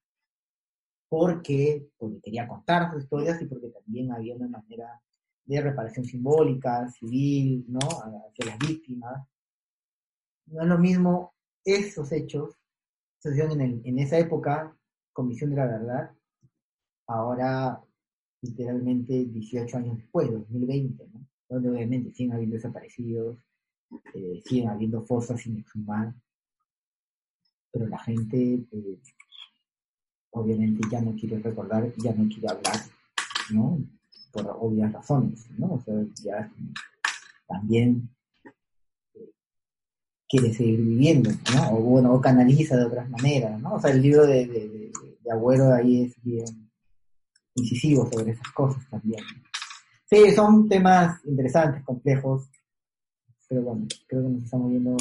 porque, 1.07 1.87
porque 1.97 2.19
quería 2.21 2.47
contar 2.47 2.91
sus 2.91 3.03
historias 3.03 3.41
y 3.41 3.45
porque 3.45 3.69
también 3.69 4.11
había 4.11 4.35
una 4.35 4.47
manera 4.47 5.01
de 5.45 5.61
reparación 5.61 6.05
simbólica, 6.05 6.89
civil, 6.89 7.65
¿no? 7.67 7.79
Hacia 7.79 8.45
las 8.47 8.59
víctimas. 8.59 9.25
No 10.47 10.61
es 10.61 10.67
lo 10.67 10.77
mismo 10.77 11.33
esos 11.63 12.11
hechos, 12.11 12.55
sucedieron 13.19 13.61
en, 13.61 13.81
en 13.85 13.99
esa 13.99 14.17
época, 14.17 14.75
Comisión 15.15 15.51
de 15.51 15.55
la 15.55 15.65
Verdad, 15.65 16.11
ahora 17.07 17.81
literalmente 18.41 19.25
18 19.25 19.77
años 19.77 19.97
después, 19.97 20.29
2020, 20.29 21.07
¿no? 21.07 21.25
Donde 21.47 21.69
obviamente 21.69 22.13
siguen 22.13 22.33
habiendo 22.33 22.57
desaparecidos, 22.57 23.37
eh, 24.13 24.41
siguen 24.43 24.67
habiendo 24.67 25.05
fosas 25.05 25.39
sin 25.41 25.57
exhumar, 25.57 26.13
pero 27.71 27.87
la 27.87 27.97
gente 27.99 28.65
eh, 28.69 28.99
obviamente 30.31 30.85
ya 30.91 30.99
no 30.99 31.15
quiere 31.15 31.39
recordar, 31.39 31.93
ya 31.95 32.13
no 32.13 32.27
quiere 32.27 32.49
hablar, 32.49 32.75
¿no? 33.51 33.79
Por 34.33 34.53
obvias 34.59 34.91
razones, 34.91 35.49
¿no? 35.57 35.75
O 35.75 35.79
sea, 35.79 35.95
ya 36.21 36.51
también 37.47 38.09
quiere 40.27 40.53
seguir 40.53 40.81
viviendo, 40.81 41.29
¿no? 41.53 41.77
O 41.77 41.81
bueno, 41.81 42.13
o 42.13 42.21
canaliza 42.21 42.75
de 42.77 42.85
otras 42.85 43.09
maneras, 43.09 43.59
¿no? 43.59 43.75
O 43.75 43.79
sea, 43.79 43.91
el 43.91 44.01
libro 44.01 44.25
de, 44.25 44.47
de, 44.47 44.91
de 45.23 45.31
Agüero 45.31 45.73
ahí 45.73 46.03
es 46.03 46.15
bien 46.23 46.45
incisivo 47.55 48.09
sobre 48.11 48.31
esas 48.31 48.51
cosas 48.51 48.87
también. 48.89 49.23
Sí, 50.09 50.31
son 50.31 50.67
temas 50.67 51.23
interesantes, 51.25 51.83
complejos, 51.83 52.49
pero 53.47 53.61
bueno, 53.61 53.87
creo 54.07 54.23
que 54.23 54.29
nos 54.29 54.43
estamos 54.43 54.71
yendo 54.71 54.97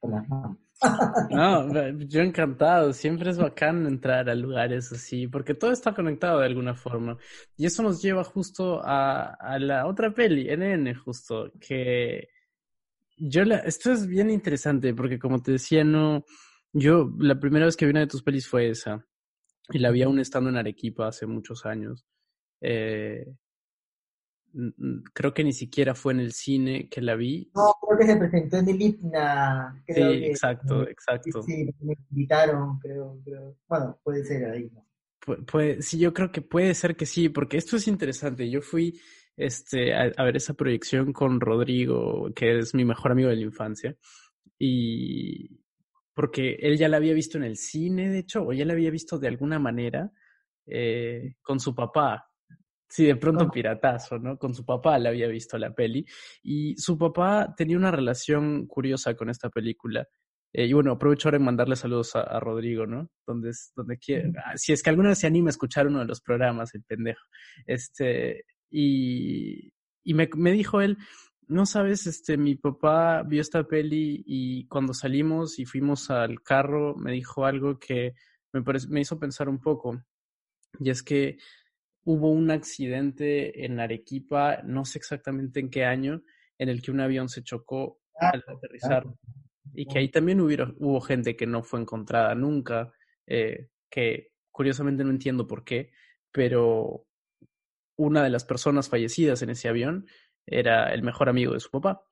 por 0.00 0.10
las 0.10 0.28
manos. 0.28 0.56
No, 1.30 1.70
yo 2.00 2.20
encantado, 2.20 2.92
siempre 2.92 3.30
es 3.30 3.38
bacán 3.38 3.86
entrar 3.86 4.28
a 4.28 4.34
lugares 4.34 4.92
así, 4.92 5.26
porque 5.26 5.54
todo 5.54 5.72
está 5.72 5.94
conectado 5.94 6.40
de 6.40 6.46
alguna 6.46 6.74
forma. 6.74 7.16
Y 7.56 7.64
eso 7.64 7.82
nos 7.82 8.02
lleva 8.02 8.22
justo 8.24 8.82
a, 8.84 9.34
a 9.34 9.58
la 9.58 9.86
otra 9.86 10.12
peli, 10.12 10.48
NN, 10.54 10.94
justo, 10.94 11.50
que 11.58 12.28
yo 13.16 13.44
la, 13.44 13.58
esto 13.58 13.92
es 13.92 14.06
bien 14.06 14.30
interesante, 14.30 14.94
porque 14.94 15.18
como 15.18 15.42
te 15.42 15.52
decía, 15.52 15.84
no, 15.84 16.24
yo 16.72 17.12
la 17.18 17.38
primera 17.38 17.66
vez 17.66 17.76
que 17.76 17.86
vi 17.86 17.90
una 17.90 18.00
de 18.00 18.06
tus 18.06 18.22
pelis 18.22 18.48
fue 18.48 18.68
esa, 18.68 19.04
y 19.70 19.78
la 19.78 19.90
vi 19.90 20.02
aún 20.02 20.18
estando 20.18 20.50
en 20.50 20.56
Arequipa 20.56 21.08
hace 21.08 21.26
muchos 21.26 21.66
años. 21.66 22.06
Eh, 22.60 23.34
creo 25.12 25.34
que 25.34 25.44
ni 25.44 25.52
siquiera 25.52 25.94
fue 25.94 26.12
en 26.12 26.20
el 26.20 26.32
cine 26.32 26.88
que 26.88 27.02
la 27.02 27.14
vi. 27.14 27.50
No, 27.54 27.74
creo 27.80 27.98
que 27.98 28.06
se 28.06 28.16
presentó 28.16 28.56
en 28.58 28.68
el 28.68 28.82
IPNA. 28.82 29.82
sí, 29.86 30.00
exacto, 30.00 30.88
exacto. 30.88 31.42
Sí, 31.42 31.68
me 31.80 31.94
invitaron, 32.10 32.78
creo, 32.78 33.20
creo. 33.24 33.56
Bueno, 33.68 33.98
puede 34.02 34.24
ser 34.24 34.50
ahí. 34.50 34.70
¿no? 34.72 34.86
Pues, 35.46 35.84
sí, 35.86 35.98
yo 35.98 36.14
creo 36.14 36.30
que 36.30 36.42
puede 36.42 36.74
ser 36.74 36.96
que 36.96 37.06
sí, 37.06 37.28
porque 37.28 37.56
esto 37.56 37.76
es 37.76 37.88
interesante. 37.88 38.48
Yo 38.48 38.62
fui 38.62 38.98
este, 39.36 39.94
a, 39.94 40.12
a, 40.16 40.24
ver 40.24 40.36
esa 40.36 40.54
proyección 40.54 41.12
con 41.12 41.40
Rodrigo, 41.40 42.32
que 42.34 42.58
es 42.58 42.74
mi 42.74 42.84
mejor 42.84 43.12
amigo 43.12 43.28
de 43.28 43.36
la 43.36 43.42
infancia, 43.42 43.96
y 44.58 45.60
porque 46.14 46.56
él 46.60 46.78
ya 46.78 46.88
la 46.88 46.96
había 46.96 47.12
visto 47.14 47.36
en 47.38 47.44
el 47.44 47.56
cine, 47.56 48.08
de 48.08 48.20
hecho, 48.20 48.42
o 48.42 48.52
ya 48.52 48.64
la 48.64 48.72
había 48.72 48.90
visto 48.90 49.18
de 49.18 49.28
alguna 49.28 49.58
manera 49.58 50.10
eh, 50.66 51.34
con 51.42 51.60
su 51.60 51.74
papá, 51.74 52.30
Sí, 52.88 53.04
de 53.04 53.16
pronto 53.16 53.50
piratazo, 53.50 54.18
¿no? 54.18 54.38
Con 54.38 54.54
su 54.54 54.64
papá 54.64 54.98
le 54.98 55.08
había 55.08 55.26
visto 55.26 55.58
la 55.58 55.74
peli 55.74 56.06
y 56.42 56.76
su 56.76 56.96
papá 56.96 57.52
tenía 57.56 57.76
una 57.76 57.90
relación 57.90 58.66
curiosa 58.66 59.14
con 59.16 59.28
esta 59.28 59.50
película. 59.50 60.06
Eh, 60.52 60.66
y 60.66 60.72
bueno, 60.72 60.92
aprovecho 60.92 61.28
ahora 61.28 61.38
en 61.38 61.44
mandarle 61.44 61.74
saludos 61.74 62.14
a, 62.14 62.38
Rodrigo, 62.38 62.86
¿no? 62.86 63.10
Donde, 63.26 63.50
donde 63.74 63.98
quiera. 63.98 64.30
Ah, 64.44 64.56
si 64.56 64.72
es 64.72 64.82
que 64.82 64.90
alguna 64.90 65.10
vez 65.10 65.18
se 65.18 65.26
anima 65.26 65.48
a 65.48 65.50
escuchar 65.50 65.88
uno 65.88 65.98
de 65.98 66.06
los 66.06 66.20
programas, 66.20 66.74
el 66.74 66.84
pendejo. 66.84 67.24
Este, 67.66 68.44
y, 68.70 69.72
y 70.04 70.14
me, 70.14 70.28
me 70.36 70.52
dijo 70.52 70.80
él, 70.80 70.98
no 71.48 71.66
sabes, 71.66 72.06
este, 72.06 72.36
mi 72.36 72.56
papá 72.56 73.22
vio 73.22 73.40
esta 73.40 73.64
peli 73.64 74.24
y 74.26 74.66
cuando 74.66 74.92
salimos 74.92 75.58
y 75.58 75.64
fuimos 75.64 76.10
al 76.10 76.42
carro 76.42 76.96
me 76.96 77.12
dijo 77.12 77.44
algo 77.44 77.78
que 77.78 78.14
me, 78.52 78.62
me 78.88 79.00
hizo 79.00 79.18
pensar 79.18 79.48
un 79.48 79.60
poco. 79.60 80.02
Y 80.80 80.90
es 80.90 81.02
que 81.02 81.38
hubo 82.04 82.30
un 82.30 82.50
accidente 82.50 83.64
en 83.64 83.80
Arequipa, 83.80 84.62
no 84.64 84.84
sé 84.84 84.98
exactamente 84.98 85.60
en 85.60 85.70
qué 85.70 85.84
año, 85.84 86.22
en 86.58 86.68
el 86.68 86.82
que 86.82 86.90
un 86.90 87.00
avión 87.00 87.28
se 87.28 87.42
chocó 87.42 88.00
al 88.18 88.44
aterrizar. 88.46 89.04
Y 89.74 89.86
que 89.86 89.98
ahí 89.98 90.08
también 90.08 90.40
hubo, 90.40 90.74
hubo 90.78 91.00
gente 91.00 91.36
que 91.36 91.46
no 91.46 91.62
fue 91.62 91.80
encontrada 91.80 92.34
nunca, 92.34 92.92
eh, 93.26 93.68
que 93.90 94.32
curiosamente 94.50 95.04
no 95.04 95.10
entiendo 95.10 95.46
por 95.46 95.64
qué, 95.64 95.90
pero 96.32 97.06
una 97.96 98.22
de 98.22 98.30
las 98.30 98.44
personas 98.44 98.88
fallecidas 98.88 99.42
en 99.42 99.50
ese 99.50 99.68
avión 99.68 100.06
era 100.46 100.92
el 100.92 101.02
mejor 101.02 101.28
amigo 101.28 101.54
de 101.54 101.60
su 101.60 101.70
papá. 101.70 102.02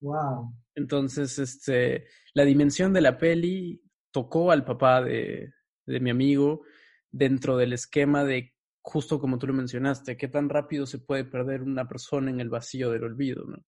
Wow. 0.00 0.54
Entonces, 0.74 1.38
este, 1.38 2.06
la 2.34 2.44
dimensión 2.44 2.92
de 2.92 3.02
la 3.02 3.18
peli 3.18 3.82
tocó 4.10 4.50
al 4.50 4.64
papá 4.64 5.02
de, 5.02 5.52
de 5.86 6.00
mi 6.00 6.10
amigo 6.10 6.64
dentro 7.10 7.56
del 7.56 7.72
esquema 7.72 8.24
de 8.24 8.54
justo 8.84 9.20
como 9.20 9.38
tú 9.38 9.46
lo 9.46 9.54
mencionaste, 9.54 10.16
qué 10.16 10.28
tan 10.28 10.48
rápido 10.48 10.86
se 10.86 10.98
puede 10.98 11.24
perder 11.24 11.62
una 11.62 11.86
persona 11.88 12.30
en 12.30 12.40
el 12.40 12.48
vacío 12.48 12.90
del 12.90 13.04
olvido, 13.04 13.44
¿no? 13.44 13.64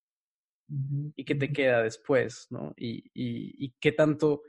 Y 1.14 1.24
qué 1.24 1.34
te 1.34 1.52
queda 1.52 1.82
después, 1.82 2.48
¿no? 2.50 2.72
Y, 2.76 3.10
y, 3.14 3.64
y 3.64 3.74
qué 3.80 3.92
tanto 3.92 4.42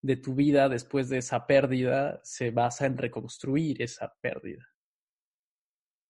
de 0.00 0.16
tu 0.16 0.34
vida 0.34 0.68
después 0.68 1.08
de 1.08 1.18
esa 1.18 1.46
pérdida 1.46 2.20
se 2.22 2.50
basa 2.50 2.86
en 2.86 2.96
reconstruir 2.96 3.82
esa 3.82 4.14
pérdida. 4.20 4.64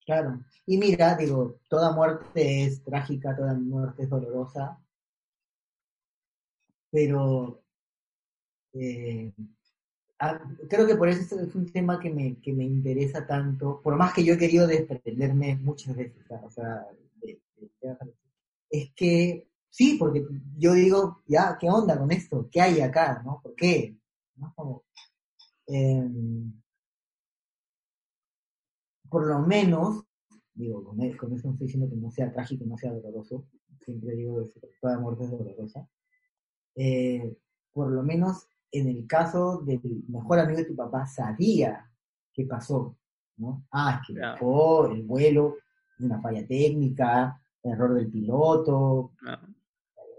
Claro. 0.06 0.40
Y 0.66 0.78
mira, 0.78 1.16
digo, 1.16 1.58
toda 1.68 1.92
muerte 1.92 2.64
es 2.64 2.82
trágica, 2.82 3.36
toda 3.36 3.52
muerte 3.54 4.04
es 4.04 4.08
dolorosa, 4.08 4.78
pero 6.90 7.62
eh, 8.72 9.32
Ah, 10.18 10.40
creo 10.70 10.86
que 10.86 10.96
por 10.96 11.08
eso 11.08 11.38
es 11.40 11.54
un 11.54 11.70
tema 11.70 12.00
que 12.00 12.08
me, 12.10 12.36
que 12.40 12.52
me 12.52 12.64
interesa 12.64 13.26
tanto, 13.26 13.82
por 13.82 13.96
más 13.96 14.14
que 14.14 14.24
yo 14.24 14.34
he 14.34 14.38
querido 14.38 14.66
desprenderme 14.66 15.56
muchas 15.56 15.94
veces, 15.94 16.24
o 16.30 16.50
sea, 16.50 16.86
es 18.70 18.90
que 18.94 19.48
sí, 19.70 19.96
porque 19.98 20.24
yo 20.58 20.72
digo, 20.74 21.22
ya, 21.26 21.56
¿qué 21.60 21.68
onda 21.68 21.98
con 21.98 22.10
esto? 22.12 22.48
¿Qué 22.50 22.60
hay 22.60 22.80
acá? 22.80 23.22
¿no? 23.24 23.40
¿Por 23.42 23.54
qué? 23.54 23.96
Em, 25.68 26.52
por 29.08 29.26
lo 29.26 29.40
menos, 29.40 30.04
digo, 30.54 30.84
con, 30.84 31.00
eso 31.02 31.26
no 31.26 31.34
estoy 31.34 31.66
diciendo 31.66 31.88
que 31.88 31.96
no 31.96 32.10
sea 32.10 32.32
trágico, 32.32 32.64
no 32.66 32.76
sea 32.76 32.92
doloroso, 32.92 33.46
siempre 33.80 34.14
digo 34.14 34.42
que 34.52 34.68
toda 34.80 34.98
muerte 34.98 35.24
es 35.24 35.30
dolorosa, 35.30 35.88
eh, 36.74 37.36
por 37.72 37.90
lo 37.90 38.02
menos 38.02 38.48
en 38.72 38.88
el 38.88 39.06
caso 39.06 39.62
del 39.62 39.80
mejor 40.08 40.40
amigo 40.40 40.58
de 40.58 40.64
tu 40.64 40.76
papá, 40.76 41.06
sabía 41.06 41.90
qué 42.32 42.44
pasó, 42.44 42.96
¿no? 43.36 43.66
Ah, 43.70 44.00
es 44.00 44.06
que 44.08 44.20
dejó 44.20 44.86
el 44.90 45.02
vuelo, 45.02 45.56
una 46.00 46.20
falla 46.20 46.46
técnica, 46.46 47.40
error 47.62 47.94
del 47.94 48.10
piloto, 48.10 49.12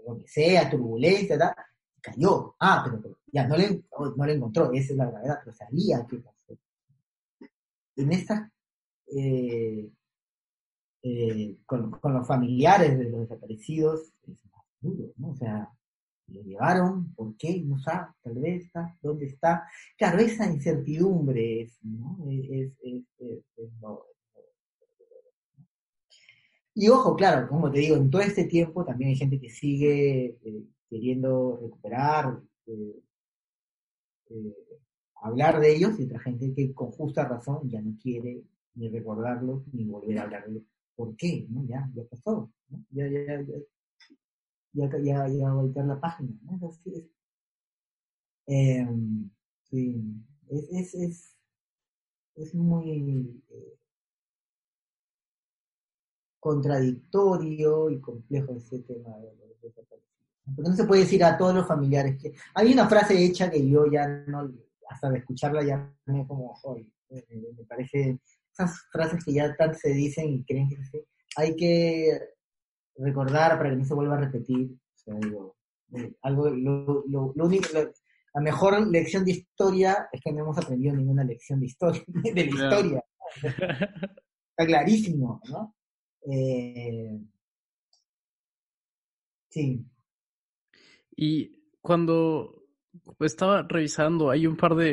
lo 0.06 0.18
que 0.18 0.26
sea, 0.26 0.70
turbulencia, 0.70 1.54
cayó. 2.00 2.54
Ah, 2.58 2.82
pero, 2.84 3.18
ya 3.26 3.46
no 3.46 3.56
le, 3.56 3.84
no 4.16 4.26
le 4.26 4.32
encontró, 4.32 4.72
esa 4.72 4.92
es 4.92 4.96
la 4.96 5.10
verdad, 5.10 5.38
pero 5.44 5.56
sabía 5.56 6.06
qué 6.08 6.18
pasó. 6.18 6.58
En 7.96 8.12
estas, 8.12 8.50
eh, 9.16 9.90
eh, 11.02 11.56
con, 11.64 11.98
los 12.02 12.26
familiares 12.26 12.98
de 12.98 13.10
los 13.10 13.20
desaparecidos, 13.20 14.12
¿no? 15.16 15.30
O 15.30 15.36
sea, 15.36 15.70
lo 16.26 16.42
llevaron, 16.42 17.14
¿por 17.14 17.36
qué? 17.36 17.62
No 17.64 17.78
sabe, 17.78 18.08
tal 18.22 18.34
vez 18.34 18.66
está, 18.66 18.96
¿dónde 19.00 19.26
está? 19.26 19.66
Claro, 19.96 20.18
esa 20.18 20.50
incertidumbre 20.50 21.62
es, 21.62 21.78
y 26.74 26.88
ojo, 26.88 27.16
claro, 27.16 27.48
como 27.48 27.70
te 27.70 27.80
digo, 27.80 27.96
en 27.96 28.10
todo 28.10 28.22
este 28.22 28.44
tiempo 28.44 28.84
también 28.84 29.10
hay 29.10 29.16
gente 29.16 29.40
que 29.40 29.50
sigue 29.50 30.38
eh, 30.44 30.64
queriendo 30.90 31.58
recuperar, 31.62 32.40
hablar 35.22 35.60
de 35.60 35.74
ellos, 35.74 35.98
y 35.98 36.04
otra 36.04 36.20
gente 36.20 36.52
que 36.54 36.74
con 36.74 36.90
justa 36.90 37.26
razón 37.26 37.68
ya 37.70 37.80
no 37.80 37.96
quiere 38.00 38.42
ni 38.78 38.88
recordarlos 38.88 39.62
ni 39.72 39.84
volver 39.84 40.18
a 40.18 40.22
hablarlo. 40.22 40.62
¿Por 40.94 41.16
qué? 41.16 41.46
¿No? 41.50 41.64
Ya, 41.66 41.88
ya 41.94 42.04
pasó. 42.04 42.50
¿no? 42.68 42.84
Ya, 42.90 43.06
ya, 43.08 43.20
ya, 43.26 43.38
ya, 44.72 44.98
ya, 44.98 45.28
ya 45.28 45.52
voltear 45.52 45.86
la 45.86 46.00
página. 46.00 46.30
¿no? 46.42 46.58
Em, 48.46 49.30
sí, 49.64 50.02
es, 50.48 50.68
es, 50.70 50.94
es, 50.94 51.36
es 52.36 52.54
muy 52.54 53.42
eh, 53.50 53.78
contradictorio 56.40 57.90
y 57.90 58.00
complejo 58.00 58.54
ese 58.54 58.78
tema 58.80 59.18
de 59.18 59.34
los 59.36 59.60
desaparecidos. 59.60 60.08
Porque 60.56 60.70
no 60.70 60.76
se 60.76 60.84
puede 60.84 61.02
decir 61.02 61.22
a 61.24 61.36
todos 61.36 61.54
los 61.54 61.66
familiares 61.66 62.16
que... 62.16 62.32
Hay 62.54 62.72
una 62.72 62.88
frase 62.88 63.22
hecha 63.22 63.50
que 63.50 63.68
yo 63.68 63.86
ya 63.90 64.08
no, 64.26 64.50
hasta 64.88 65.10
de 65.10 65.18
escucharla 65.18 65.62
ya 65.62 65.94
me 66.06 66.26
como, 66.26 66.58
hoy 66.62 66.90
me 67.10 67.64
parece, 67.64 68.18
esas 68.58 68.82
frases 68.90 69.24
que 69.24 69.32
ya 69.32 69.54
tanto 69.56 69.78
se 69.78 69.90
dicen 69.90 70.28
y 70.28 70.44
creen 70.44 70.68
que 70.68 70.84
se, 70.84 71.06
hay 71.36 71.54
que 71.54 72.18
recordar 72.96 73.56
para 73.56 73.70
que 73.70 73.76
no 73.76 73.84
se 73.84 73.94
vuelva 73.94 74.16
a 74.16 74.20
repetir. 74.20 74.72
O 74.72 74.98
sea, 74.98 75.14
digo, 75.14 75.56
eh, 75.94 76.12
algo, 76.22 76.50
lo, 76.50 77.04
lo, 77.06 77.32
lo 77.34 77.46
único, 77.46 77.68
la 78.34 78.40
mejor 78.40 78.86
lección 78.88 79.24
de 79.24 79.32
historia 79.32 80.08
es 80.12 80.20
que 80.20 80.32
no 80.32 80.40
hemos 80.40 80.58
aprendido 80.58 80.94
ninguna 80.94 81.24
lección 81.24 81.60
de 81.60 81.66
historia, 81.66 82.02
de 82.06 82.34
la 82.34 82.42
historia. 82.42 83.04
Está 83.42 84.66
clarísimo, 84.66 85.40
¿no? 85.48 85.74
Eh, 86.30 87.20
sí. 89.50 89.86
Y 91.16 91.52
cuando 91.80 92.57
estaba 93.20 93.66
revisando, 93.68 94.30
hay 94.30 94.46
un 94.46 94.56
par 94.56 94.74
de 94.74 94.90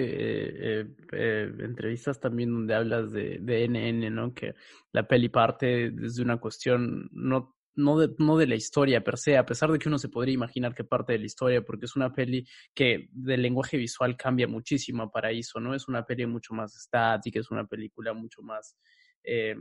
eh, 0.81 0.87
eh, 1.11 1.53
entrevistas 1.59 2.19
también 2.19 2.51
donde 2.51 2.75
hablas 2.75 3.11
de, 3.11 3.39
de 3.39 3.67
NN, 3.67 4.13
¿no? 4.13 4.33
Que 4.33 4.55
la 4.91 5.07
peli 5.07 5.29
parte 5.29 5.91
desde 5.91 6.21
una 6.21 6.37
cuestión 6.37 7.09
no 7.11 7.55
no 7.75 7.99
de, 7.99 8.15
no 8.19 8.37
de 8.37 8.47
la 8.47 8.55
historia 8.55 9.03
per 9.03 9.17
se, 9.17 9.37
a 9.37 9.45
pesar 9.45 9.71
de 9.71 9.79
que 9.79 9.89
uno 9.89 9.97
se 9.97 10.09
podría 10.09 10.33
imaginar 10.33 10.73
que 10.73 10.83
parte 10.83 11.13
de 11.13 11.19
la 11.19 11.25
historia, 11.25 11.61
porque 11.61 11.85
es 11.85 11.95
una 11.95 12.13
peli 12.13 12.47
que 12.73 13.09
del 13.11 13.41
lenguaje 13.41 13.77
visual 13.77 14.15
cambia 14.17 14.47
muchísimo 14.47 15.03
a 15.03 15.11
Paraíso, 15.11 15.59
¿no? 15.59 15.75
Es 15.75 15.87
una 15.87 16.05
peli 16.05 16.25
mucho 16.25 16.53
más 16.53 16.75
estática, 16.75 17.39
es 17.39 17.51
una 17.51 17.65
película 17.65 18.13
mucho 18.13 18.41
más 18.41 18.77
eh, 19.23 19.55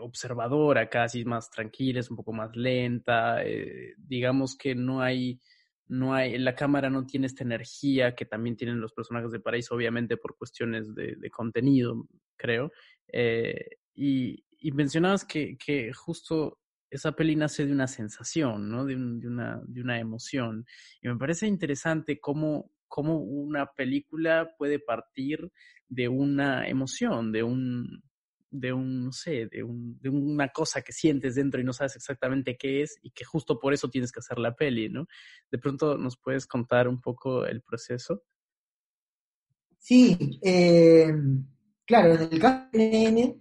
observadora, 0.00 0.88
casi 0.88 1.24
más 1.24 1.50
tranquila, 1.50 2.00
es 2.00 2.10
un 2.10 2.16
poco 2.16 2.32
más 2.32 2.56
lenta, 2.56 3.44
eh, 3.44 3.94
digamos 3.98 4.56
que 4.56 4.74
no 4.74 5.00
hay 5.00 5.40
no 5.86 6.14
hay, 6.14 6.38
la 6.38 6.54
cámara 6.54 6.90
no 6.90 7.04
tiene 7.06 7.26
esta 7.26 7.44
energía 7.44 8.14
que 8.14 8.24
también 8.24 8.56
tienen 8.56 8.80
los 8.80 8.92
personajes 8.92 9.30
de 9.32 9.40
Paraíso, 9.40 9.74
obviamente 9.74 10.16
por 10.16 10.36
cuestiones 10.36 10.94
de, 10.94 11.16
de 11.16 11.30
contenido, 11.30 12.06
creo. 12.36 12.72
Eh, 13.12 13.66
y, 13.94 14.44
y 14.58 14.72
mencionabas 14.72 15.24
que, 15.24 15.56
que 15.58 15.92
justo 15.92 16.58
esa 16.90 17.12
peli 17.12 17.36
nace 17.36 17.66
de 17.66 17.72
una 17.72 17.86
sensación, 17.86 18.70
¿no? 18.70 18.84
De, 18.84 18.94
de, 18.94 19.28
una, 19.28 19.60
de 19.66 19.80
una 19.80 19.98
emoción. 19.98 20.64
Y 21.02 21.08
me 21.08 21.16
parece 21.16 21.46
interesante 21.46 22.20
cómo, 22.20 22.70
cómo 22.88 23.18
una 23.18 23.66
película 23.66 24.54
puede 24.56 24.78
partir 24.78 25.50
de 25.88 26.08
una 26.08 26.66
emoción, 26.68 27.32
de 27.32 27.42
un, 27.42 28.02
de 28.58 28.72
un, 28.72 29.04
no 29.04 29.12
sé, 29.12 29.46
de, 29.46 29.62
un, 29.62 29.98
de 30.00 30.08
una 30.08 30.48
cosa 30.48 30.82
que 30.82 30.92
sientes 30.92 31.34
dentro 31.34 31.60
y 31.60 31.64
no 31.64 31.72
sabes 31.72 31.96
exactamente 31.96 32.56
qué 32.56 32.82
es 32.82 32.98
y 33.02 33.10
que 33.10 33.24
justo 33.24 33.58
por 33.58 33.74
eso 33.74 33.88
tienes 33.88 34.12
que 34.12 34.20
hacer 34.20 34.38
la 34.38 34.54
peli, 34.54 34.88
¿no? 34.88 35.06
De 35.50 35.58
pronto 35.58 35.98
nos 35.98 36.16
puedes 36.16 36.46
contar 36.46 36.88
un 36.88 37.00
poco 37.00 37.46
el 37.46 37.62
proceso. 37.62 38.22
Sí, 39.78 40.38
eh, 40.42 41.12
claro, 41.84 42.14
en 42.14 42.32
el 42.32 42.40
caso 42.40 42.68
de 42.72 43.36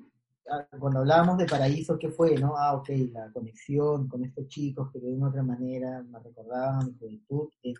Ah, 0.49 0.67
cuando 0.77 0.99
hablábamos 0.99 1.37
de 1.37 1.45
Paraíso, 1.45 1.97
¿qué 1.97 2.09
fue? 2.09 2.35
¿no? 2.35 2.57
Ah, 2.57 2.75
ok, 2.75 2.89
la 3.13 3.31
conexión 3.31 4.09
con 4.09 4.25
estos 4.25 4.47
chicos 4.49 4.91
que 4.91 4.99
de 4.99 5.07
una 5.07 5.29
otra 5.29 5.41
manera 5.41 6.03
me 6.03 6.19
recordaban 6.19 6.87
mi 6.87 6.97
juventud. 6.99 7.49
En 7.63 7.75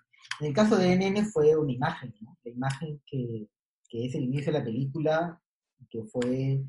el 0.47 0.53
caso 0.53 0.77
de 0.77 0.95
NN 0.95 1.25
fue 1.25 1.55
una 1.57 1.73
imagen, 1.73 2.13
¿no? 2.21 2.37
La 2.43 2.51
imagen 2.51 3.01
que, 3.05 3.49
que 3.89 4.05
es 4.05 4.15
el 4.15 4.23
inicio 4.23 4.53
de 4.53 4.59
la 4.59 4.63
película, 4.63 5.41
que 5.89 6.03
fue 6.05 6.63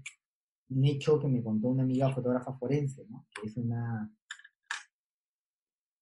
un 0.70 0.84
hecho 0.84 1.18
que 1.18 1.28
me 1.28 1.42
contó 1.42 1.68
una 1.68 1.82
amiga 1.82 2.12
fotógrafa 2.12 2.54
forense, 2.54 3.04
¿no? 3.08 3.26
Que 3.34 3.48
es 3.48 3.56
una, 3.56 4.10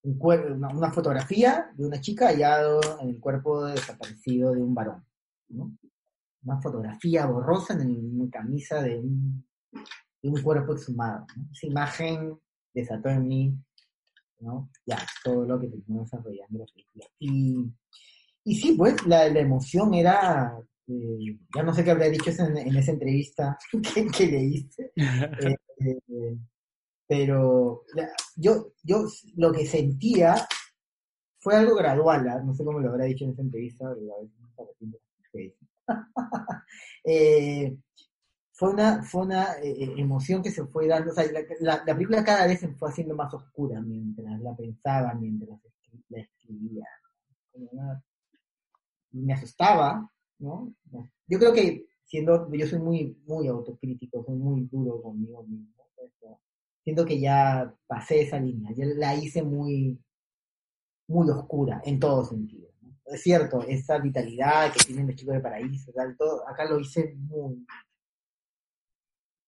un 0.02 0.18
una, 0.20 0.92
fotografía 0.92 1.70
de 1.74 1.86
una 1.86 2.00
chica 2.00 2.28
hallado 2.28 2.80
en 3.00 3.10
el 3.10 3.20
cuerpo 3.20 3.64
desaparecido 3.66 4.52
de 4.52 4.62
un 4.62 4.74
varón, 4.74 5.04
¿no? 5.48 5.76
Una 6.44 6.60
fotografía 6.60 7.26
borrosa 7.26 7.74
en 7.74 8.20
una 8.20 8.30
camisa 8.30 8.82
de 8.82 8.98
un 8.98 9.44
y 10.22 10.28
un 10.28 10.40
cuerpo 10.40 10.72
exhumado. 10.72 11.26
Esa 11.52 11.66
imagen 11.66 12.38
desató 12.72 13.08
en 13.08 13.26
mí, 13.26 13.58
¿no? 14.38 14.70
Ya, 14.86 14.98
todo 15.24 15.44
lo 15.44 15.60
que 15.60 15.68
terminó 15.68 16.02
desarrollando 16.02 16.60
la 16.60 16.66
película. 16.66 17.06
Y, 17.18 17.72
y 18.44 18.54
sí, 18.54 18.72
pues, 18.72 19.04
la, 19.06 19.28
la 19.28 19.40
emoción 19.40 19.94
era, 19.94 20.56
eh, 20.88 21.38
ya 21.54 21.62
no 21.62 21.72
sé 21.72 21.84
qué 21.84 21.90
habría 21.90 22.10
dicho 22.10 22.30
en, 22.30 22.56
en 22.56 22.76
esa 22.76 22.92
entrevista 22.92 23.58
que, 23.94 24.06
que 24.06 24.26
le 24.26 24.42
hice, 24.42 24.92
eh, 24.96 25.56
eh, 26.08 26.36
pero 27.06 27.84
yo, 28.36 28.72
yo 28.82 29.04
lo 29.36 29.52
que 29.52 29.66
sentía 29.66 30.34
fue 31.40 31.56
algo 31.56 31.74
gradual, 31.74 32.26
¿eh? 32.26 32.44
no 32.44 32.54
sé 32.54 32.64
cómo 32.64 32.80
lo 32.80 32.90
habrá 32.90 33.04
dicho 33.04 33.24
en 33.24 33.32
esa 33.32 33.42
entrevista, 33.42 33.86
fue 38.62 38.70
una, 38.70 39.02
fue 39.02 39.22
una 39.22 39.54
eh, 39.54 39.72
eh, 39.72 39.94
emoción 39.96 40.40
que 40.40 40.52
se 40.52 40.64
fue 40.66 40.86
dando, 40.86 41.10
o 41.10 41.14
sea, 41.14 41.24
la, 41.60 41.82
la, 41.84 41.94
película 41.94 42.22
cada 42.22 42.46
vez 42.46 42.60
se 42.60 42.68
fue 42.68 42.90
haciendo 42.90 43.16
más 43.16 43.34
oscura 43.34 43.80
mientras 43.80 44.40
la 44.40 44.54
pensaba, 44.54 45.14
mientras 45.14 45.58
la 46.08 46.20
escribía. 46.20 46.86
Me 49.10 49.32
asustaba, 49.32 50.08
¿no? 50.42 50.74
Yo 51.26 51.38
creo 51.38 51.52
que 51.52 51.86
siendo, 52.04 52.52
yo 52.52 52.66
soy 52.66 52.78
muy, 52.78 53.16
muy 53.26 53.48
autocrítico, 53.48 54.22
soy 54.24 54.36
muy 54.36 54.66
duro 54.70 55.00
conmigo 55.00 55.42
mismo. 55.44 55.72
Siento 56.84 57.06
que 57.06 57.20
ya 57.20 57.72
pasé 57.86 58.22
esa 58.22 58.40
línea, 58.40 58.72
ya 58.74 58.84
la 58.84 59.14
hice 59.14 59.42
muy, 59.42 59.98
muy 61.06 61.30
oscura 61.30 61.80
en 61.84 62.00
todo 62.00 62.24
sentido. 62.24 62.68
Es 63.06 63.22
cierto, 63.22 63.62
esa 63.62 63.98
vitalidad 63.98 64.72
que 64.72 64.84
tienen 64.84 65.06
los 65.06 65.16
chicos 65.16 65.34
de 65.34 65.40
paraíso, 65.40 65.92
tal, 65.92 66.16
todo, 66.16 66.46
acá 66.48 66.64
lo 66.64 66.80
hice 66.80 67.14
muy, 67.14 67.64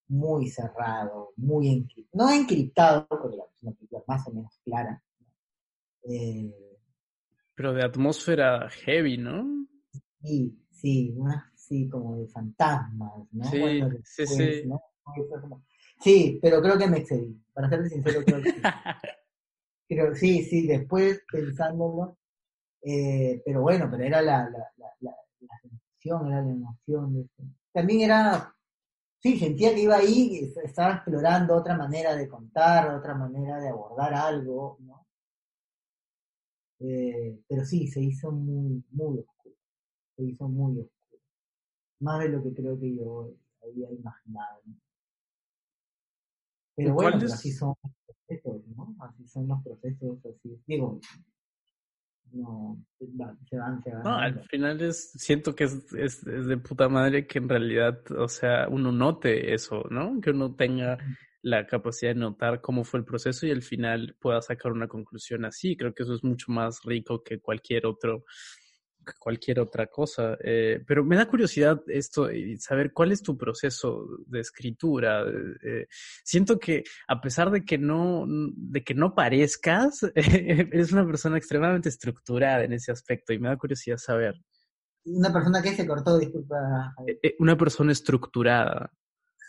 muy 0.09 0.49
cerrado, 0.49 1.33
muy 1.37 1.69
encriptado, 1.69 2.25
no 2.25 2.33
encriptado, 2.33 3.07
porque 3.09 3.37
la 3.37 3.73
película 3.73 4.03
más 4.07 4.29
o 4.29 4.33
menos 4.33 4.61
clara. 4.65 5.03
Eh, 6.09 6.53
Pero 7.55 7.73
de 7.73 7.85
atmósfera 7.85 8.69
heavy, 8.71 9.17
¿no? 9.17 9.67
Sí, 10.23 10.64
sí, 10.85 11.15
una, 11.17 11.51
sí, 11.55 11.89
como 11.89 12.17
de 12.17 12.29
fantasmas, 12.29 13.13
¿no? 13.33 13.45
Sí, 13.45 13.59
bueno, 13.59 13.89
sí, 14.05 14.27
sí. 14.27 14.63
¿no? 14.67 14.83
Sí, 16.01 16.39
pero 16.43 16.61
creo 16.61 16.77
que 16.77 16.87
me 16.87 16.99
excedí, 16.99 17.43
para 17.55 17.71
ser 17.71 17.89
sincero, 17.89 18.23
creo 18.23 18.43
que 18.43 18.51
sí. 18.51 18.61
pero 19.89 20.15
sí, 20.15 20.43
sí, 20.43 20.67
después 20.67 21.23
pensándolo, 21.33 22.19
eh, 22.83 23.41
pero 23.47 23.63
bueno, 23.63 23.89
pero 23.91 24.05
era 24.05 24.21
la, 24.21 24.51
la, 24.51 24.59
la, 24.77 24.89
la, 25.01 25.17
la 25.41 25.59
sensación, 25.63 26.27
era 26.31 26.43
la 26.43 26.51
emoción. 26.53 27.15
De 27.15 27.29
También 27.73 28.03
era 28.03 28.55
sí, 29.23 29.39
sentía 29.39 29.75
que 29.75 29.81
iba 29.81 29.97
ahí, 29.97 30.53
estaba 30.63 30.97
explorando 30.97 31.57
otra 31.57 31.79
manera 31.79 32.15
de 32.15 32.29
contar, 32.29 32.95
otra 32.95 33.15
manera 33.15 33.59
de 33.59 33.71
abordar 33.71 34.13
algo, 34.13 34.77
¿no? 34.81 35.07
Eh, 36.81 37.41
pero 37.49 37.65
sí, 37.65 37.89
se 37.89 38.03
hizo 38.03 38.31
muy, 38.31 38.85
muy 38.91 39.25
se 40.17 40.25
hizo 40.25 40.49
muy 40.49 40.81
oscuro, 40.81 41.23
más 42.01 42.21
de 42.21 42.29
lo 42.29 42.43
que 42.43 42.55
creo 42.55 42.79
que 42.79 42.95
yo 42.95 43.35
había 43.63 43.91
imaginado. 43.91 44.61
¿no? 44.67 44.75
Pero 46.77 46.95
bueno, 46.95 47.19
es? 47.19 47.33
así 47.33 47.53
son 47.53 47.75
los 47.83 47.93
procesos, 48.07 48.67
¿no? 48.77 48.97
Así 49.01 49.27
son 49.29 49.49
los 49.49 49.63
procesos, 49.63 50.19
así, 50.27 50.61
digo, 50.67 51.01
no, 52.33 52.85
se 52.99 53.07
van, 53.57 53.83
se 53.85 53.91
van. 53.91 54.03
No, 54.03 54.17
al 54.17 54.41
final 54.49 54.81
es, 54.81 55.13
siento 55.13 55.55
que 55.55 55.65
es, 55.65 55.93
es, 55.95 56.27
es, 56.27 56.47
de 56.47 56.57
puta 56.57 56.89
madre 56.89 57.27
que 57.27 57.39
en 57.39 57.49
realidad, 57.49 58.01
o 58.11 58.29
sea, 58.29 58.67
uno 58.69 58.91
note 58.91 59.55
eso, 59.55 59.85
¿no? 59.91 60.21
Que 60.21 60.31
uno 60.31 60.55
tenga 60.55 60.99
la 61.43 61.67
capacidad 61.67 62.13
de 62.13 62.21
notar 62.21 62.61
cómo 62.61 62.85
fue 62.85 63.01
el 63.01 63.05
proceso 63.05 63.47
y 63.47 63.51
al 63.51 63.63
final 63.63 64.17
pueda 64.19 64.41
sacar 64.41 64.73
una 64.73 64.89
conclusión 64.89 65.45
así. 65.45 65.77
Creo 65.77 65.95
que 65.95 66.03
eso 66.03 66.15
es 66.15 66.25
mucho 66.25 66.51
más 66.51 66.81
rico 66.85 67.23
que 67.23 67.39
cualquier 67.39 67.87
otro 67.87 68.25
cualquier 69.19 69.61
otra 69.61 69.87
cosa. 69.87 70.37
Eh, 70.43 70.83
pero 70.87 71.05
me 71.05 71.17
da 71.17 71.27
curiosidad 71.27 71.83
esto 71.87 72.31
y 72.31 72.57
saber 72.59 72.93
cuál 72.93 73.13
es 73.13 73.23
tu 73.23 73.37
proceso 73.37 74.07
de 74.27 74.41
escritura. 74.41 75.25
Eh, 75.63 75.87
siento 76.23 76.59
que 76.59 76.85
a 77.09 77.21
pesar 77.21 77.51
de 77.51 77.65
que 77.65 77.79
no, 77.79 78.25
de 78.27 78.83
que 78.83 78.95
no 78.95 79.15
parezcas, 79.15 80.01
eres 80.15 80.93
una 80.93 81.07
persona 81.07 81.37
extremadamente 81.37 81.89
estructurada 81.89 82.65
en 82.65 82.73
ese 82.73 82.93
aspecto 82.93 83.33
y 83.33 83.39
me 83.39 83.49
da 83.49 83.57
curiosidad 83.57 83.99
saber. 83.99 84.35
Una 85.05 85.33
persona 85.33 85.61
que 85.61 85.75
se 85.75 85.87
cortó, 85.87 86.19
disculpa. 86.19 86.95
Eh, 87.23 87.37
una 87.39 87.57
persona 87.57 87.93
estructurada. 87.93 88.91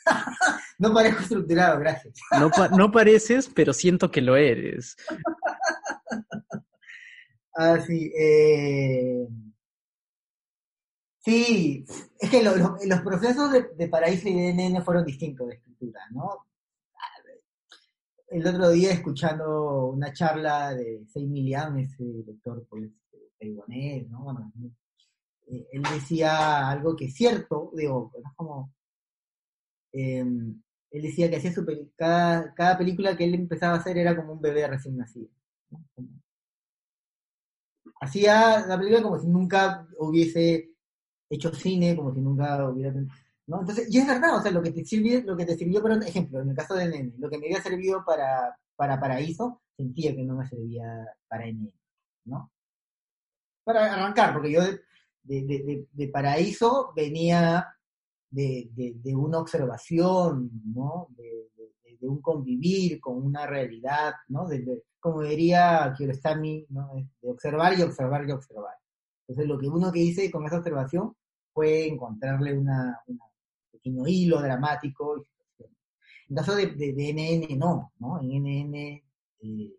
no 0.79 0.93
parezco 0.93 1.21
estructurado, 1.21 1.79
gracias. 1.79 2.15
no, 2.39 2.49
pa 2.49 2.69
no 2.69 2.91
pareces, 2.91 3.49
pero 3.53 3.73
siento 3.73 4.11
que 4.11 4.21
lo 4.21 4.35
eres. 4.35 4.95
Ah, 7.55 7.79
sí. 7.85 8.11
Eh, 8.17 9.27
Sí, 11.25 11.83
es 12.19 12.29
que 12.29 12.43
los 12.43 13.01
procesos 13.01 13.51
de, 13.51 13.87
Paraíso 13.87 14.29
y 14.29 14.33
de 14.35 14.53
NN 14.53 14.83
fueron 14.83 15.03
distintos 15.03 15.47
de 15.47 15.55
escritura, 15.55 15.99
¿no? 16.11 16.45
El 18.27 18.45
otro 18.45 18.69
día 18.69 18.91
escuchando 18.91 19.87
una 19.87 20.13
charla 20.13 20.75
de 20.75 21.03
Sei 21.07 21.25
Milian, 21.25 21.79
ese 21.79 22.03
director 22.03 22.63
pues, 22.69 22.91
taiwanés, 23.39 24.07
¿no? 24.09 24.53
Eh, 25.47 25.67
él 25.71 25.81
decía 25.81 26.69
algo 26.69 26.95
que 26.95 27.05
es 27.05 27.15
cierto, 27.15 27.71
digo, 27.75 28.11
es 28.15 28.31
como... 28.35 28.71
Em, 29.93 30.61
él 30.91 31.01
decía 31.01 31.29
que 31.29 31.37
hacía 31.37 31.53
su 31.53 31.65
cada, 31.95 32.53
cada 32.53 32.77
película 32.77 33.17
que 33.17 33.25
él 33.25 33.33
empezaba 33.33 33.75
a 33.75 33.79
hacer 33.79 33.97
era 33.97 34.15
como 34.15 34.33
un 34.33 34.41
bebé 34.41 34.67
recién 34.67 34.97
nacido. 34.97 35.29
Hacía 38.01 38.65
la 38.67 38.77
película 38.77 39.03
como 39.03 39.19
si 39.19 39.27
nunca 39.27 39.87
hubiese 39.99 40.71
hecho 41.29 41.53
cine, 41.53 41.95
como 41.95 42.13
si 42.13 42.21
nunca 42.21 42.69
hubiera... 42.69 42.93
¿no? 43.47 43.61
Entonces, 43.61 43.87
y 43.93 43.99
es 43.99 44.07
verdad, 44.07 44.37
o 44.37 44.41
sea, 44.41 44.51
lo 44.51 44.61
que 44.61 44.71
te 44.71 44.83
sirvió, 44.83 45.21
lo 45.21 45.37
que 45.37 45.45
te 45.45 45.55
sirvió, 45.55 45.81
por 45.81 45.91
ejemplo, 45.91 46.41
en 46.41 46.49
el 46.49 46.55
caso 46.55 46.75
de 46.75 46.87
Nene, 46.87 47.13
lo 47.17 47.29
que 47.29 47.37
me 47.37 47.45
había 47.45 47.61
servido 47.61 48.03
para, 48.05 48.57
para 48.75 48.99
Paraíso, 48.99 49.61
sentía 49.77 50.15
que 50.15 50.23
no 50.23 50.35
me 50.35 50.47
servía 50.47 51.05
para 51.27 51.45
Nene, 51.45 51.73
¿no? 52.25 52.51
Para 53.63 53.93
arrancar, 53.93 54.33
porque 54.33 54.51
yo 54.51 54.61
de, 54.61 54.77
de, 55.23 55.87
de 55.91 56.07
Paraíso 56.07 56.91
venía 56.95 57.75
de, 58.35 59.15
una 59.15 59.39
observación, 59.39 60.51
¿no? 60.73 61.07
De, 61.11 61.49
un 62.01 62.21
convivir 62.21 62.99
con 62.99 63.19
una 63.19 63.47
realidad, 63.47 64.13
¿no? 64.27 64.47
Como 65.05 65.21
diría 65.21 65.93
Kiarostami, 65.95 66.65
¿no? 66.69 66.95
De 67.21 67.29
observar 67.29 67.77
y 67.77 67.83
observar 67.83 68.27
y 68.27 68.31
observar. 68.31 68.73
Entonces, 69.27 69.47
lo 69.47 69.59
que 69.59 69.67
uno 69.67 69.91
que 69.91 69.99
hice 69.99 70.31
con 70.31 70.43
esa 70.47 70.57
observación 70.57 71.15
fue 71.53 71.85
encontrarle 71.85 72.57
una, 72.57 72.99
un 73.05 73.19
pequeño 73.71 74.07
hilo 74.07 74.41
dramático. 74.41 75.27
En 76.27 76.35
caso 76.35 76.55
de, 76.55 76.65
NN, 76.65 77.55
no, 77.55 77.93
¿no? 77.99 78.19
En 78.19 78.29
NN 78.29 78.75
eh, 78.75 79.75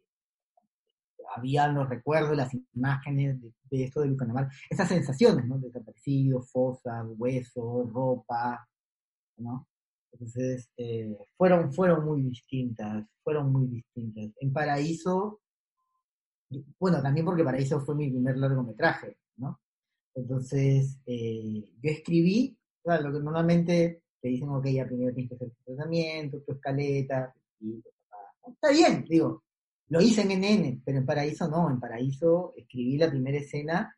había 1.34 1.66
los 1.66 1.88
recuerdos, 1.88 2.36
las 2.36 2.52
imágenes 2.74 3.40
de, 3.68 3.82
esto 3.82 4.02
del 4.02 4.16
carnaval, 4.16 4.48
esas 4.70 4.86
sensaciones, 4.86 5.44
¿no? 5.44 5.58
Desaparecidos, 5.58 6.48
fosas, 6.52 7.04
huesos, 7.18 7.92
ropa, 7.92 8.64
¿no? 9.38 9.66
Entonces, 10.18 10.70
eh, 10.78 11.14
fueron, 11.36 11.72
fueron 11.74 12.06
muy 12.06 12.22
distintas, 12.22 13.04
fueron 13.22 13.52
muy 13.52 13.66
distintas. 13.66 14.30
En 14.40 14.50
Paraíso, 14.50 15.40
bueno, 16.78 17.02
también 17.02 17.26
porque 17.26 17.44
Paraíso 17.44 17.80
fue 17.80 17.94
mi 17.94 18.08
primer 18.08 18.38
largometraje, 18.38 19.18
¿no? 19.36 19.60
Entonces, 20.14 20.98
eh, 21.04 21.64
yo 21.82 21.90
escribí, 21.90 22.56
claro, 22.82 23.08
lo 23.08 23.18
que 23.18 23.24
normalmente 23.24 24.02
te 24.18 24.28
dicen, 24.28 24.48
ok, 24.48 24.66
ya 24.68 24.86
primero 24.86 25.12
tienes 25.12 25.28
que 25.28 25.34
hacer 25.34 25.50
tu 25.50 25.74
tratamiento, 25.74 26.40
tu 26.40 26.52
escaleta, 26.52 27.34
y, 27.60 27.82
está 28.48 28.70
bien, 28.70 29.04
digo, 29.06 29.44
lo 29.88 30.00
hice 30.00 30.22
en 30.22 30.40
NN, 30.40 30.82
pero 30.82 30.98
en 30.98 31.06
Paraíso 31.06 31.46
no, 31.46 31.70
en 31.70 31.78
Paraíso 31.78 32.54
escribí 32.56 32.96
la 32.96 33.10
primera 33.10 33.36
escena 33.36 33.94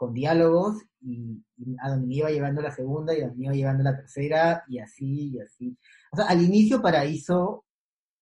con 0.00 0.14
diálogos 0.14 0.82
y, 1.02 1.44
a 1.78 1.90
donde 1.90 2.06
me 2.06 2.14
iba 2.14 2.30
llevando 2.30 2.62
la 2.62 2.70
segunda 2.70 3.12
y 3.12 3.20
a 3.20 3.26
donde 3.26 3.36
me 3.36 3.44
iba 3.44 3.54
llevando 3.54 3.82
la 3.84 3.98
tercera 3.98 4.64
y 4.66 4.78
así 4.78 5.28
y 5.34 5.40
así. 5.40 5.76
O 6.10 6.16
sea, 6.16 6.24
al 6.24 6.40
inicio 6.40 6.80
Paraíso, 6.80 7.66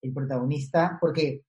el 0.02 0.12
protagonista, 0.12 0.98
porque 1.00 1.44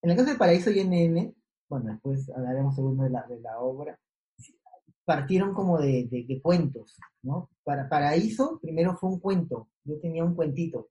en 0.00 0.10
el 0.10 0.16
caso 0.16 0.30
de 0.30 0.36
Paraíso 0.36 0.70
y 0.70 0.84
NN, 0.84 1.34
bueno, 1.68 1.90
después 1.90 2.30
hablaremos 2.30 2.76
segundo 2.76 3.02
de 3.02 3.10
la, 3.10 3.26
de 3.26 3.40
la 3.40 3.58
obra, 3.58 3.98
partieron 5.04 5.54
como 5.54 5.80
de, 5.80 6.06
de, 6.08 6.40
cuentos, 6.40 7.00
¿no? 7.22 7.50
Para 7.64 7.88
Paraíso 7.88 8.60
primero 8.62 8.96
fue 8.96 9.10
un 9.10 9.18
cuento, 9.18 9.70
yo 9.82 9.98
tenía 9.98 10.22
un 10.22 10.36
cuentito. 10.36 10.88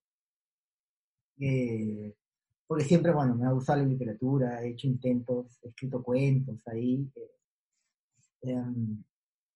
Eh, 1.39 2.13
porque 2.67 2.83
siempre, 2.83 3.13
bueno, 3.13 3.33
me 3.35 3.45
ha 3.47 3.51
gustado 3.51 3.81
la 3.81 3.87
literatura, 3.87 4.61
he 4.61 4.71
hecho 4.71 4.87
intentos, 4.87 5.57
he 5.63 5.69
escrito 5.69 6.03
cuentos 6.03 6.59
ahí. 6.67 7.09
Eh, 7.15 7.36
em, 8.41 9.03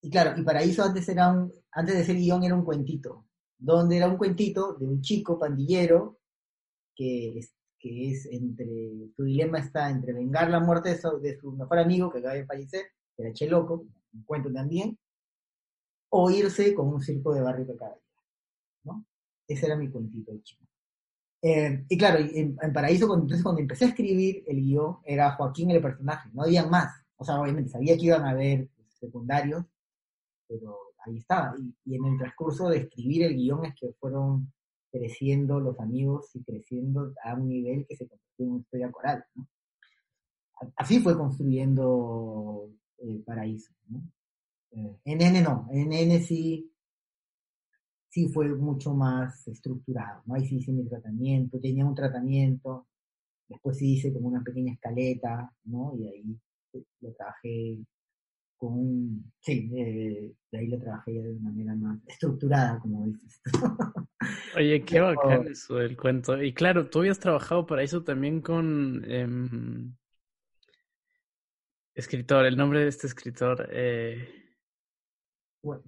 y 0.01 0.09
claro, 0.09 0.39
y 0.39 0.43
Paraíso 0.43 0.83
antes 0.83 1.07
era 1.09 1.29
un, 1.29 1.53
antes 1.71 1.95
de 1.95 2.03
ser 2.03 2.15
guion 2.15 2.43
era 2.43 2.55
un 2.55 2.65
cuentito, 2.65 3.25
donde 3.57 3.97
era 3.97 4.07
un 4.07 4.17
cuentito 4.17 4.73
de 4.73 4.85
un 4.85 5.01
chico 5.01 5.37
pandillero 5.39 6.19
que 6.95 7.37
es, 7.37 7.53
que 7.79 8.11
es 8.11 8.25
entre, 8.27 9.11
su 9.15 9.23
dilema 9.23 9.59
está 9.59 9.89
entre 9.89 10.13
vengar 10.13 10.49
la 10.49 10.59
muerte 10.59 10.89
de 10.89 11.37
su, 11.37 11.51
mejor 11.53 11.79
amigo 11.79 12.11
que 12.11 12.19
acaba 12.19 12.33
de 12.33 12.45
fallecer, 12.45 12.85
que 13.15 13.23
era 13.23 13.33
Che 13.33 13.47
Loco, 13.47 13.85
un 14.13 14.23
cuento 14.23 14.51
también, 14.51 14.97
o 16.09 16.29
irse 16.29 16.73
con 16.73 16.87
un 16.89 17.01
circo 17.01 17.33
de 17.33 17.41
barrio 17.41 17.65
que 17.67 17.75
cada 17.77 17.93
día, 17.93 18.23
¿no? 18.83 19.05
Ese 19.47 19.65
era 19.65 19.75
mi 19.77 19.89
cuentito. 19.89 20.31
Eh, 21.41 21.85
y 21.89 21.97
claro, 21.97 22.19
en, 22.19 22.55
Paraíso, 22.73 23.07
cuando, 23.07 23.23
entonces 23.25 23.43
cuando 23.43 23.61
empecé 23.61 23.85
a 23.85 23.89
escribir 23.89 24.43
el 24.47 24.57
guion, 24.57 24.97
era 25.05 25.31
Joaquín 25.31 25.71
el 25.71 25.81
personaje, 25.81 26.29
no 26.33 26.43
había 26.43 26.65
más. 26.65 27.00
O 27.21 27.23
sea, 27.23 27.39
obviamente 27.39 27.69
sabía 27.69 27.95
que 27.95 28.05
iban 28.05 28.25
a 28.25 28.31
haber 28.31 28.67
secundarios, 28.99 29.63
pero 30.47 30.75
ahí 31.05 31.17
estaba. 31.17 31.53
Y, 31.85 31.95
en 31.95 32.05
el 32.05 32.17
transcurso 32.17 32.67
de 32.67 32.79
escribir 32.79 33.21
el 33.21 33.35
guion 33.35 33.63
es 33.65 33.75
que 33.79 33.93
fueron 33.99 34.51
creciendo 34.91 35.59
los 35.59 35.79
amigos 35.79 36.31
y 36.33 36.43
creciendo 36.43 37.13
a 37.23 37.35
un 37.35 37.47
nivel 37.47 37.85
que 37.87 37.95
se 37.95 38.07
convirtió 38.07 38.45
en 38.45 38.51
una 38.53 38.61
historia 38.61 38.91
coral. 38.91 39.23
Así 40.75 40.99
fue 40.99 41.15
construyendo 41.15 42.71
el 42.97 43.17
eh, 43.17 43.23
Paraíso. 43.23 43.71
¿no? 43.89 44.01
Eh, 44.71 44.99
en 45.05 45.21
N 45.21 45.41
no, 45.43 45.67
en 45.69 45.93
N 45.93 46.19
sí 46.21 46.71
sí 48.09 48.29
fue 48.29 48.49
mucho 48.55 48.95
más 48.95 49.47
estructurado, 49.47 50.23
¿no? 50.25 50.33
Ahí 50.33 50.47
sí 50.47 50.57
hice 50.57 50.71
mi 50.71 50.85
tratamiento, 50.85 51.59
tenía 51.59 51.85
un 51.85 51.95
tratamiento, 51.95 52.87
después 53.47 53.77
sí 53.77 53.93
hice 53.93 54.11
como 54.11 54.27
una 54.27 54.43
pequeña 54.43 54.73
escaleta, 54.73 55.53
¿no? 55.65 55.93
Y 55.95 56.07
ahí 56.07 56.39
lo 57.01 57.13
trabajé 57.13 57.79
con 58.57 58.73
un, 58.73 59.33
sí, 59.39 59.67
de 59.69 60.35
ahí 60.53 60.67
lo 60.67 60.77
trabajé 60.77 61.13
de 61.13 61.33
manera 61.39 61.73
más 61.75 61.97
estructurada, 62.05 62.79
como 62.79 63.07
dices. 63.07 63.41
Oye, 64.55 64.85
qué 64.85 64.99
bacán 64.99 65.47
eso 65.47 65.77
del 65.77 65.97
cuento. 65.97 66.41
Y 66.41 66.53
claro, 66.53 66.87
tú 66.87 66.99
habías 66.99 67.19
trabajado 67.19 67.65
para 67.65 67.81
eso 67.81 68.03
también 68.03 68.39
con 68.41 69.03
em, 69.09 69.95
escritor, 71.95 72.45
el 72.45 72.55
nombre 72.55 72.81
de 72.81 72.89
este 72.89 73.07
escritor. 73.07 73.67
Eh... 73.71 74.29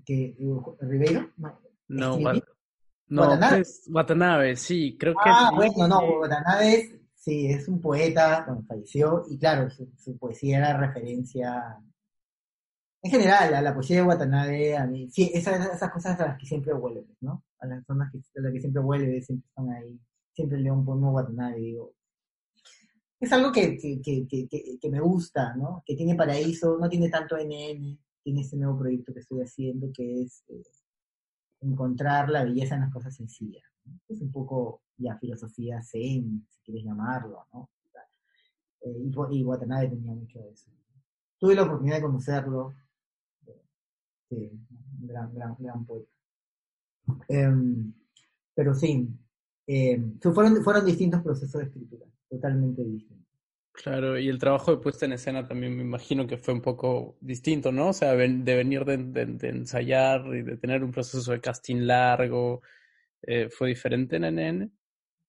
¿Que, 0.03 0.35
¿Ribeiro? 0.81 1.31
No, 1.87 2.17
no 3.07 3.27
Watanabe. 3.87 4.55
sí, 4.55 4.97
creo 4.97 5.13
que. 5.13 5.29
Ah, 5.29 5.51
bueno, 5.53 5.87
no, 5.87 6.19
Watanabe 6.19 7.02
sí, 7.23 7.47
es 7.47 7.67
un 7.67 7.79
poeta, 7.79 8.43
cuando 8.45 8.63
falleció, 8.65 9.23
y 9.29 9.37
claro, 9.37 9.69
su, 9.69 10.17
poesía 10.17 10.57
era 10.57 10.77
referencia. 10.77 11.77
En 13.01 13.11
general, 13.11 13.53
a 13.53 13.61
la 13.61 13.73
poesía 13.73 13.97
de 13.97 14.03
Watanabe, 14.03 14.77
a 14.77 14.85
mí, 14.85 15.09
sí, 15.09 15.31
esas, 15.33 15.73
esas 15.73 15.91
cosas 15.91 16.19
a 16.19 16.27
las 16.27 16.37
que 16.37 16.45
siempre 16.45 16.73
vuelve, 16.73 17.05
¿no? 17.21 17.43
A 17.59 17.67
las 17.67 17.85
zonas 17.85 18.11
que, 18.11 18.19
a 18.39 18.41
las 18.41 18.53
que 18.53 18.59
siempre 18.61 18.81
vuelve, 18.81 19.21
siempre 19.21 19.47
están 19.47 19.69
ahí, 19.71 19.99
siempre 20.33 20.59
leo 20.59 20.73
un 20.73 20.85
poema 20.85 21.07
de 21.07 21.13
Watanabe, 21.13 21.59
digo, 21.59 21.93
es 23.19 23.31
algo 23.31 23.51
que, 23.53 23.77
que, 23.77 24.01
que, 24.01 24.47
que, 24.81 24.89
me 24.89 24.99
gusta, 24.99 25.55
¿no? 25.55 25.81
Que 25.85 25.95
tiene 25.95 26.15
paraíso, 26.15 26.77
no 26.77 26.89
tiene 26.89 27.09
tanto 27.09 27.37
NN, 27.37 27.97
tiene 28.21 28.41
este 28.41 28.57
nuevo 28.57 28.77
proyecto 28.79 29.13
que 29.13 29.21
estoy 29.21 29.41
haciendo, 29.41 29.89
que 29.93 30.23
es 30.23 30.43
eh, 30.49 30.61
encontrar 31.61 32.29
la 32.29 32.43
belleza 32.43 32.75
en 32.75 32.81
las 32.81 32.91
cosas 32.91 33.15
sencillas. 33.15 33.63
Es 34.09 34.21
un 34.21 34.31
poco 34.31 34.82
ya 34.97 35.17
filosofía 35.17 35.81
zen, 35.81 36.45
si 36.49 36.59
quieres 36.63 36.85
llamarlo, 36.85 37.45
¿no? 37.53 37.69
Eh, 38.81 39.09
y, 39.31 39.43
Watanabe 39.43 39.89
tenía 39.89 40.11
mucho 40.13 40.39
de 40.39 40.51
eso. 40.51 40.69
Tuve 41.39 41.55
la 41.55 41.63
oportunidad 41.63 41.97
de 41.97 42.01
conocerlo. 42.01 42.73
Sí, 44.29 44.51
un 44.99 45.07
gran, 45.07 45.33
gran, 45.33 45.55
gran 45.59 45.85
poeta. 45.85 46.11
Em, 47.27 47.93
pero 48.53 48.73
sí, 48.73 49.09
em, 49.67 50.19
fueron, 50.19 50.63
fueron 50.63 50.85
distintos 50.85 51.21
procesos 51.21 51.61
de 51.61 51.67
escritura, 51.67 52.05
totalmente 52.29 52.83
distintos. 52.83 53.23
Claro, 53.73 54.19
y 54.19 54.29
el 54.29 54.37
trabajo 54.37 54.71
de 54.71 54.77
puesta 54.77 55.05
en 55.05 55.13
escena 55.13 55.47
también 55.47 55.75
me 55.75 55.81
imagino 55.81 56.27
que 56.27 56.37
fue 56.37 56.53
un 56.53 56.61
poco 56.61 57.17
distinto, 57.19 57.71
¿no? 57.71 57.89
O 57.89 57.93
sea, 57.93 58.13
de 58.13 58.55
venir 58.55 58.85
de, 58.85 59.49
ensayar 59.49 60.27
y 60.27 60.43
de 60.43 60.57
tener 60.57 60.83
un 60.83 60.91
proceso 60.91 61.31
de 61.31 61.41
casting 61.41 61.87
largo, 61.87 62.61
eh, 63.23 63.49
¿fue 63.49 63.69
diferente 63.69 64.17
en 64.17 64.25
NN? 64.25 64.71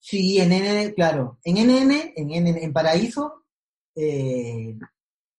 Sí, 0.06 0.38
en 0.38 0.50
NN, 0.50 0.92
claro. 0.92 1.38
En 1.44 1.54
NN, 1.56 2.12
en, 2.14 2.46
en 2.46 2.72
Paraíso, 2.74 3.44
eh, 3.94 4.76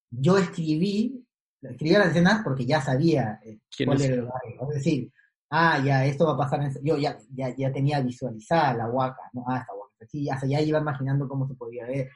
yo 0.09 0.39
escribí, 0.39 1.23
escribí 1.61 1.93
las 1.93 2.07
escenas 2.07 2.41
porque 2.43 2.65
ya 2.65 2.81
sabía 2.81 3.39
eh, 3.45 3.59
cuál 3.85 4.01
era 4.01 4.15
el 4.15 4.23
barrio. 4.23 4.69
Es 4.69 4.75
decir, 4.77 5.11
ah, 5.51 5.79
ya, 5.85 6.03
esto 6.05 6.25
va 6.25 6.33
a 6.33 6.37
pasar 6.37 6.63
en... 6.63 6.73
Yo 6.83 6.97
ya, 6.97 7.15
ya, 7.29 7.55
ya 7.55 7.71
tenía 7.71 8.01
visualizada 8.01 8.73
la 8.73 8.89
huaca, 8.89 9.29
¿no? 9.33 9.45
Ah, 9.47 9.59
esta 9.59 9.73
huaca. 9.75 10.07
Sí, 10.09 10.27
hasta 10.31 10.47
ya 10.47 10.59
iba 10.61 10.79
imaginando 10.79 11.27
cómo 11.27 11.47
se 11.47 11.53
podía 11.53 11.85
ver 11.85 12.09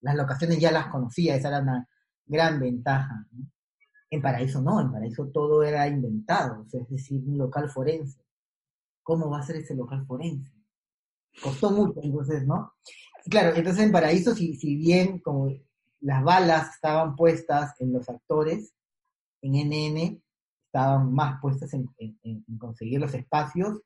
las 0.00 0.16
locaciones 0.16 0.58
ya 0.58 0.72
las 0.72 0.88
conocía, 0.88 1.36
esa 1.36 1.48
era 1.48 1.60
una 1.60 1.88
gran 2.26 2.58
ventaja. 2.58 3.24
En 4.10 4.20
Paraíso 4.20 4.60
no, 4.60 4.80
en 4.80 4.90
Paraíso 4.90 5.28
todo 5.28 5.62
era 5.62 5.86
inventado, 5.86 6.66
es 6.72 6.88
decir, 6.88 7.22
un 7.24 7.38
local 7.38 7.70
forense. 7.70 8.20
¿Cómo 9.02 9.30
va 9.30 9.38
a 9.38 9.42
ser 9.42 9.56
ese 9.56 9.74
local 9.74 10.04
forense? 10.06 10.57
Costó 11.42 11.70
mucho, 11.70 12.00
entonces, 12.02 12.46
¿no? 12.46 12.72
claro, 13.28 13.54
entonces 13.54 13.84
en 13.84 13.92
Paraíso, 13.92 14.34
si, 14.34 14.54
si 14.54 14.76
bien 14.76 15.18
como 15.18 15.52
las 16.00 16.22
balas 16.22 16.74
estaban 16.74 17.16
puestas 17.16 17.80
en 17.80 17.92
los 17.92 18.08
actores, 18.08 18.74
en 19.42 19.52
NN 19.52 20.22
estaban 20.66 21.12
más 21.12 21.40
puestas 21.40 21.72
en, 21.74 21.88
conseguir 22.58 23.00
los 23.00 23.14
espacios 23.14 23.80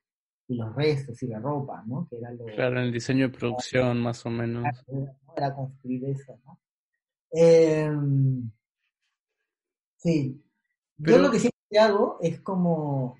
y 0.49 0.57
los 0.57 0.75
restos 0.75 1.23
y 1.23 1.29
la 1.29 1.39
ropa, 1.39 1.83
¿no? 1.87 2.07
Que 2.09 2.19
era 2.19 2.33
lo, 2.33 2.45
claro, 2.47 2.79
en 2.79 2.87
el 2.87 2.93
diseño 2.93 3.29
de 3.29 3.39
producción, 3.39 4.01
más 4.01 4.25
o 4.27 4.31
menos. 4.31 4.65
Era, 5.37 5.55
construir 5.55 6.05
eso, 6.07 6.39
¿no? 6.45 6.59
Em, 7.31 8.51
sí. 9.97 10.43
Yo 10.99 11.19
lo 11.19 11.31
que 11.31 11.39
siempre 11.39 11.79
hago 11.79 12.19
es 12.21 12.41
como 12.41 13.17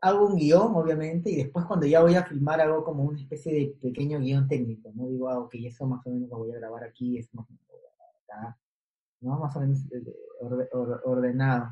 hago 0.00 0.26
un 0.26 0.36
guion, 0.36 0.74
obviamente, 0.74 1.30
y 1.30 1.36
después 1.36 1.64
cuando 1.66 1.86
ya 1.86 2.00
voy 2.00 2.14
a 2.14 2.24
filmar 2.24 2.60
hago 2.60 2.84
como 2.84 3.04
una 3.04 3.20
especie 3.20 3.52
de 3.52 3.74
pequeño 3.80 4.18
guion 4.18 4.48
técnico, 4.48 4.92
¿no? 4.94 5.08
Digo, 5.08 5.28
ah, 5.28 5.38
ok, 5.38 5.54
eso 5.64 5.86
más 5.86 6.06
o 6.06 6.10
menos 6.10 6.28
lo 6.28 6.38
voy 6.38 6.52
a 6.52 6.58
grabar 6.58 6.84
aquí, 6.84 7.18
eso 7.18 7.30
más 7.34 7.46
o 7.48 7.52
menos 7.52 7.66
lo 7.68 7.74
voy 7.74 7.84
a 7.84 7.96
grabar 7.96 8.14
acá, 8.22 8.58
¿no? 9.20 9.38
Más 9.38 9.56
o 9.56 9.60
menos 9.60 9.78
eh, 9.92 10.68
ordenado. 11.04 11.70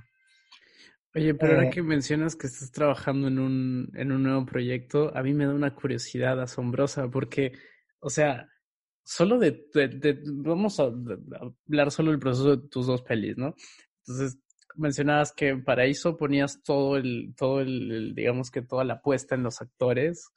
Oye, 1.14 1.34
pero 1.34 1.54
ahora 1.54 1.68
eh. 1.68 1.70
que 1.70 1.82
mencionas 1.82 2.36
que 2.36 2.46
estás 2.46 2.70
trabajando 2.70 3.28
en 3.28 3.38
un, 3.38 3.90
en 3.94 4.12
un 4.12 4.22
nuevo 4.22 4.44
proyecto, 4.44 5.16
a 5.16 5.22
mí 5.22 5.32
me 5.32 5.46
da 5.46 5.54
una 5.54 5.74
curiosidad 5.74 6.40
asombrosa 6.40 7.08
porque, 7.08 7.52
o 8.00 8.10
sea, 8.10 8.50
solo 9.02 9.38
de, 9.38 9.66
de 9.72 10.20
vamos 10.26 10.78
a 10.78 10.84
hablar 10.84 11.90
solo 11.90 12.10
del 12.10 12.20
proceso 12.20 12.56
de 12.56 12.68
tus 12.68 12.86
dos 12.86 13.02
pelis, 13.02 13.38
¿no? 13.38 13.54
Entonces, 14.06 14.38
mencionabas 14.76 15.32
que 15.32 15.48
en 15.48 15.64
Paraíso 15.64 16.16
ponías 16.16 16.62
todo 16.62 16.96
el, 16.96 17.34
todo 17.36 17.60
el, 17.60 18.14
digamos 18.14 18.50
que 18.50 18.62
toda 18.62 18.84
la 18.84 18.94
apuesta 18.94 19.34
en 19.34 19.42
los 19.42 19.60
actores 19.60 20.30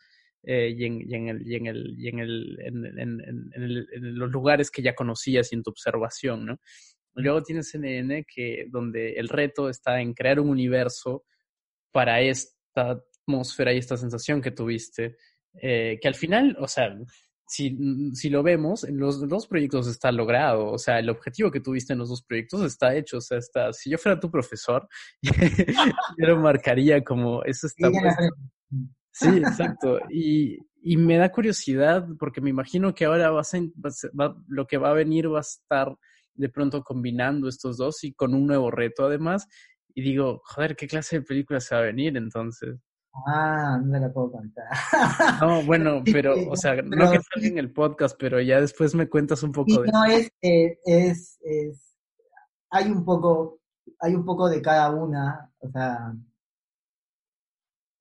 eh, 0.43 0.73
y, 0.75 0.85
en, 0.85 1.01
y, 1.01 1.15
en, 1.15 1.27
el, 1.27 1.47
y 1.47 1.55
en 1.55 1.67
el, 1.67 1.95
y 1.97 2.07
en 2.07 2.19
el, 2.19 2.59
en, 2.65 4.15
los 4.17 4.31
lugares 4.31 4.71
que 4.71 4.81
ya 4.81 4.95
conocías 4.95 5.51
y 5.51 5.55
en 5.55 5.63
tu 5.63 5.71
observación, 5.71 6.45
¿no? 6.45 6.59
Luego 7.15 7.43
tienes 7.43 7.75
NN 7.75 8.25
que 8.25 8.67
donde 8.69 9.13
el 9.13 9.27
reto 9.27 9.69
está 9.69 9.99
en 9.99 10.13
crear 10.13 10.39
un 10.39 10.49
universo 10.49 11.25
para 11.91 12.21
esta 12.21 13.01
atmósfera 13.27 13.73
y 13.73 13.77
esta 13.77 13.97
sensación 13.97 14.41
que 14.41 14.51
tuviste, 14.51 15.17
eh, 15.61 15.99
que 16.01 16.07
al 16.07 16.15
final, 16.15 16.55
o 16.59 16.67
sea, 16.67 16.95
si, 17.49 17.71
mm, 17.71 18.13
si 18.13 18.29
lo 18.29 18.43
vemos, 18.43 18.83
en 18.83 18.99
los 18.99 19.27
dos 19.27 19.47
proyectos 19.47 19.87
está 19.87 20.11
logrado. 20.11 20.67
O 20.67 20.77
sea, 20.77 20.99
el 20.99 21.09
objetivo 21.09 21.49
que 21.49 21.59
tuviste 21.59 21.93
en 21.93 21.99
los 21.99 22.09
dos 22.09 22.21
proyectos 22.21 22.61
está 22.61 22.95
hecho. 22.95 23.17
O 23.17 23.21
sea, 23.21 23.39
está, 23.39 23.73
si 23.73 23.89
yo 23.89 23.97
fuera 23.97 24.19
tu 24.19 24.29
profesor, 24.29 24.87
yo 26.17 26.27
lo 26.27 26.37
marcaría 26.37 27.03
como 27.03 27.43
eso 27.43 27.65
está 27.65 27.89
Sí, 29.11 29.29
exacto. 29.29 29.99
Y, 30.11 30.59
y, 30.83 30.97
me 30.97 31.17
da 31.17 31.31
curiosidad 31.31 32.07
porque 32.19 32.39
me 32.39 32.51
imagino 32.51 32.93
que 32.93 33.05
ahora 33.05 33.31
vas 33.31 33.55
a, 33.55 33.57
va, 33.57 34.35
lo 34.47 34.67
que 34.67 34.77
va 34.77 34.91
a 34.91 34.93
venir 34.93 35.33
va 35.33 35.39
a 35.39 35.41
estar 35.41 35.95
de 36.35 36.49
pronto 36.49 36.83
combinando 36.83 37.49
estos 37.49 37.77
dos 37.77 38.03
y 38.03 38.13
con 38.13 38.35
un 38.35 38.45
nuevo 38.45 38.69
reto 38.69 39.07
además. 39.07 39.47
Y 39.95 40.03
digo, 40.03 40.39
joder, 40.45 40.75
¿qué 40.75 40.87
clase 40.87 41.17
de 41.19 41.25
película 41.25 41.59
se 41.59 41.73
va 41.73 41.81
a 41.81 41.85
venir 41.85 42.15
entonces? 42.15 42.77
Ah, 43.13 43.77
no 43.81 43.87
me 43.87 43.99
la 43.99 44.11
puedo 44.11 44.31
contar. 44.31 44.65
No, 45.41 45.63
bueno, 45.63 46.01
pero, 46.13 46.35
o 46.49 46.55
sea, 46.55 46.75
no 46.81 47.11
que 47.11 47.19
salga 47.21 47.47
en 47.47 47.57
el 47.57 47.71
podcast, 47.71 48.15
pero 48.19 48.39
ya 48.39 48.61
después 48.61 48.95
me 48.95 49.09
cuentas 49.09 49.43
un 49.43 49.51
poco 49.51 49.81
de 49.81 49.91
No, 49.91 50.05
es, 50.05 50.31
es, 50.41 51.37
es, 51.41 51.97
hay 52.69 52.91
un 52.91 53.03
poco, 53.03 53.59
hay 53.99 54.15
un 54.15 54.25
poco 54.25 54.47
de 54.49 54.61
cada 54.61 54.91
una, 54.91 55.51
o 55.59 55.69
sea, 55.69 56.13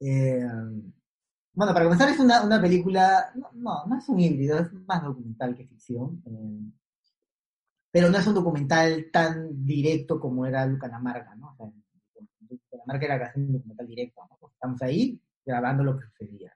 eh, 0.00 0.46
bueno, 1.54 1.72
para 1.72 1.86
comenzar 1.86 2.08
es 2.10 2.20
una, 2.20 2.44
una 2.44 2.60
película, 2.60 3.32
no, 3.34 3.84
no, 3.86 3.98
es 3.98 4.08
un 4.08 4.20
híbrido, 4.20 4.58
es 4.58 4.72
más 4.86 5.02
documental 5.02 5.56
que 5.56 5.66
ficción, 5.66 6.22
eh, 6.26 6.72
pero 7.90 8.10
no 8.10 8.18
es 8.18 8.26
un 8.26 8.34
documental 8.34 9.06
tan 9.12 9.64
directo 9.64 10.20
como 10.20 10.46
era 10.46 10.66
Lucan 10.66 10.94
Amarga, 10.94 11.34
¿no? 11.34 11.56
O 11.58 11.72
sea, 11.72 12.86
Lucan 12.86 13.02
era 13.02 13.18
casi 13.18 13.40
un 13.40 13.54
documental 13.54 13.86
directo, 13.88 14.20
¿no? 14.30 14.37
Estamos 14.58 14.82
ahí 14.82 15.20
grabando 15.46 15.84
lo 15.84 15.96
que 15.96 16.06
sucedía. 16.06 16.52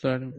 Claro. 0.00 0.32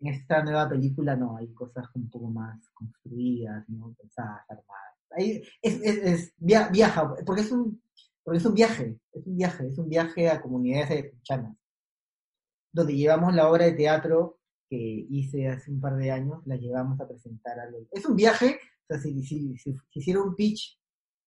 En 0.00 0.06
esta 0.06 0.42
nueva 0.42 0.68
película 0.68 1.14
no, 1.14 1.36
hay 1.36 1.52
cosas 1.52 1.86
un 1.94 2.10
poco 2.10 2.28
más 2.30 2.68
construidas, 2.70 3.68
¿no? 3.68 3.94
pensadas, 3.98 4.42
armadas. 4.48 4.96
Ahí 5.12 5.42
es, 5.62 5.80
es, 5.82 5.98
es, 5.98 6.34
viaja, 6.38 7.14
porque 7.24 7.42
es 7.42 7.52
un 7.52 7.80
porque 8.22 8.38
es 8.38 8.44
un 8.44 8.54
viaje, 8.54 8.98
es 9.12 9.26
un 9.26 9.36
viaje, 9.36 9.66
es 9.66 9.78
un 9.78 9.88
viaje 9.88 10.28
a 10.28 10.40
comunidades 10.40 10.90
ayacuchanas, 10.90 11.56
donde 12.72 12.94
llevamos 12.94 13.34
la 13.34 13.50
obra 13.50 13.64
de 13.64 13.72
teatro 13.72 14.38
que 14.68 15.06
hice 15.10 15.48
hace 15.48 15.70
un 15.70 15.80
par 15.80 15.96
de 15.96 16.12
años, 16.12 16.46
la 16.46 16.56
llevamos 16.56 17.00
a 17.00 17.08
presentar 17.08 17.58
a 17.58 17.68
los... 17.68 17.88
Es 17.90 18.04
un 18.06 18.14
viaje, 18.14 18.60
o 18.84 18.86
sea, 18.86 18.98
si, 19.00 19.22
si, 19.24 19.56
si, 19.56 19.76
hiciera 19.94 20.22
un 20.22 20.36
pitch 20.36 20.78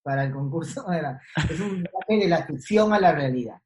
para 0.02 0.24
el 0.24 0.32
concurso, 0.32 0.86
era, 0.94 1.20
es 1.50 1.60
un 1.60 1.84
viaje 1.84 2.24
de 2.24 2.30
la 2.30 2.46
ficción 2.46 2.94
a 2.94 3.00
la 3.00 3.12
realidad. 3.12 3.60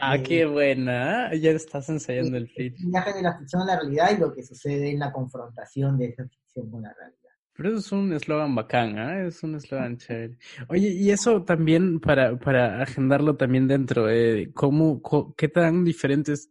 Ah, 0.00 0.18
qué 0.18 0.46
buena. 0.46 1.34
Ya 1.34 1.50
estás 1.50 1.88
ensayando 1.88 2.36
el 2.36 2.46
pitch. 2.46 2.80
El 2.80 2.90
viaje 2.90 3.12
de 3.14 3.22
la 3.22 3.38
ficción 3.38 3.62
a 3.62 3.66
la 3.66 3.80
realidad 3.80 4.10
y 4.16 4.20
lo 4.20 4.32
que 4.32 4.42
sucede 4.42 4.90
en 4.90 4.98
la 4.98 5.12
confrontación 5.12 5.98
de 5.98 6.06
esa 6.06 6.24
ficción 6.28 6.70
con 6.70 6.82
la 6.82 6.92
realidad. 6.94 7.18
Pero 7.54 7.68
eso 7.68 7.78
es 7.78 7.92
un 7.92 8.12
eslogan 8.12 8.54
bacán, 8.54 8.98
¿eh? 8.98 9.26
Es 9.26 9.42
un 9.42 9.56
eslogan 9.56 9.98
chévere. 9.98 10.38
Oye, 10.68 10.88
y 10.88 11.10
eso 11.10 11.42
también 11.44 12.00
para, 12.00 12.38
para 12.38 12.80
agendarlo 12.82 13.36
también 13.36 13.68
dentro, 13.68 14.08
eh, 14.08 14.50
¿cómo, 14.54 15.02
¿qué 15.36 15.48
tan 15.48 15.84
diferentes 15.84 16.50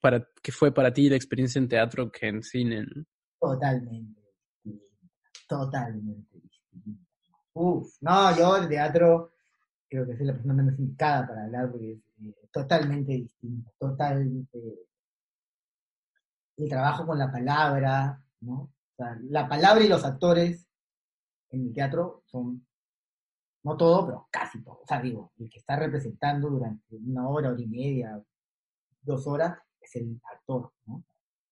para, 0.00 0.26
que 0.42 0.50
fue 0.50 0.74
para 0.74 0.92
ti 0.92 1.08
la 1.08 1.16
experiencia 1.16 1.60
en 1.60 1.68
teatro 1.68 2.10
que 2.10 2.26
en 2.26 2.42
cine? 2.42 2.84
Totalmente 3.38 4.20
Totalmente 5.50 6.38
distinta. 6.38 7.04
Uf, 7.54 7.96
no, 8.02 8.36
yo 8.36 8.56
el 8.56 8.68
teatro 8.68 9.32
creo 9.88 10.06
que 10.06 10.16
soy 10.16 10.26
la 10.26 10.32
persona 10.34 10.54
menos 10.54 10.78
indicada 10.78 11.26
para 11.26 11.44
hablar 11.44 11.72
porque 11.72 11.90
es 11.92 11.98
eh, 11.98 12.09
totalmente 12.52 13.12
distinto, 13.12 13.72
totalmente 13.78 14.58
el 16.56 16.68
trabajo 16.68 17.06
con 17.06 17.18
la 17.18 17.30
palabra, 17.30 18.22
¿no? 18.40 18.54
O 18.54 18.96
sea, 18.96 19.16
la 19.28 19.48
palabra 19.48 19.82
y 19.82 19.88
los 19.88 20.04
actores 20.04 20.66
en 21.50 21.66
el 21.66 21.72
teatro 21.72 22.22
son, 22.26 22.66
no 23.62 23.76
todo, 23.76 24.06
pero 24.06 24.28
casi 24.30 24.62
todo. 24.62 24.80
O 24.82 24.86
sea, 24.86 25.00
digo, 25.00 25.32
el 25.38 25.48
que 25.48 25.58
está 25.58 25.76
representando 25.76 26.50
durante 26.50 26.96
una 26.96 27.28
hora, 27.28 27.50
hora 27.50 27.60
y 27.60 27.66
media, 27.66 28.22
dos 29.02 29.26
horas, 29.26 29.58
es 29.80 29.96
el 29.96 30.20
actor, 30.32 30.72
¿no? 30.86 31.04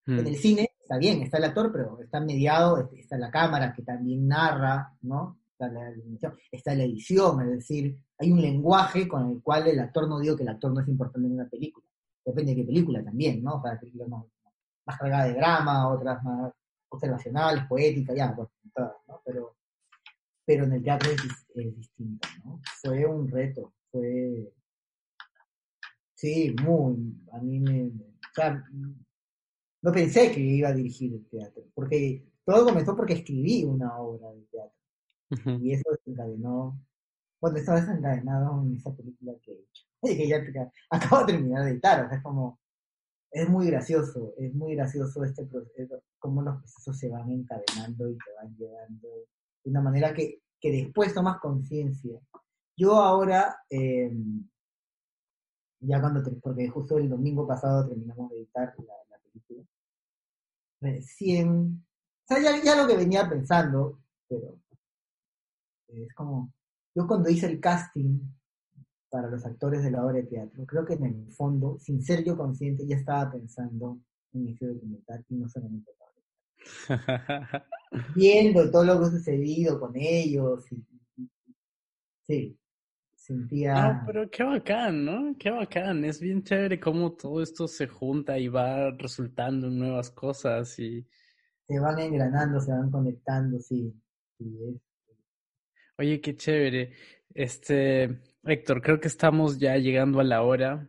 En 0.06 0.26
el 0.26 0.32
mm. 0.32 0.36
cine 0.36 0.70
está 0.80 0.96
bien, 0.96 1.22
está 1.22 1.36
el 1.36 1.44
actor, 1.44 1.70
pero 1.70 2.00
está 2.00 2.20
mediado, 2.20 2.88
está 2.92 3.18
la 3.18 3.30
cámara 3.30 3.74
que 3.74 3.82
también 3.82 4.26
narra, 4.26 4.96
¿no? 5.02 5.37
Está 6.50 6.74
la, 6.74 6.84
edición, 6.84 7.40
es 7.42 7.50
decir, 7.50 7.98
hay 8.18 8.30
un 8.30 8.40
lenguaje 8.40 9.08
con 9.08 9.28
el 9.30 9.42
cual 9.42 9.66
el 9.66 9.80
actor 9.80 10.08
no 10.08 10.20
digo 10.20 10.36
que 10.36 10.44
el 10.44 10.50
actor 10.50 10.72
no 10.72 10.80
es 10.80 10.88
importante 10.88 11.26
en 11.26 11.34
una 11.34 11.48
película. 11.48 11.86
Depende 12.24 12.52
de 12.52 12.60
qué 12.60 12.64
película 12.64 13.02
también, 13.02 13.42
¿no? 13.42 13.60
Para 13.60 13.80
películas 13.80 14.08
más, 14.08 14.24
más 14.86 14.98
cargadas 14.98 15.28
de 15.28 15.34
drama, 15.34 15.88
otras 15.88 16.22
más 16.22 16.52
observacionales, 16.90 17.64
poéticas, 17.66 18.16
ya, 18.16 18.34
pues, 18.36 18.48
todas, 18.72 18.92
¿no? 19.08 19.20
Pero, 19.24 19.56
pero 20.44 20.64
en 20.64 20.72
el 20.74 20.82
teatro 20.82 21.10
es, 21.10 21.76
distinto, 21.76 22.28
¿no? 22.44 22.60
Fue 22.80 23.04
un 23.04 23.28
reto, 23.28 23.72
fue... 23.90 24.52
Sí, 26.14 26.54
muy, 26.62 27.14
a 27.32 27.38
mí 27.38 27.60
me... 27.60 27.86
O 27.86 28.34
sea, 28.34 28.62
no 29.82 29.92
pensé 29.92 30.32
que 30.32 30.40
iba 30.40 30.68
a 30.68 30.74
dirigir 30.74 31.14
el 31.14 31.26
teatro, 31.28 31.64
porque 31.74 32.28
todo 32.44 32.64
comenzó 32.64 32.96
porque 32.96 33.14
escribí 33.14 33.64
una 33.64 33.98
obra 33.98 34.30
de 34.32 34.42
teatro. 34.50 34.78
Y 35.30 35.72
eso 35.72 35.90
desencadenó, 35.90 36.80
bueno, 37.40 37.58
eso 37.58 37.72
desencadenado 37.72 38.62
en 38.62 38.76
esa 38.76 38.94
película 38.94 39.34
que 39.42 39.52
he 39.52 39.62
hecho, 40.24 40.44
que 40.44 40.52
ya 40.52 40.72
acabo 40.90 41.26
de 41.26 41.32
terminar 41.34 41.64
de 41.64 41.70
editar, 41.72 42.04
o 42.04 42.08
sea, 42.08 42.16
es 42.16 42.22
como, 42.22 42.58
es 43.30 43.48
muy 43.48 43.66
gracioso, 43.66 44.32
es 44.38 44.54
muy 44.54 44.74
gracioso 44.74 45.22
este 45.24 45.44
proceso, 45.44 46.02
cómo 46.18 46.42
los 46.42 46.56
procesos 46.58 46.98
se 46.98 47.08
van 47.10 47.30
encadenando 47.30 48.08
y 48.08 48.16
te 48.16 48.32
van 48.36 48.56
llevando 48.56 49.08
de 49.64 49.70
una 49.70 49.82
manera 49.82 50.14
que, 50.14 50.40
que 50.60 50.72
después 50.72 51.14
tomas 51.14 51.38
conciencia. 51.40 52.18
Yo 52.76 52.94
ahora, 52.96 53.58
em, 53.68 54.48
ya 55.80 56.00
cuando, 56.00 56.22
porque 56.40 56.68
justo 56.68 56.98
el 56.98 57.08
domingo 57.08 57.46
pasado 57.46 57.86
terminamos 57.86 58.30
de 58.30 58.38
editar 58.38 58.74
la, 58.78 58.94
la 59.10 59.18
película, 59.18 59.64
recién, 60.80 61.84
o 62.24 62.34
sea, 62.34 62.62
ya 62.62 62.76
lo 62.82 62.88
que 62.88 62.96
venía 62.96 63.28
pensando, 63.28 64.00
pero 64.28 64.58
es 65.88 66.14
como, 66.14 66.52
yo 66.94 67.06
cuando 67.06 67.28
hice 67.28 67.46
el 67.46 67.60
casting 67.60 68.20
para 69.10 69.28
los 69.28 69.44
actores 69.44 69.82
de 69.82 69.90
la 69.90 70.04
obra 70.04 70.16
de 70.16 70.24
teatro, 70.24 70.66
creo 70.66 70.84
que 70.84 70.94
en 70.94 71.04
el 71.04 71.32
fondo, 71.32 71.78
sin 71.78 72.02
ser 72.02 72.24
yo 72.24 72.36
consciente, 72.36 72.86
ya 72.86 72.96
estaba 72.96 73.30
pensando 73.30 73.98
en 74.34 74.48
ese 74.48 74.66
documental 74.66 75.24
y 75.28 75.36
no 75.36 75.48
solamente 75.48 75.92
Viendo 78.14 78.70
todo 78.70 78.84
lo 78.84 78.98
que 78.98 79.06
ha 79.06 79.10
sucedido 79.10 79.80
con 79.80 79.92
ellos 79.96 80.70
y, 80.72 80.84
Sí, 82.28 82.58
sentía... 83.14 83.74
Ah, 83.74 84.02
pero 84.06 84.28
qué 84.30 84.42
bacán, 84.42 85.02
¿no? 85.02 85.34
Qué 85.38 85.50
bacán. 85.50 86.04
Es 86.04 86.20
bien 86.20 86.42
chévere 86.42 86.78
cómo 86.78 87.12
todo 87.12 87.42
esto 87.42 87.66
se 87.66 87.86
junta 87.86 88.38
y 88.38 88.48
va 88.48 88.90
resultando 88.90 89.68
en 89.68 89.78
nuevas 89.78 90.10
cosas 90.10 90.78
y... 90.78 91.06
Se 91.66 91.78
van 91.78 91.98
engranando, 91.98 92.60
se 92.60 92.70
van 92.70 92.90
conectando, 92.90 93.58
sí. 93.60 93.94
sí 94.36 94.78
Oye, 96.00 96.20
qué 96.20 96.36
chévere. 96.36 96.92
Este, 97.34 98.20
Héctor, 98.44 98.80
creo 98.80 99.00
que 99.00 99.08
estamos 99.08 99.58
ya 99.58 99.76
llegando 99.76 100.20
a 100.20 100.24
la 100.24 100.42
hora. 100.42 100.88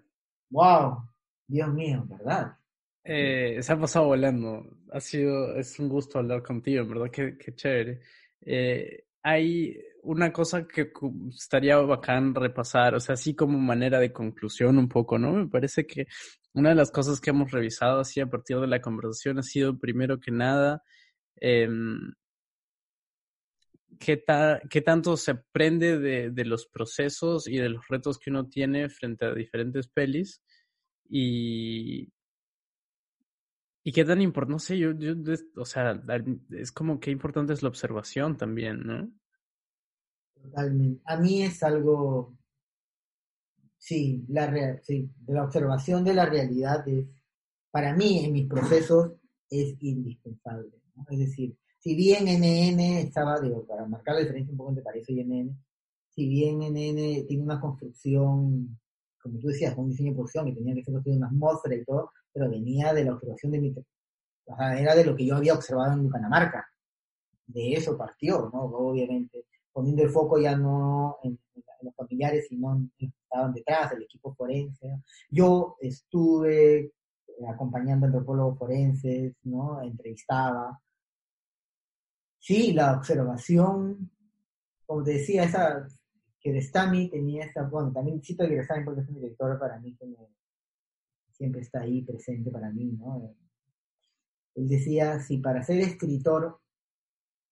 ¡Wow! 0.52 1.04
Dios 1.48 1.74
mío, 1.74 2.06
¿verdad? 2.08 2.56
Eh, 3.04 3.58
se 3.60 3.74
ha 3.74 3.80
pasado 3.80 4.06
volando. 4.06 4.64
Ha 4.92 5.00
sido, 5.00 5.56
es 5.56 5.80
un 5.80 5.90
gusto 5.90 6.20
hablar 6.20 6.44
contigo, 6.44 6.86
¿verdad? 6.86 7.10
Qué, 7.12 7.38
qué 7.40 7.56
chévere. 7.56 8.02
Eh, 8.42 9.06
hay 9.24 9.82
una 10.04 10.32
cosa 10.32 10.68
que 10.68 10.92
estaría 11.30 11.78
bacán 11.78 12.36
repasar, 12.36 12.94
o 12.94 13.00
sea, 13.00 13.14
así 13.14 13.34
como 13.34 13.58
manera 13.58 14.00
de 14.00 14.14
conclusión 14.14 14.78
un 14.78 14.88
poco, 14.88 15.18
¿no? 15.18 15.32
Me 15.34 15.48
parece 15.48 15.88
que 15.88 16.06
una 16.54 16.70
de 16.70 16.76
las 16.76 16.92
cosas 16.92 17.20
que 17.20 17.32
hemos 17.32 17.52
revisado 17.52 18.00
así 18.00 18.22
a 18.22 18.30
partir 18.30 18.60
de 18.60 18.68
la 18.68 18.80
conversación 18.80 19.40
ha 19.40 19.44
sido, 19.44 19.80
primero 19.80 20.20
que 20.20 20.30
nada, 20.30 20.84
eh, 21.42 21.68
qué, 24.00 24.18
ta, 24.18 24.62
qué 24.70 24.82
tanto 24.82 25.18
se 25.18 25.32
aprende 25.32 26.00
de, 26.00 26.32
de, 26.32 26.46
los 26.46 26.66
procesos 26.68 27.48
y 27.48 27.58
de 27.58 27.70
los 27.70 27.88
retos 27.88 28.18
que 28.18 28.30
uno 28.30 28.48
tiene 28.48 28.90
frente 28.90 29.26
a 29.26 29.34
diferentes 29.34 29.88
pelis 29.88 30.42
y, 31.10 32.12
y 33.84 33.92
qué 33.92 34.06
tan 34.06 34.22
importante, 34.22 34.54
no 34.54 34.60
sé, 34.60 34.78
yo, 34.78 34.92
yo, 34.94 35.14
o 35.58 35.66
sea, 35.66 36.02
es 36.52 36.72
como 36.72 37.00
qué 37.00 37.12
importante 37.12 37.54
es 37.54 37.62
la 37.62 37.70
observación 37.70 38.38
también, 38.38 38.80
¿no? 38.82 39.12
Totalmente. 40.42 41.02
A 41.06 41.18
mí 41.18 41.44
es 41.44 41.62
algo, 41.64 42.38
sí, 43.78 44.24
la 44.30 44.48
real, 44.48 44.80
sí, 44.84 45.10
la 45.28 45.44
observación 45.44 46.04
de 46.06 46.14
la 46.14 46.26
realidad 46.26 46.88
es, 46.88 47.08
para 47.72 47.94
mí 47.94 48.24
en 48.24 48.32
mis 48.32 48.48
procesos 48.48 49.14
es 49.50 49.76
indispensable, 49.82 50.72
¿no? 50.96 51.06
Es 51.10 51.20
decir, 51.20 51.58
si 51.80 51.96
bien 51.96 52.26
NN 52.26 52.80
estaba, 53.00 53.40
digo, 53.40 53.66
para 53.66 53.86
marcar 53.86 54.16
la 54.16 54.22
diferencia 54.22 54.52
un 54.52 54.58
poco 54.58 54.70
entre 54.70 54.84
Paraíso 54.84 55.12
y 55.14 55.24
NN, 55.24 55.58
si 56.10 56.28
bien 56.28 56.60
NN 56.60 57.26
tiene 57.28 57.44
una 57.44 57.60
construcción, 57.60 58.78
como 59.22 59.40
tú 59.40 59.48
decías, 59.48 59.74
con 59.74 59.86
un 59.86 59.92
diseño 59.92 60.12
de 60.12 60.16
producción 60.16 60.46
que 60.46 60.54
tenía 60.54 60.76
que 60.76 60.84
ser 60.84 60.94
construido 60.94 61.20
una 61.20 61.28
atmósfera 61.28 61.76
y 61.76 61.86
todo, 61.86 62.12
pero 62.34 62.50
venía 62.50 62.94
de 62.94 63.06
la 63.06 63.14
observación 63.14 63.52
de 63.54 63.62
mi, 63.62 63.70
o 63.72 64.56
sea, 64.56 64.80
era 64.80 64.94
de 64.96 65.06
lo 65.06 65.16
que 65.16 65.26
yo 65.26 65.36
había 65.36 65.54
observado 65.54 65.94
en 65.94 66.04
Bucanamarca. 66.04 66.68
De 67.48 67.74
eso 67.74 67.98
partió, 67.98 68.50
¿no? 68.54 68.64
Obviamente, 68.64 69.46
poniendo 69.72 70.04
el 70.04 70.10
foco 70.10 70.40
ya 70.40 70.56
no 70.56 71.18
en, 71.24 71.40
en 71.56 71.64
los 71.82 71.96
familiares, 71.96 72.48
sino 72.50 72.74
en 72.76 72.84
los 72.84 72.92
que 72.98 73.06
estaban 73.24 73.54
detrás, 73.54 73.92
el 73.94 74.04
equipo 74.04 74.34
forense. 74.36 75.02
Yo 75.30 75.78
estuve 75.80 76.92
acompañando 77.48 78.06
a 78.06 78.08
antropólogos 78.08 78.58
forenses, 78.60 79.34
¿no? 79.44 79.82
Entrevistaba, 79.82 80.80
Sí, 82.50 82.74
la 82.74 82.98
observación, 82.98 84.10
como 84.88 85.04
te 85.04 85.12
decía, 85.12 85.44
esa 85.44 85.88
Kerestami 86.40 87.08
tenía 87.08 87.46
esa, 87.46 87.62
bueno, 87.62 87.92
también 87.92 88.24
cito 88.24 88.44
a 88.44 88.48
Kerestami 88.48 88.84
porque 88.84 89.02
es 89.02 89.08
un 89.08 89.14
director 89.14 89.60
para 89.60 89.80
mí 89.80 89.96
que 89.96 90.08
siempre 91.32 91.62
está 91.62 91.82
ahí 91.82 92.02
presente 92.02 92.50
para 92.50 92.72
mí, 92.72 92.86
¿no? 92.86 93.36
Él 94.56 94.68
decía, 94.68 95.20
si 95.20 95.38
para 95.38 95.62
ser 95.62 95.80
escritor 95.82 96.60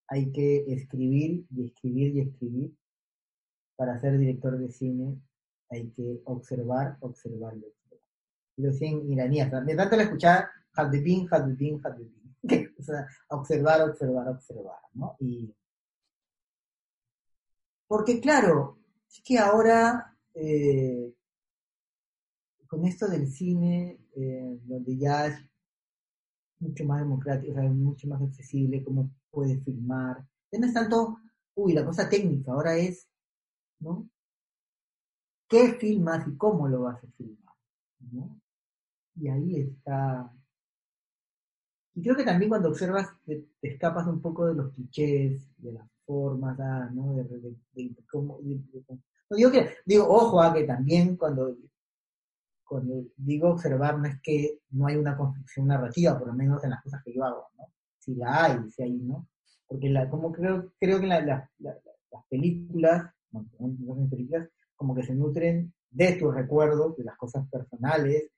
hay 0.07 0.31
que 0.31 0.65
escribir 0.67 1.45
y 1.51 1.65
escribir 1.67 2.15
y 2.15 2.21
escribir, 2.21 2.75
para 3.75 3.99
ser 3.99 4.17
director 4.17 4.57
de 4.57 4.71
cine 4.71 5.15
hay 5.69 5.91
que 5.91 6.21
observar, 6.25 6.97
observar 7.01 7.55
y 7.55 7.65
observar. 7.65 8.01
Y 8.55 8.63
lo 8.63 8.71
decía 8.71 8.89
en 8.89 9.11
iraní, 9.11 9.43
me 9.63 9.73
encanta 9.73 9.95
la 9.95 10.03
escuchar, 10.05 10.49
Hadbin, 10.73 11.27
Hadbin, 11.29 11.85
Hadbin. 11.85 12.26
Observar, 13.29 13.81
observar, 13.89 14.29
observar, 14.29 14.79
¿no? 14.93 15.15
Y 15.19 15.53
porque 17.87 18.19
claro, 18.19 18.79
es 19.09 19.21
que 19.23 19.37
ahora 19.37 20.17
eh, 20.33 21.13
con 22.67 22.85
esto 22.85 23.07
del 23.07 23.27
cine, 23.27 23.99
eh, 24.15 24.59
donde 24.63 24.97
ya 24.97 25.27
es 25.27 25.39
mucho 26.59 26.85
más 26.85 26.99
democrático, 26.99 27.53
sea, 27.53 27.63
mucho 27.63 28.07
más 28.07 28.21
accesible, 28.21 28.83
cómo 28.83 29.11
puedes 29.31 29.63
filmar, 29.63 30.27
ya 30.51 30.59
no 30.59 30.67
es 30.67 30.73
tanto, 30.73 31.19
uy, 31.55 31.73
la 31.73 31.85
cosa 31.85 32.09
técnica, 32.09 32.51
ahora 32.51 32.75
es, 32.75 33.07
¿no? 33.79 34.09
¿Qué 35.47 35.73
filmas 35.73 36.27
y 36.27 36.35
cómo 36.35 36.67
lo 36.67 36.81
vas 36.81 37.01
a 37.03 37.07
filmar? 37.11 37.55
¿no? 38.11 38.39
Y 39.15 39.29
ahí 39.29 39.59
está 39.61 40.31
y 41.97 42.03
creo 42.03 42.15
que 42.15 42.23
también 42.23 42.49
cuando 42.49 42.69
observas 42.69 43.07
te, 43.25 43.43
escapas 43.59 44.05
un 44.05 44.21
poco 44.21 44.45
de 44.45 44.53
los 44.53 44.71
clichés, 44.71 45.41
de 45.57 45.71
las 45.71 45.89
formas, 46.05 46.55
ah, 46.59 46.91
¿no? 46.93 47.15
De, 47.15 47.57
cómo, 48.11 48.39
digo 48.39 49.51
que, 49.51 49.69
digo, 49.83 50.07
ojo, 50.07 50.39
a 50.39 50.51
ah, 50.51 50.53
que 50.53 50.63
también 50.65 51.17
cuando, 51.17 51.57
cuando 52.63 53.03
digo 53.15 53.49
observar 53.49 53.97
no 53.97 54.05
es 54.05 54.21
que 54.21 54.59
no 54.69 54.85
hay 54.85 54.95
una 54.95 55.17
construcción 55.17 55.65
narrativa, 55.65 56.19
por 56.19 56.27
lo 56.27 56.35
menos 56.35 56.63
en 56.63 56.69
las 56.69 56.83
cosas 56.83 57.01
que 57.03 57.15
yo 57.15 57.23
hago, 57.23 57.47
¿no? 57.57 57.73
Si 57.97 58.13
la 58.13 58.45
hay, 58.45 58.69
si 58.69 58.83
hay, 58.83 58.93
¿no? 58.93 59.27
Porque 59.65 59.89
la, 59.89 60.07
como 60.07 60.31
creo, 60.31 60.73
creo 60.79 60.99
que 60.99 61.07
la, 61.07 61.19
la, 61.21 61.49
las 61.57 62.25
películas, 62.29 63.11
no, 63.31 63.43
películas, 64.07 64.47
como 64.75 64.93
que 64.93 65.01
se 65.01 65.15
nutren 65.15 65.73
de 65.89 66.13
tus 66.13 66.31
recuerdos, 66.31 66.95
de 66.95 67.05
las 67.05 67.17
cosas 67.17 67.49
personales, 67.49 68.29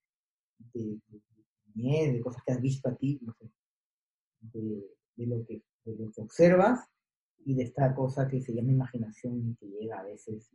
de 0.74 0.98
cosas 2.22 2.44
que 2.46 2.54
has 2.54 2.62
visto 2.62 2.90
a 2.90 2.96
ti, 2.96 3.20
no 3.22 3.34
sé, 3.34 3.50
de, 4.42 4.84
de, 5.16 5.26
lo 5.28 5.46
que, 5.46 5.64
de 5.86 5.96
lo 5.96 6.12
que 6.12 6.22
observas 6.22 6.80
y 7.46 7.56
de 7.56 7.64
esta 7.64 7.94
cosa 7.94 8.28
que 8.28 8.42
se 8.42 8.54
llama 8.54 8.72
imaginación 8.72 9.50
y 9.50 9.56
que 9.56 9.68
llega 9.68 10.00
a 10.00 10.04
veces. 10.04 10.52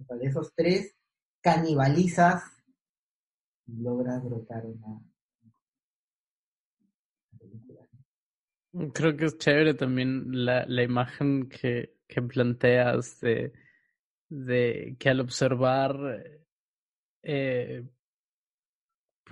O 0.00 0.04
sea, 0.04 0.16
de 0.16 0.26
esos 0.26 0.52
tres, 0.54 0.96
canibalizas 1.40 2.42
y 3.66 3.82
logras 3.82 4.22
brotar 4.24 4.64
una. 4.66 5.00
Creo 8.94 9.16
que 9.16 9.26
es 9.26 9.36
chévere 9.36 9.74
también 9.74 10.44
la, 10.44 10.64
la 10.66 10.82
imagen 10.82 11.48
que, 11.48 11.98
que 12.06 12.22
planteas 12.22 13.20
de, 13.20 13.52
de 14.30 14.96
que 14.98 15.10
al 15.10 15.20
observar 15.20 15.94
eh, 17.22 17.84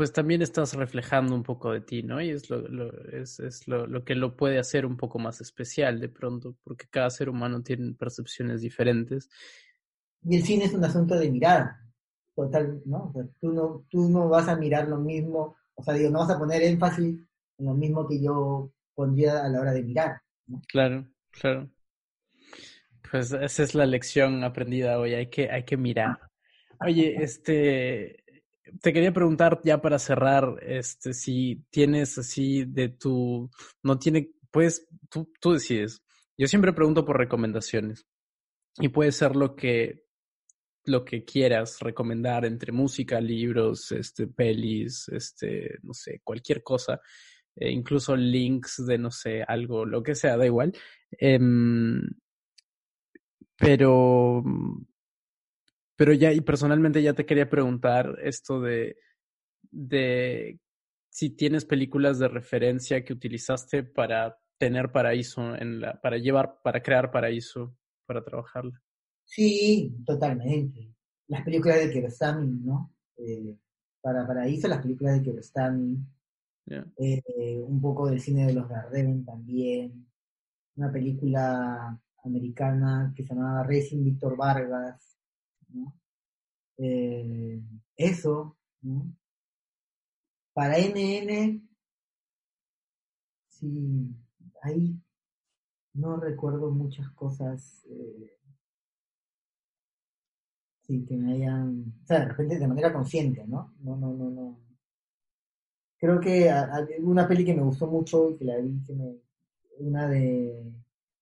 pues 0.00 0.14
también 0.14 0.40
estás 0.40 0.72
reflejando 0.72 1.34
un 1.34 1.42
poco 1.42 1.72
de 1.72 1.82
ti, 1.82 2.02
¿no? 2.02 2.22
Y 2.22 2.30
es 2.30 2.48
lo, 2.48 2.66
lo 2.68 2.90
es, 3.10 3.38
es 3.38 3.68
lo, 3.68 3.86
lo, 3.86 4.02
que 4.02 4.14
lo 4.14 4.34
puede 4.34 4.58
hacer 4.58 4.86
un 4.86 4.96
poco 4.96 5.18
más 5.18 5.42
especial 5.42 6.00
de 6.00 6.08
pronto, 6.08 6.56
porque 6.64 6.86
cada 6.88 7.10
ser 7.10 7.28
humano 7.28 7.62
tiene 7.62 7.92
percepciones 7.92 8.62
diferentes. 8.62 9.28
Y 10.24 10.36
el 10.36 10.42
cine 10.42 10.64
es 10.64 10.72
un 10.72 10.82
asunto 10.82 11.18
de 11.18 11.30
mirada, 11.30 11.86
total, 12.34 12.80
¿no? 12.86 13.08
O 13.08 13.12
sea, 13.12 13.24
tú 13.42 13.52
no, 13.52 13.84
tú 13.90 14.08
no 14.08 14.30
vas 14.30 14.48
a 14.48 14.56
mirar 14.56 14.88
lo 14.88 14.96
mismo, 14.96 15.58
o 15.74 15.82
sea, 15.82 15.92
digo, 15.92 16.08
no 16.08 16.20
vas 16.20 16.30
a 16.30 16.38
poner 16.38 16.62
énfasis 16.62 17.18
en 17.58 17.66
lo 17.66 17.74
mismo 17.74 18.08
que 18.08 18.22
yo 18.22 18.72
pondría 18.94 19.44
a 19.44 19.50
la 19.50 19.60
hora 19.60 19.72
de 19.72 19.82
mirar. 19.82 20.22
¿no? 20.46 20.62
Claro, 20.66 21.06
claro. 21.30 21.68
Pues 23.10 23.32
esa 23.32 23.62
es 23.62 23.74
la 23.74 23.84
lección 23.84 24.44
aprendida 24.44 24.98
hoy, 24.98 25.12
hay 25.12 25.26
que, 25.26 25.50
hay 25.50 25.64
que 25.64 25.76
mirar. 25.76 26.18
Oye, 26.80 27.16
este, 27.22 28.24
te 28.80 28.92
quería 28.92 29.12
preguntar 29.12 29.60
ya 29.64 29.80
para 29.80 29.98
cerrar, 29.98 30.56
este, 30.62 31.12
si 31.14 31.64
tienes 31.70 32.18
así 32.18 32.64
de 32.64 32.88
tu, 32.88 33.50
no 33.82 33.98
tiene, 33.98 34.30
pues, 34.50 34.86
tú, 35.08 35.30
tú 35.40 35.52
decides. 35.52 36.02
Yo 36.38 36.46
siempre 36.46 36.72
pregunto 36.72 37.04
por 37.04 37.18
recomendaciones 37.18 38.06
y 38.78 38.88
puede 38.88 39.12
ser 39.12 39.36
lo 39.36 39.54
que, 39.54 40.04
lo 40.84 41.04
que 41.04 41.24
quieras 41.24 41.78
recomendar 41.80 42.44
entre 42.44 42.72
música, 42.72 43.20
libros, 43.20 43.92
este, 43.92 44.26
pelis, 44.26 45.08
este, 45.08 45.78
no 45.82 45.92
sé, 45.92 46.20
cualquier 46.24 46.62
cosa, 46.62 47.00
eh, 47.56 47.70
incluso 47.70 48.16
links 48.16 48.84
de, 48.86 48.98
no 48.98 49.10
sé, 49.10 49.42
algo, 49.46 49.84
lo 49.84 50.02
que 50.02 50.14
sea, 50.14 50.36
da 50.36 50.46
igual. 50.46 50.72
Eh, 51.18 51.38
pero 53.60 54.42
pero 56.00 56.14
ya, 56.14 56.32
y 56.32 56.40
personalmente 56.40 57.02
ya 57.02 57.12
te 57.12 57.26
quería 57.26 57.50
preguntar 57.50 58.16
esto 58.22 58.58
de, 58.58 58.96
de 59.70 60.58
si 61.10 61.28
tienes 61.28 61.66
películas 61.66 62.18
de 62.18 62.28
referencia 62.28 63.04
que 63.04 63.12
utilizaste 63.12 63.84
para 63.84 64.38
tener 64.56 64.92
paraíso, 64.92 65.54
en 65.54 65.82
la, 65.82 66.00
para 66.00 66.16
llevar, 66.16 66.58
para 66.64 66.82
crear 66.82 67.10
paraíso, 67.10 67.76
para 68.06 68.24
trabajarla. 68.24 68.80
Sí, 69.24 69.94
totalmente. 70.06 70.90
Las 71.28 71.44
películas 71.44 71.80
de 71.80 71.90
Kiarostami, 71.90 72.48
¿no? 72.64 72.94
Eh, 73.18 73.58
para 74.00 74.26
Paraíso, 74.26 74.68
las 74.68 74.80
películas 74.80 75.18
de 75.18 75.22
Kiarostami. 75.22 75.98
Yeah. 76.64 76.90
Eh, 76.96 77.60
un 77.62 77.78
poco 77.78 78.08
del 78.08 78.22
cine 78.22 78.46
de 78.46 78.54
los 78.54 78.66
Garden 78.66 79.22
también. 79.26 80.06
Una 80.76 80.90
película 80.90 82.00
americana 82.24 83.12
que 83.14 83.22
se 83.22 83.34
llamaba 83.34 83.64
Racing 83.64 84.02
Víctor 84.02 84.34
Vargas, 84.34 85.09
Eh, 86.78 87.60
eso. 87.96 88.56
Para 90.52 90.78
NN, 90.78 91.62
sí, 93.48 94.14
ahí 94.62 94.94
no 95.94 96.16
recuerdo 96.16 96.70
muchas 96.70 97.10
cosas 97.10 97.84
eh, 97.88 98.38
sí, 100.82 101.04
que 101.06 101.16
me 101.16 101.34
hayan, 101.34 101.94
o 102.02 102.06
sea, 102.06 102.20
de 102.20 102.26
repente 102.26 102.58
de 102.58 102.66
manera 102.66 102.92
consciente, 102.92 103.46
¿no? 103.46 103.74
No, 103.80 103.96
no, 103.96 104.12
no, 104.12 104.30
no. 104.30 104.60
Creo 105.98 106.18
que 106.18 106.50
una 107.00 107.28
peli 107.28 107.44
que 107.44 107.54
me 107.54 107.62
gustó 107.62 107.86
mucho 107.86 108.30
y 108.30 108.36
que 108.36 108.44
la 108.44 108.56
vi, 108.56 108.82
que 108.82 108.94
me, 108.94 109.16
una 109.78 110.08
de, 110.08 110.72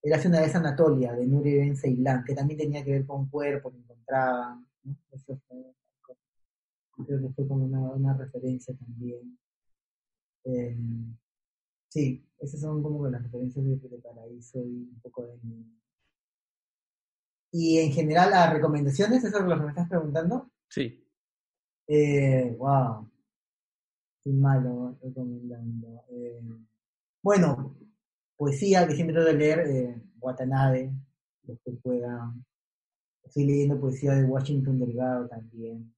era 0.03 0.17
hace 0.17 0.29
una 0.29 0.41
vez 0.41 0.55
Anatolia, 0.55 1.13
de 1.13 1.27
Nuri 1.27 1.57
Ben 1.57 1.77
Ceylan, 1.77 2.25
que 2.25 2.35
también 2.35 2.59
tenía 2.59 2.85
que 2.85 2.93
ver 2.93 3.07
con 3.07 3.29
cuerpo 3.29 3.71
que 3.71 3.79
encontraba, 3.79 4.63
¿no? 4.85 4.97
Eso 5.11 5.41
fue, 5.49 5.75
creo 7.05 7.21
que 7.21 7.29
fue 7.35 7.49
como 7.49 7.65
una, 7.65 7.81
una 7.81 8.15
referencia 8.17 8.75
también. 8.77 9.39
Eh, 10.45 10.77
sí, 11.89 12.25
esas 12.39 12.61
son 12.61 12.83
como 12.83 13.09
las 13.09 13.23
referencias 13.23 13.65
de, 13.65 13.77
de 13.77 13.99
Paraíso 13.99 14.59
y 14.65 14.89
un 14.91 15.01
poco 15.03 15.27
de 15.27 15.39
Y 17.53 17.79
en 17.79 17.93
general, 17.93 18.31
las 18.31 18.53
recomendaciones, 18.53 19.25
¿eso 19.25 19.39
es 19.39 19.45
lo 19.45 19.57
que 19.57 19.63
me 19.63 19.69
estás 19.71 19.89
preguntando? 19.89 20.51
Sí. 20.69 21.05
Eh, 21.89 22.55
wow. 22.59 23.11
Qué 24.23 24.31
malo 24.31 24.97
recomendando. 25.03 26.05
Eh, 26.11 26.41
bueno, 27.23 27.77
poesía 28.39 28.87
que 28.87 28.95
siempre 28.95 29.15
trato 29.15 29.29
de 29.29 29.35
leer, 29.35 29.59
eh, 29.67 30.03
Watanabe, 30.21 30.93
lo 31.43 31.59
que 31.59 31.73
pueda. 31.73 32.33
Estoy 33.25 33.45
leyendo 33.45 33.81
poesía 33.81 34.15
de 34.15 34.25
Washington 34.25 34.79
Delgado 34.79 35.29
también. 35.29 35.95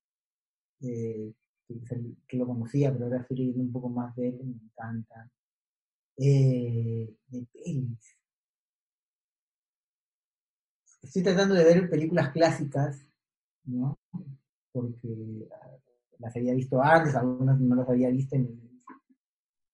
Eh, 0.80 1.32
que, 2.26 2.36
lo 2.36 2.46
conocía, 2.46 2.92
pero 2.92 3.04
ahora 3.04 3.20
estoy 3.20 3.36
leyendo 3.36 3.62
un 3.62 3.72
poco 3.72 3.88
más 3.90 4.16
de 4.16 4.28
él, 4.28 4.40
me 4.42 4.54
encanta. 4.64 5.30
Eh, 6.16 7.14
de 7.28 7.46
pelis. 7.52 8.16
Estoy 11.02 11.22
tratando 11.22 11.54
de 11.54 11.64
ver 11.64 11.88
películas 11.88 12.30
clásicas, 12.30 13.06
¿no? 13.64 13.98
Porque 14.72 15.48
ah, 15.54 15.76
las 16.18 16.36
había 16.36 16.54
visto 16.54 16.82
antes, 16.82 17.14
algunas 17.14 17.58
no 17.60 17.76
las 17.76 17.88
había 17.88 18.10
visto. 18.10 18.36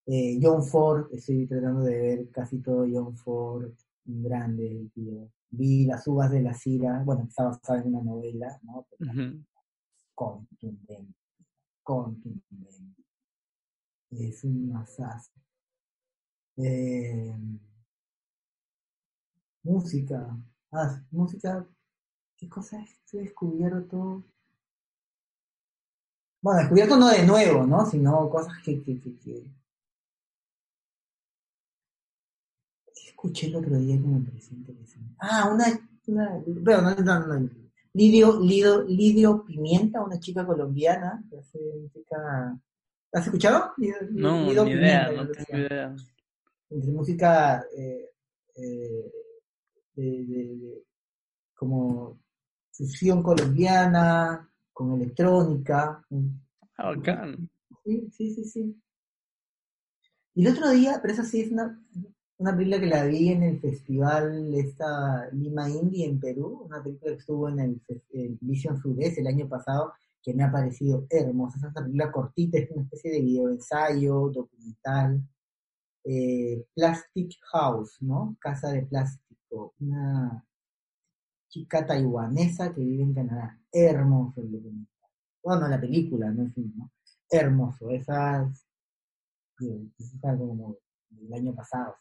Eh, 0.07 0.39
John 0.41 0.63
Ford, 0.63 1.09
estoy 1.13 1.47
tratando 1.49 1.83
de 1.83 1.99
ver 1.99 2.31
casi 2.31 2.61
todo 2.61 2.87
John 2.91 3.17
Ford, 3.17 3.73
un 4.07 4.23
grande, 4.23 4.89
tío. 4.95 5.29
Vi 5.51 5.85
Las 5.85 6.07
uvas 6.07 6.31
de 6.31 6.43
la 6.43 6.55
Cira, 6.55 7.03
bueno, 7.05 7.25
está 7.29 7.45
basada 7.45 7.81
en 7.81 7.89
una 7.89 8.03
novela, 8.03 8.61
¿no? 8.63 8.87
Contundente, 10.15 11.15
contundente. 11.83 13.05
Es 14.11 14.45
un 14.45 14.71
masazo. 14.73 15.33
Eh, 16.57 17.35
música. 19.65 20.39
Ah, 20.71 21.03
música. 21.11 21.67
¿Qué 22.37 22.49
cosa 22.49 22.79
he 23.13 23.19
descubierto? 23.19 24.25
Bueno, 26.41 26.61
descubierto 26.61 26.97
no 26.97 27.09
de 27.09 27.27
nuevo, 27.27 27.67
¿no? 27.67 27.85
Sino 27.87 28.31
cosas 28.31 28.63
que, 28.65 28.83
que, 28.83 29.01
que, 29.01 29.19
que... 29.19 29.51
escuché 33.17 33.47
el 33.47 33.57
otro 33.57 33.79
día 33.79 33.97
que 33.97 34.07
me 34.07 34.21
pareció 34.21 34.57
interesante. 34.57 35.15
Ah, 35.19 35.51
una, 35.53 35.65
una 36.07 36.43
bueno, 36.47 36.95
no, 36.95 37.21
no, 37.21 37.39
no, 37.39 37.51
Lidio, 37.95 38.39
Lidio, 38.41 38.83
Lidio 38.83 39.43
Pimienta, 39.43 40.03
una 40.03 40.21
chica 40.21 40.45
colombiana 40.45 41.25
que 41.31 41.39
hace 41.39 41.59
música. 41.81 42.61
¿Has 43.13 43.25
escuchado? 43.25 43.73
Lidio, 43.79 43.97
no, 44.11 44.47
Lidio 44.47 44.65
ni 44.67 44.71
idea, 44.73 45.11
no 45.13 45.29
tengo 45.29 45.59
idea 45.59 45.97
entre 46.69 46.91
música 46.91 47.65
eh, 47.77 48.11
eh, 48.57 49.13
de, 49.95 50.25
de, 50.27 50.85
como 51.55 52.19
fusión 52.71 53.23
colombiana, 53.23 54.51
con 54.73 54.93
electrónica. 54.93 56.05
Ah, 56.77 56.91
bacán. 56.91 57.49
Sí, 57.85 58.11
sí, 58.13 58.35
sí, 58.35 58.45
sí. 58.45 58.83
Y 60.35 60.45
el 60.45 60.53
otro 60.53 60.69
día, 60.71 60.99
pero 61.01 61.15
esa 61.15 61.25
sí 61.25 61.41
es 61.41 61.51
una, 61.51 61.83
una 62.39 62.55
película 62.55 62.81
que 62.81 62.87
la 62.87 63.05
vi 63.05 63.31
en 63.31 63.43
el 63.43 63.61
festival 63.61 64.55
esta 64.55 65.29
Lima 65.33 65.71
Indie 65.71 66.07
en 66.07 66.21
Perú, 66.21 66.65
una 66.67 66.83
película 66.83 67.13
que 67.13 67.19
estuvo 67.19 67.49
en 67.49 67.61
el, 67.61 67.81
Vision 68.41 68.77
Sudest 68.77 69.19
el 69.19 69.27
año 69.27 69.49
pasado, 69.49 69.93
que 70.23 70.35
me 70.35 70.45
ha 70.45 70.53
parecido 70.53 71.07
hermosa. 71.09 71.59
Es 71.67 71.75
película 71.75 72.13
cortita, 72.13 72.59
es 72.59 72.71
una 72.71 72.83
especie 72.83 73.13
de 73.13 73.21
video 73.23 73.49
ensayo, 73.49 74.31
documental, 74.31 75.23
eh, 76.05 76.67
Plastic 76.75 77.33
House, 77.53 77.97
¿no? 78.01 78.37
Casa 78.39 78.71
de 78.71 78.83
plástico, 78.83 79.75
una 79.81 80.45
chica 81.49 81.87
taiwanesa 81.87 82.75
que 82.75 82.81
vive 82.81 83.03
en 83.03 83.15
Canadá. 83.15 83.59
Hermoso 83.73 84.41
el 84.43 84.53
documental. 84.53 85.11
Bueno, 85.43 85.69
la 85.69 85.81
película, 85.81 86.31
no 86.31 86.45
es 86.45 86.57
¿no? 86.57 86.91
Hermoso. 87.31 87.91
Esas, 87.91 88.67
es 89.61 90.25
algo 90.25 90.49
como 90.49 90.77
del 91.09 91.33
año 91.33 91.55
pasado, 91.55 91.97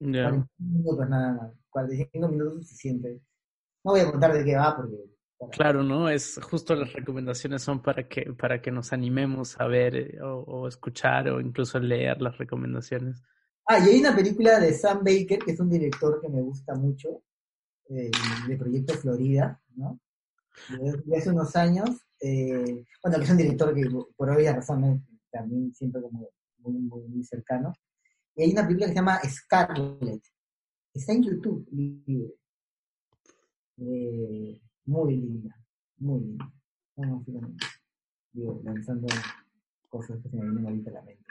¿no? 0.00 0.20
45 0.20 0.48
minutos 0.58 1.08
nada 1.08 1.32
más. 1.34 1.52
45 1.70 2.28
minutos 2.28 2.68
suficiente. 2.68 3.20
No 3.84 3.92
voy 3.92 4.00
a 4.00 4.10
contar 4.10 4.32
de 4.32 4.44
qué 4.44 4.56
va 4.56 4.76
porque 4.76 4.96
Claro, 5.50 5.82
¿no? 5.82 6.08
Es 6.08 6.40
justo 6.42 6.74
las 6.74 6.92
recomendaciones 6.92 7.62
son 7.62 7.82
para 7.82 8.08
que, 8.08 8.32
para 8.32 8.62
que 8.62 8.70
nos 8.70 8.92
animemos 8.92 9.60
a 9.60 9.66
ver 9.66 9.96
eh, 9.96 10.22
o, 10.22 10.38
o, 10.38 10.68
escuchar 10.68 11.28
o 11.28 11.40
incluso 11.40 11.78
leer 11.78 12.22
las 12.22 12.38
recomendaciones. 12.38 13.22
Ah, 13.66 13.78
y 13.78 13.90
hay 13.90 14.00
una 14.00 14.14
película 14.14 14.60
de 14.60 14.72
Sam 14.72 14.98
Baker, 14.98 15.38
que 15.40 15.52
es 15.52 15.60
un 15.60 15.70
director 15.70 16.20
que 16.20 16.28
me 16.28 16.42
gusta 16.42 16.74
mucho, 16.74 17.22
eh, 17.88 18.10
de 18.46 18.56
Proyecto 18.56 18.94
Florida, 18.94 19.60
¿no? 19.76 20.00
De 20.68 21.16
hace 21.16 21.30
unos 21.30 21.56
años, 21.56 21.90
eh, 22.20 22.84
bueno, 23.02 23.18
que 23.18 23.24
es 23.24 23.30
un 23.30 23.36
director 23.36 23.74
que 23.74 23.90
por 24.16 24.30
obvias 24.30 24.54
razones 24.54 25.02
también 25.30 25.74
siempre 25.74 26.00
como 26.00 26.28
muy, 26.58 26.78
muy, 26.78 27.02
muy 27.08 27.24
cercano. 27.24 27.72
Y 28.36 28.42
hay 28.42 28.52
una 28.52 28.62
película 28.62 28.86
que 28.86 28.92
se 28.92 28.98
llama 28.98 29.20
Scarlet. 29.24 30.22
Está 30.92 31.12
en 31.12 31.22
YouTube, 31.22 31.66
libre. 31.70 32.34
Eh, 33.78 34.60
muy 34.86 35.16
linda, 35.16 35.56
muy 35.98 36.20
linda. 36.20 36.52
Vamos, 36.96 37.24
digo, 38.32 38.60
lanzando 38.64 39.06
cosas 39.88 40.20
que 40.22 40.28
se 40.28 40.36
me 40.36 40.42
vienen 40.42 40.66
ahorita 40.66 40.90
a 40.90 40.94
la 40.94 41.02
mente. 41.02 41.24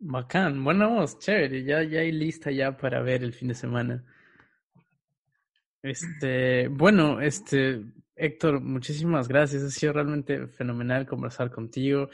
Bacán, 0.00 0.64
bueno, 0.64 1.04
chévere, 1.18 1.62
ya, 1.62 1.82
ya 1.82 2.00
hay 2.00 2.10
lista 2.10 2.50
ya 2.50 2.76
para 2.76 3.02
ver 3.02 3.22
el 3.22 3.32
fin 3.32 3.48
de 3.48 3.54
semana. 3.54 4.04
Este, 5.82 6.68
bueno, 6.68 7.20
este, 7.20 7.84
Héctor, 8.22 8.60
muchísimas 8.60 9.28
gracias. 9.28 9.62
Ha 9.62 9.70
sido 9.70 9.94
realmente 9.94 10.46
fenomenal 10.48 11.06
conversar 11.06 11.50
contigo. 11.50 12.10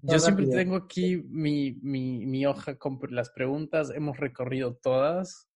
Yo 0.00 0.18
siempre 0.18 0.46
tengo 0.46 0.76
aquí 0.76 1.22
mi, 1.28 1.78
mi, 1.82 2.24
mi 2.24 2.46
hoja 2.46 2.78
con 2.78 2.98
las 3.10 3.28
preguntas. 3.28 3.90
Hemos 3.94 4.16
recorrido 4.16 4.76
todas. 4.76 5.50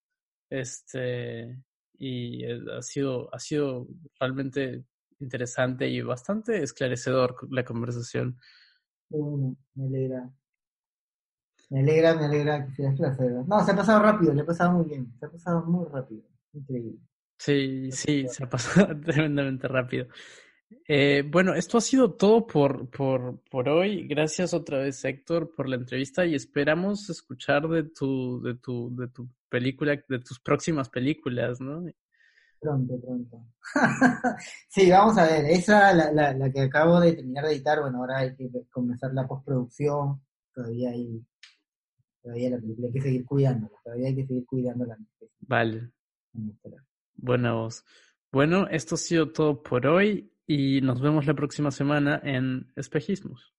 Este, 0.51 1.63
y 1.97 2.45
ha 2.45 2.83
sido, 2.83 3.33
ha 3.33 3.39
sido 3.39 3.87
realmente 4.19 4.85
interesante 5.19 5.89
y 5.89 6.01
bastante 6.01 6.61
esclarecedor 6.61 7.35
la 7.49 7.65
conversación. 7.65 8.37
Bueno, 9.09 9.57
me 9.73 9.87
alegra. 9.87 10.29
Me 11.71 11.79
alegra, 11.79 12.13
me 12.13 12.25
alegra 12.25 12.67
que 12.67 12.71
seas 12.75 12.95
placero. 12.95 13.43
No, 13.47 13.65
se 13.65 13.71
ha 13.71 13.75
pasado 13.75 13.99
rápido, 14.03 14.31
le 14.31 14.41
ha 14.43 14.45
pasado 14.45 14.73
muy 14.73 14.85
bien. 14.85 15.11
Se 15.19 15.25
ha 15.25 15.29
pasado 15.31 15.65
muy 15.65 15.87
rápido. 15.89 16.21
Increíble. 16.53 16.99
Sí, 17.37 17.91
sí, 17.91 18.27
se 18.27 18.43
ha 18.43 18.49
pasado 18.49 18.99
tremendamente 19.01 19.67
rápido. 19.67 20.07
Eh, 20.87 21.23
bueno, 21.25 21.53
esto 21.53 21.77
ha 21.77 21.81
sido 21.81 22.13
todo 22.13 22.45
por, 22.45 22.89
por, 22.89 23.39
por 23.49 23.69
hoy. 23.69 24.07
Gracias 24.07 24.53
otra 24.53 24.79
vez, 24.79 25.03
Héctor, 25.05 25.53
por 25.55 25.69
la 25.69 25.75
entrevista 25.75 26.25
y 26.25 26.35
esperamos 26.35 27.09
escuchar 27.09 27.67
de 27.67 27.83
tu, 27.83 28.41
de 28.41 28.55
tu, 28.55 28.93
de 28.95 29.07
tu 29.07 29.29
película, 29.49 29.97
de 30.07 30.19
tus 30.19 30.39
próximas 30.39 30.89
películas, 30.89 31.61
¿no? 31.61 31.85
Pronto, 32.59 32.99
pronto. 32.99 33.45
sí, 34.67 34.89
vamos 34.89 35.17
a 35.17 35.25
ver. 35.25 35.45
Esa, 35.45 35.93
la, 35.93 36.11
la, 36.11 36.33
la 36.33 36.51
que 36.51 36.61
acabo 36.61 36.99
de 36.99 37.13
terminar 37.13 37.45
de 37.45 37.51
editar, 37.53 37.79
bueno, 37.79 37.99
ahora 37.99 38.17
hay 38.19 38.35
que 38.35 38.49
comenzar 38.71 39.13
la 39.13 39.27
postproducción. 39.27 40.21
Todavía 40.53 40.89
hay 40.89 41.23
todavía 42.21 42.49
la 42.49 42.57
película 42.57 42.87
hay 42.87 42.93
que 42.93 43.01
seguir 43.01 43.25
cuidándola, 43.25 43.77
todavía 43.83 44.07
hay 44.07 44.15
que 44.15 44.27
seguir 44.27 44.45
cuidándola. 44.45 44.97
Vale. 45.39 45.91
Buena 47.17 47.53
voz. 47.53 47.83
Bueno, 48.31 48.67
esto 48.69 48.95
ha 48.95 48.97
sido 48.97 49.31
todo 49.31 49.61
por 49.61 49.87
hoy 49.87 50.31
y 50.45 50.81
nos 50.81 51.01
vemos 51.01 51.25
la 51.25 51.33
próxima 51.33 51.71
semana 51.71 52.21
en 52.23 52.71
Espejismos. 52.75 53.53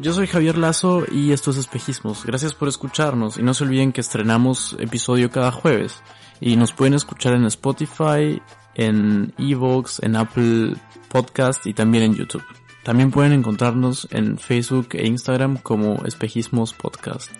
Yo 0.00 0.12
soy 0.12 0.26
Javier 0.26 0.56
Lazo 0.56 1.04
y 1.10 1.32
esto 1.32 1.50
es 1.50 1.56
Espejismos. 1.56 2.24
Gracias 2.24 2.54
por 2.54 2.68
escucharnos 2.68 3.36
y 3.36 3.42
no 3.42 3.52
se 3.52 3.64
olviden 3.64 3.92
que 3.92 4.00
estrenamos 4.00 4.76
episodio 4.78 5.30
cada 5.30 5.50
jueves 5.50 6.02
y 6.40 6.56
nos 6.56 6.72
pueden 6.72 6.94
escuchar 6.94 7.34
en 7.34 7.44
Spotify, 7.46 8.40
en 8.78 9.34
Evox, 9.36 10.00
en 10.02 10.16
Apple 10.16 10.74
Podcast 11.08 11.66
y 11.66 11.74
también 11.74 12.04
en 12.04 12.14
YouTube. 12.14 12.44
También 12.82 13.10
pueden 13.10 13.32
encontrarnos 13.32 14.08
en 14.10 14.38
Facebook 14.38 14.88
e 14.92 15.06
Instagram 15.06 15.58
como 15.58 16.04
Espejismos 16.06 16.72
Podcast. 16.72 17.30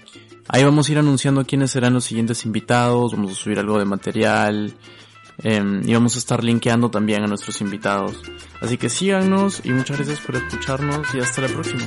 Ahí 0.49 0.65
vamos 0.65 0.89
a 0.89 0.93
ir 0.93 0.99
anunciando 0.99 1.45
quiénes 1.47 1.71
serán 1.71 1.95
los 1.95 2.05
siguientes 2.05 2.45
invitados, 2.45 3.13
vamos 3.13 3.33
a 3.33 3.35
subir 3.35 3.59
algo 3.59 3.79
de 3.79 3.85
material 3.85 4.75
eh, 5.43 5.81
y 5.85 5.95
vamos 5.95 6.17
a 6.17 6.19
estar 6.19 6.43
linkeando 6.43 6.91
también 6.91 7.23
a 7.23 7.27
nuestros 7.27 7.61
invitados. 7.61 8.21
Así 8.61 8.77
que 8.77 8.89
síganos 8.89 9.65
y 9.65 9.71
muchas 9.71 9.97
gracias 9.97 10.21
por 10.21 10.37
escucharnos 10.37 11.15
y 11.15 11.21
hasta 11.21 11.43
la 11.43 11.49
próxima. 11.49 11.87